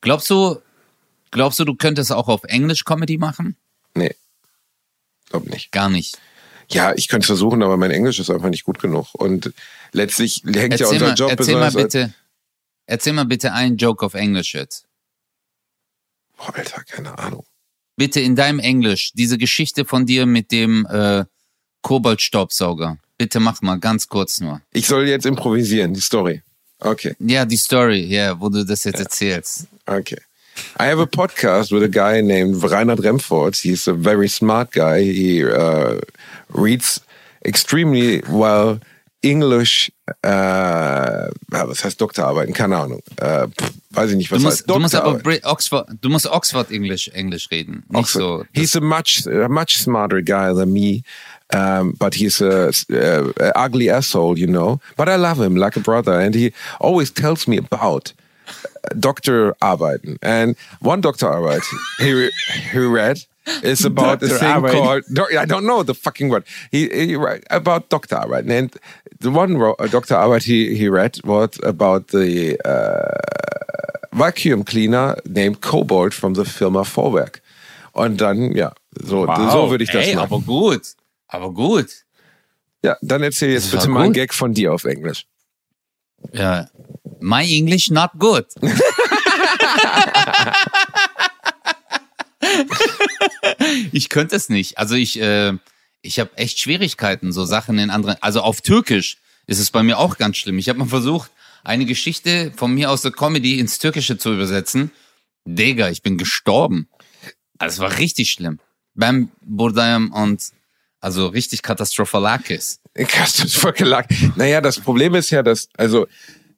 [0.00, 0.60] Glaubst du,
[1.30, 3.56] glaubst du, du könntest auch auf Englisch Comedy machen?
[3.94, 4.14] Nee,
[5.30, 5.70] glaub nicht.
[5.70, 6.18] Gar nicht.
[6.70, 9.08] Ja, ich könnte es versuchen, aber mein Englisch ist einfach nicht gut genug.
[9.14, 9.52] Und
[9.92, 12.14] letztlich hängt ja Erzähl unser mal, Job erzähl mal bitte,
[12.86, 14.86] erzähl mal bitte einen Joke auf Englisch jetzt.
[16.36, 17.44] Boah, Alter, keine Ahnung.
[17.96, 21.24] Bitte in deinem Englisch, diese Geschichte von dir mit dem äh,
[21.82, 22.98] Koboldstaubsauger.
[23.18, 24.60] Bitte mach mal ganz kurz nur.
[24.72, 26.42] Ich soll jetzt improvisieren, die Story.
[26.80, 27.14] Okay.
[27.20, 29.66] Ja, die Story, ja, wo du das jetzt erzählst.
[29.86, 30.18] Okay.
[30.78, 33.56] I have a podcast with a guy named Reinhard Remford.
[33.56, 35.02] He's a very smart guy.
[35.02, 36.00] He uh,
[36.52, 37.00] reads
[37.44, 38.80] extremely well
[39.22, 39.90] English.
[40.24, 42.52] Uh, was heißt Doktorarbeiten?
[42.54, 43.02] Keine Ahnung.
[43.20, 45.18] Uh, pff, weiß ich nicht, Du was musst, heißt du musst aber.
[45.18, 48.44] Brit- Oxford, du musst Oxford Englisch Englisch reden, nicht so.
[48.52, 51.02] He's a much a much smarter guy than me,
[51.54, 54.80] um, but he's a, a, a ugly asshole, you know.
[54.96, 58.12] But I love him like a brother, and he always tells me about
[58.94, 60.18] Doktorarbeiten.
[60.20, 61.62] And one Doktorarbeit
[61.98, 62.28] he
[62.72, 63.24] he read
[63.62, 64.72] is about a thing Doktorarbeit.
[64.72, 65.04] called
[65.36, 66.44] I don't know the fucking word.
[66.70, 67.14] He, he
[67.50, 68.76] about Doktorarbeiten, and
[69.22, 73.18] the one uh, Doktorarbeit he he read was about the uh,
[74.12, 77.42] vacuum cleaner named Cobalt from the Firma Vorwerk.
[77.92, 80.32] Und dann, ja, so, so würde ich das Ey, machen.
[80.32, 80.82] aber gut.
[81.28, 82.04] Aber gut.
[82.82, 84.12] Ja, dann erzähl jetzt bitte mal einen.
[84.12, 85.26] Gag von dir auf Englisch.
[86.32, 86.68] Ja.
[87.20, 88.46] My English not good.
[93.92, 94.78] ich könnte es nicht.
[94.78, 95.52] Also ich, äh,
[96.02, 98.16] ich habe echt Schwierigkeiten, so Sachen in anderen.
[98.20, 100.58] Also auf Türkisch ist es bei mir auch ganz schlimm.
[100.58, 101.30] Ich habe mal versucht,
[101.64, 104.90] eine Geschichte von mir aus der Comedy ins Türkische zu übersetzen.
[105.44, 106.88] Digga, ich bin gestorben.
[107.58, 108.58] Also es war richtig schlimm.
[108.94, 110.42] Beim Burdayam und
[111.00, 112.80] also richtig Katastrophalakis.
[112.94, 114.06] Katastrophal.
[114.36, 116.06] Naja, das Problem ist ja, dass, also,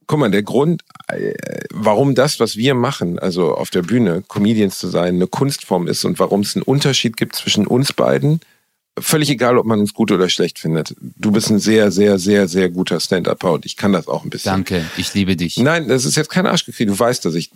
[0.07, 1.33] guck mal, der Grund, äh,
[1.71, 6.05] warum das, was wir machen, also auf der Bühne, Comedians zu sein, eine Kunstform ist
[6.05, 8.41] und warum es einen Unterschied gibt zwischen uns beiden,
[8.99, 10.95] völlig egal, ob man uns gut oder schlecht findet.
[11.01, 14.31] Du bist ein sehr, sehr, sehr, sehr guter Stand-Upper und ich kann das auch ein
[14.31, 14.53] bisschen.
[14.53, 15.57] Danke, ich liebe dich.
[15.59, 16.87] Nein, das ist jetzt kein Arschgekrieg.
[16.89, 17.51] Du weißt, dass ich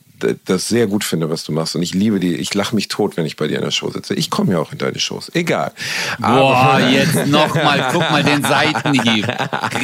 [0.47, 1.76] das sehr gut finde, was du machst.
[1.76, 2.34] Und ich liebe die.
[2.34, 4.14] Ich lache mich tot, wenn ich bei dir in der Show sitze.
[4.14, 5.30] Ich komme ja auch in deine Shows.
[5.34, 5.72] Egal.
[6.18, 9.28] Boah, jetzt nochmal, guck mal den Seitenhieb.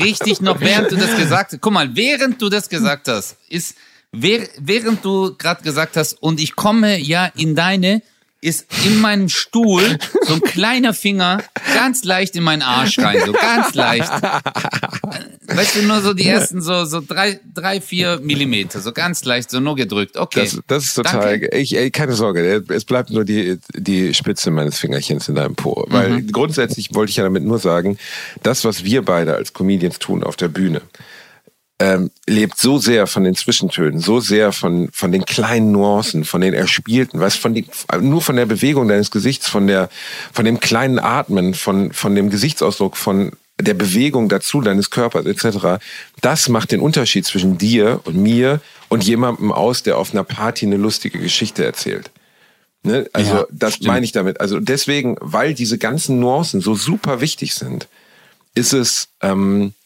[0.02, 3.76] Richtig noch, während du das gesagt hast, guck mal, während du das gesagt hast, ist,
[4.12, 8.02] währ- während du gerade gesagt hast, und ich komme ja in deine,
[8.44, 11.42] ist in meinem Stuhl so ein kleiner Finger
[11.74, 14.10] ganz leicht in meinen Arsch rein, so ganz leicht.
[15.46, 19.50] Weißt du, nur so die ersten so, so drei, drei, vier Millimeter, so ganz leicht,
[19.50, 20.16] so nur gedrückt.
[20.16, 20.40] Okay.
[20.42, 21.48] Das, das ist total.
[21.54, 25.84] Ich, ey, keine Sorge, es bleibt nur die, die Spitze meines Fingerchens in deinem Po.
[25.88, 26.32] Weil Mhm.
[26.32, 27.96] grundsätzlich wollte ich ja damit nur sagen,
[28.42, 30.82] das, was wir beide als Comedians tun auf der Bühne,
[31.80, 36.40] ähm, lebt so sehr von den Zwischentönen, so sehr von, von den kleinen Nuancen, von
[36.40, 37.66] den erspielten, was von die,
[38.00, 39.88] nur von der Bewegung deines Gesichts, von der,
[40.32, 45.84] von dem kleinen Atmen, von, von dem Gesichtsausdruck, von der Bewegung dazu deines Körpers etc.
[46.20, 50.66] Das macht den Unterschied zwischen dir und mir und jemandem aus, der auf einer Party
[50.66, 52.10] eine lustige Geschichte erzählt.
[52.82, 53.08] Ne?
[53.12, 53.88] Also Ja, das stimmt.
[53.88, 54.40] meine ich damit.
[54.40, 57.88] Also deswegen, weil diese ganzen Nuancen so super wichtig sind,
[58.54, 59.83] ist es ähm, äh,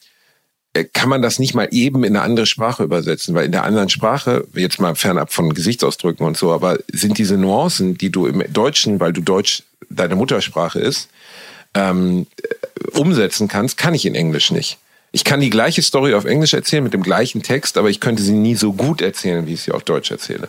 [0.85, 3.89] kann man das nicht mal eben in eine andere Sprache übersetzen, weil in der anderen
[3.89, 8.43] Sprache, jetzt mal fernab von Gesichtsausdrücken und so, aber sind diese Nuancen, die du im
[8.53, 11.09] Deutschen, weil du Deutsch deine Muttersprache ist,
[11.75, 14.79] ähm, äh, umsetzen kannst, kann ich in Englisch nicht.
[15.11, 18.23] Ich kann die gleiche Story auf Englisch erzählen mit dem gleichen Text, aber ich könnte
[18.23, 20.49] sie nie so gut erzählen, wie ich sie auf Deutsch erzähle.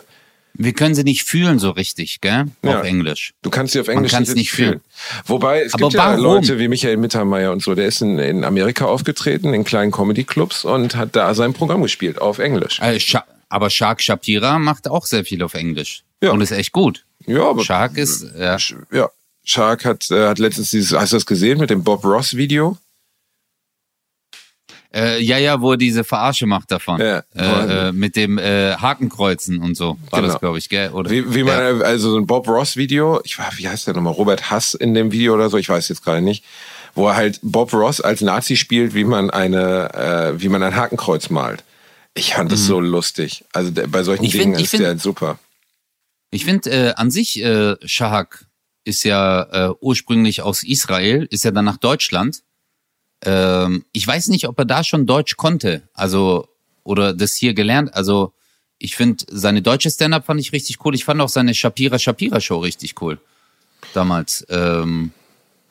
[0.54, 2.46] Wir können sie nicht fühlen so richtig, gell?
[2.62, 2.80] Ja.
[2.80, 3.32] Auf Englisch.
[3.42, 4.80] Du kannst sie auf Englisch richtig nicht fühlen.
[5.26, 6.22] Wobei es Aber gibt ja warum?
[6.22, 10.64] Leute wie Michael Mittermeier und so, der ist in, in Amerika aufgetreten, in kleinen Comedy-Clubs
[10.64, 12.80] und hat da sein Programm gespielt auf Englisch.
[12.80, 12.98] Äh,
[13.48, 16.02] aber Shark Shapira macht auch sehr viel auf Englisch.
[16.22, 16.30] Ja.
[16.30, 17.04] Und ist echt gut.
[17.26, 18.56] Ja, aber Shark ist, ja.
[18.92, 19.10] Ja,
[19.44, 22.76] Shark hat, äh, hat letztens dieses, hast du das gesehen mit dem Bob Ross Video?
[24.92, 27.00] Äh, ja, ja, wo er diese Verarsche macht davon.
[27.00, 29.98] Ja, äh, äh, mit dem äh, Hakenkreuzen und so.
[30.10, 30.32] War Genau.
[30.32, 30.90] das, glaube ich, gell?
[30.90, 31.10] Oder?
[31.10, 34.14] Wie, wie man, also so ein Bob Ross Video, ich war, wie heißt der nochmal,
[34.14, 36.44] Robert Hass in dem Video oder so, ich weiß jetzt gerade nicht,
[36.96, 39.94] wo er halt Bob Ross als Nazi spielt, wie man eine,
[40.34, 41.62] äh, wie man ein Hakenkreuz malt.
[42.14, 43.44] Ich fand das so lustig.
[43.52, 44.26] Also der, bei solchen Mhm.
[44.26, 45.38] Ich Dingen find- ist find- der super.
[46.32, 48.46] Ich finde äh, an sich, äh, Shahak
[48.84, 52.40] ist ja äh, ursprünglich aus Israel, ist ja dann nach Deutschland.
[53.22, 56.48] Ähm, ich weiß nicht, ob er da schon Deutsch konnte, also
[56.84, 57.94] oder das hier gelernt.
[57.94, 58.32] Also
[58.78, 60.94] ich finde seine deutsche Stand-up fand ich richtig cool.
[60.94, 63.20] Ich fand auch seine Shapira Shapira Show richtig cool.
[63.92, 65.12] Damals ähm,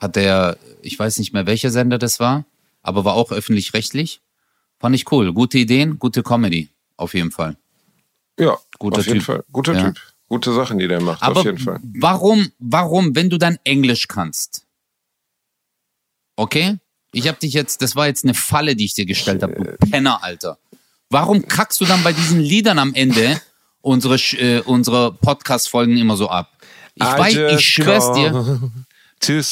[0.00, 2.44] hat der, ich weiß nicht mehr welcher Sender das war,
[2.82, 4.20] aber war auch öffentlich-rechtlich.
[4.78, 5.32] Fand ich cool.
[5.32, 7.56] Gute Ideen, gute Comedy, auf jeden Fall.
[8.38, 9.26] Ja, Guter auf jeden Typ.
[9.26, 9.44] Fall.
[9.52, 9.84] Guter Ja.
[9.90, 10.00] Typ.
[10.28, 11.80] Gute Sachen, die der macht, Aber auf jeden Fall.
[11.82, 14.64] warum, warum, wenn du dann Englisch kannst?
[16.36, 16.78] Okay?
[17.12, 19.86] Ich hab dich jetzt, das war jetzt eine Falle, die ich dir gestellt habe, du
[19.90, 20.58] Penner, Alter.
[21.08, 23.40] Warum kackst du dann bei diesen Liedern am Ende
[23.80, 26.50] unsere, äh, unsere Podcast-Folgen immer so ab?
[26.94, 28.32] Ich I weiß, ich schwör's dir.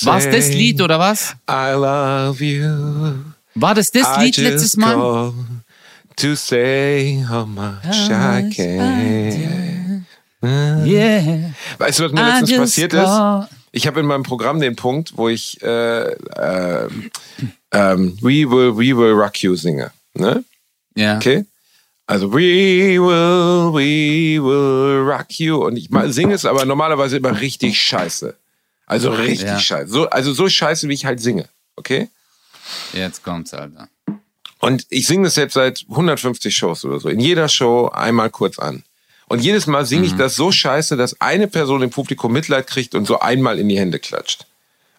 [0.03, 1.35] War's das Lied oder was?
[1.51, 3.25] I love you.
[3.55, 5.33] War das das I Lied letztes Mal?
[6.17, 10.05] To say how much I care.
[10.43, 11.55] Yeah.
[11.79, 13.58] Weißt du, was mir letztens passiert ist?
[13.73, 16.89] Ich habe in meinem Programm den Punkt, wo ich äh, äh,
[17.73, 19.91] ähm, We Will, We Will Rock You singe.
[20.15, 20.45] Ne?
[20.95, 21.17] Ja.
[21.17, 21.45] Okay?
[22.07, 25.65] Also We Will, We Will Rock You.
[25.67, 28.35] Und ich singe es aber normalerweise immer richtig scheiße.
[28.87, 29.59] Also richtig Ja.
[29.61, 29.91] scheiße.
[29.91, 31.49] So, also so scheiße, wie ich halt singe.
[31.77, 32.09] Okay?
[32.95, 33.89] Jetzt kommt's, Alter.
[34.61, 37.09] Und ich singe das jetzt seit 150 Shows oder so.
[37.09, 38.83] In jeder Show einmal kurz an.
[39.29, 42.95] Und jedes Mal singe ich das so scheiße, dass eine Person im Publikum Mitleid kriegt
[42.95, 44.47] und so einmal in die Hände klatscht.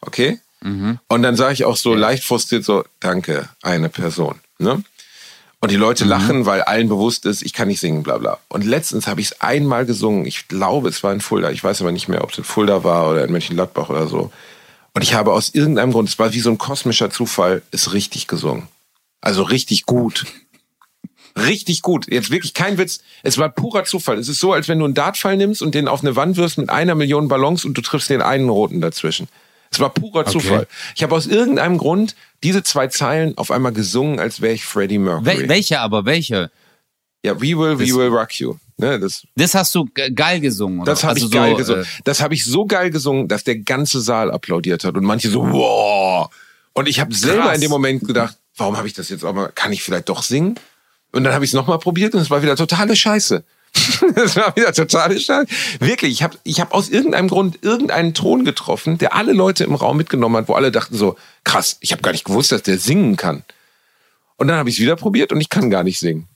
[0.02, 0.40] Okay?
[1.08, 4.40] Und dann sage ich auch so leicht frustriert so, danke, eine Person.
[4.60, 4.84] Ne?
[5.62, 8.40] Und die Leute lachen, weil allen bewusst ist, ich kann nicht singen, bla bla.
[8.48, 10.26] Und letztens habe ich es einmal gesungen.
[10.26, 11.52] Ich glaube, es war in Fulda.
[11.52, 14.32] Ich weiß aber nicht mehr, ob es in Fulda war oder in Mönchengladbach oder so.
[14.94, 18.28] Und ich habe aus irgendeinem Grund, es war wie so ein kosmischer Zufall, es richtig
[18.28, 18.68] gesungen.
[19.22, 20.26] Also richtig gut.
[21.38, 22.08] Richtig gut.
[22.12, 23.02] Jetzt wirklich kein Witz.
[23.24, 24.18] Es war purer Zufall.
[24.18, 26.58] Es ist so, als wenn du einen Dartpfeil nimmst und den auf eine Wand wirfst
[26.58, 29.28] mit einer Million Ballons und du triffst den einen roten dazwischen.
[29.72, 30.68] Es war purer Zufall.
[30.96, 34.98] Ich habe aus irgendeinem Grund diese zwei Zeilen auf einmal gesungen, als wäre ich Freddie
[34.98, 35.26] Mercury.
[35.26, 36.50] Wel welche aber, welche?
[37.24, 38.56] ja, We Will, We Das- Will Rock You.
[38.78, 40.92] Ne, das Das hast du ge- geil gesungen, oder?
[40.94, 41.84] das habe Also ich geil so, gesungen.
[41.84, 45.30] äh, Das habe ich so geil gesungen, dass der ganze Saal applaudiert hat und manche
[45.30, 46.30] so, wow.
[46.74, 49.52] Und ich habe selber in dem Moment gedacht, warum habe ich das jetzt auch mal,
[49.54, 50.56] kann ich vielleicht doch singen?
[51.12, 53.44] Und dann habe ich es nochmal probiert und es war wieder totale Scheiße.
[54.16, 55.48] Es war wieder totale Scheiße.
[55.80, 59.76] Wirklich, ich habe ich hab aus irgendeinem Grund irgendeinen Ton getroffen, der alle Leute im
[59.76, 62.80] Raum mitgenommen hat, wo alle dachten so, krass, ich habe gar nicht gewusst, dass der
[62.80, 63.44] singen kann.
[64.38, 66.28] Und dann habe ich es wieder probiert und ich kann gar nicht singen.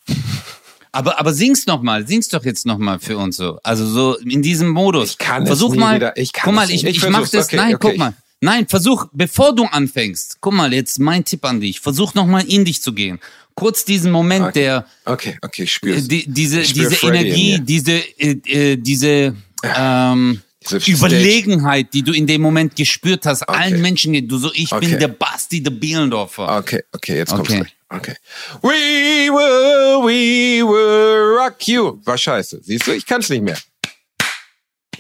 [0.91, 3.59] Aber, aber sing's noch mal, sing's doch jetzt noch mal für uns so.
[3.63, 5.11] Also so in diesem Modus.
[5.11, 6.17] Ich kann es versuch nie mal, wieder.
[6.17, 6.97] Ich kann guck mal, es ich, nicht.
[6.97, 7.45] ich, Ich mach das.
[7.47, 7.89] Okay, nein, okay.
[7.89, 8.13] guck mal.
[8.43, 10.37] Nein, versuch, bevor du anfängst.
[10.41, 11.79] Guck mal, jetzt mein Tipp an dich.
[11.79, 13.17] Versuch noch mal in dich zu gehen.
[13.55, 14.59] Kurz diesen Moment Okay.
[14.63, 18.31] der, Okay, okay, ich spüre äh, die, diese, Ich spür diese Freddy Energie, diese, äh,
[18.71, 19.33] äh, diese,
[19.63, 20.91] ähm, Diese.
[20.91, 24.97] Überlegenheit, die du in dem Moment gespürt hast, allen Menschen, du so, ich bin Okay.
[24.97, 26.57] der Basti, der Bielendorfer.
[26.57, 27.59] Okay, okay, jetzt kommt's Okay.
[27.61, 27.75] gleich.
[27.89, 28.15] Okay.
[28.61, 31.97] We will, we will rock you.
[32.03, 32.59] War scheiße.
[32.61, 33.57] Siehst du, ich kann's nicht mehr.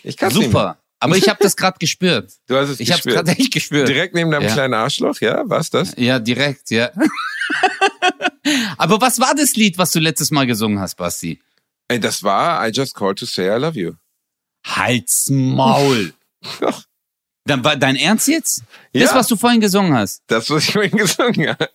[0.03, 0.77] Ich kann's nicht mehr.
[1.03, 2.31] Aber ich habe das gerade gespürt.
[2.47, 3.25] Du hast es Ich habe es gespürt.
[3.25, 3.87] gerade echt gespürt.
[3.87, 4.53] Direkt neben deinem Ja.
[4.53, 5.43] kleinen Arschloch, ja?
[5.49, 5.93] War's das?
[5.97, 6.91] Ja, direkt, ja.
[8.77, 11.39] Aber was war das Lied, was du letztes Mal gesungen hast, Basti?
[11.87, 13.93] Ey, das war I just called to say I love you.
[14.65, 16.13] Halt's Maul.
[17.45, 18.63] Dann war dein Ernst jetzt?
[18.93, 19.15] Das, Ja.
[19.15, 20.21] was du vorhin gesungen hast.
[20.27, 21.69] Das, was ich vorhin gesungen habe.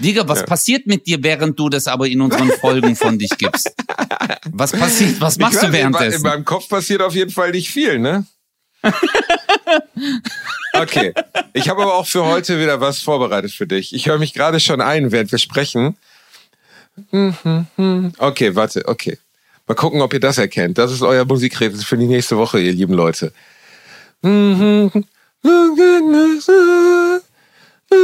[0.00, 3.72] Digga, was passiert mit dir, während du das aber in unseren Folgen von dich gibst?
[4.52, 5.20] Was passiert?
[5.20, 6.22] Was machst ich du weiß, in, in währenddessen?
[6.22, 8.26] meinem Kopf passiert auf jeden Fall nicht viel, ne?
[10.72, 11.12] Okay.
[11.52, 13.94] Ich habe aber auch für heute wieder was vorbereitet für dich.
[13.94, 15.96] Ich höre mich gerade schon ein, während wir sprechen.
[17.12, 19.18] Okay, warte, okay.
[19.66, 20.78] Mal gucken, ob ihr das erkennt.
[20.78, 23.32] Das ist euer Musikrätsel für die nächste Woche, ihr lieben Leute.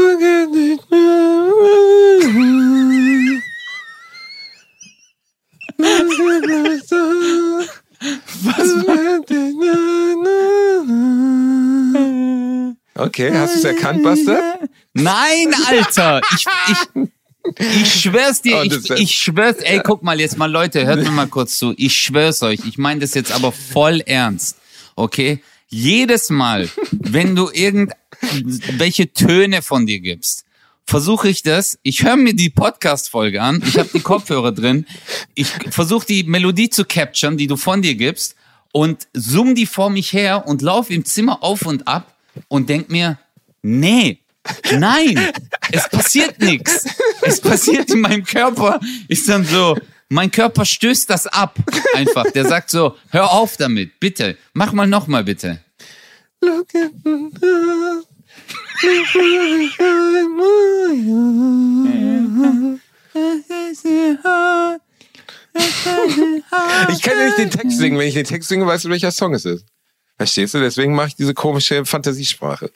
[12.96, 14.60] Okay, hast du es erkannt, Buster?
[14.92, 16.20] Nein, Alter!
[16.32, 20.86] Ich, ich, ich schwör's dir, Oh, ich, ich schwör's, ey, guck mal jetzt mal, Leute,
[20.86, 21.74] hört mir mal kurz zu.
[21.76, 24.58] Ich schwör's euch, ich meine das jetzt aber voll ernst.
[24.94, 25.42] Okay?
[25.68, 27.50] Jedes Mal, wenn du
[28.34, 30.44] irgendwelche Töne von dir gibst,
[30.86, 34.86] versuche ich das, ich höre mir die Podcast-Folge an, ich habe die Kopfhörer drin,
[35.34, 38.36] ich versuche die Melodie zu capturen, die du von dir gibst
[38.72, 42.14] und zoom die vor mich her und lauf im Zimmer auf und ab
[42.48, 43.18] und denk mir,
[43.62, 44.18] nee,
[44.72, 45.32] nein,
[45.72, 46.86] es passiert nichts.
[47.22, 49.76] Es passiert in meinem Körper, ist dann so,
[50.08, 51.58] mein Körper stößt das ab
[51.94, 52.30] einfach.
[52.32, 55.60] Der sagt so, hör auf damit, bitte, mach mal nochmal bitte.
[56.40, 58.04] Look at
[66.90, 67.98] Ich kann nicht den Text singen.
[67.98, 69.66] Wenn ich den Text singe, weißt du, welcher Song es ist.
[70.16, 70.60] Verstehst du?
[70.60, 72.70] Deswegen mache ich diese komische Fantasiesprache.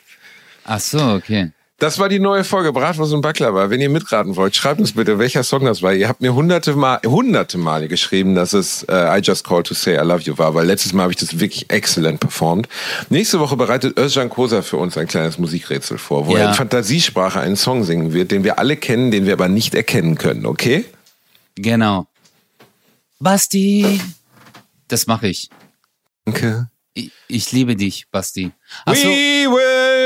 [0.65, 1.53] Ach so, okay.
[1.81, 3.71] Das war die neue Folge Bratwurst und Baklava.
[3.71, 5.95] Wenn ihr mitraten wollt, schreibt uns bitte, welcher Song das war.
[5.95, 9.75] Ihr habt mir hunderte Mal, hunderte Male geschrieben, dass es uh, I Just Called to
[9.75, 12.69] Say I Love You war, weil letztes Mal habe ich das wirklich exzellent performt.
[13.11, 16.41] Nächste Woche bereitet Özcan Kosa für uns ein kleines Musikrätsel vor, wo Ja.
[16.41, 19.77] er in Fantasiesprache einen Song singen wird, den wir alle kennen, den wir aber nicht
[19.77, 20.85] erkennen können, okay?
[21.55, 22.09] Genau.
[23.21, 24.01] Basti.
[24.89, 25.49] Das mache ich.
[26.25, 26.71] Danke.
[26.95, 27.13] ich.
[27.29, 28.51] Ich liebe dich, Basti.
[28.85, 29.49] Ach so, We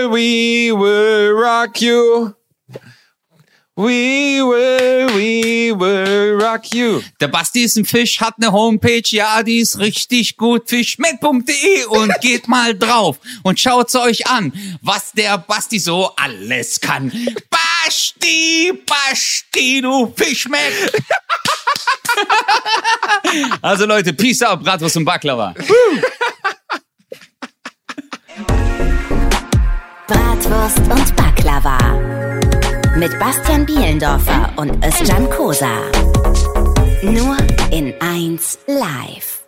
[0.02, 2.34] will, we will rock you.
[3.74, 7.02] We will, we will rock you.
[7.20, 12.12] der Basti ist ein Fisch, hat eine Homepage, ja, die ist richtig gut, fischmet.de und
[12.20, 14.52] geht mal drauf und schaut's euch an,
[14.82, 17.10] was der Basti so alles kann.
[17.48, 20.92] Basti, Basti, du Fischmet.
[23.62, 25.54] also Leute, peace out, Bratwurst und Baklava.
[30.12, 31.78] Bratwurst und Baklava.
[32.96, 35.78] Mit Bastian Bielendorfer und Özcan Kosa.
[37.02, 37.36] Nur
[37.70, 39.41] in 1 live.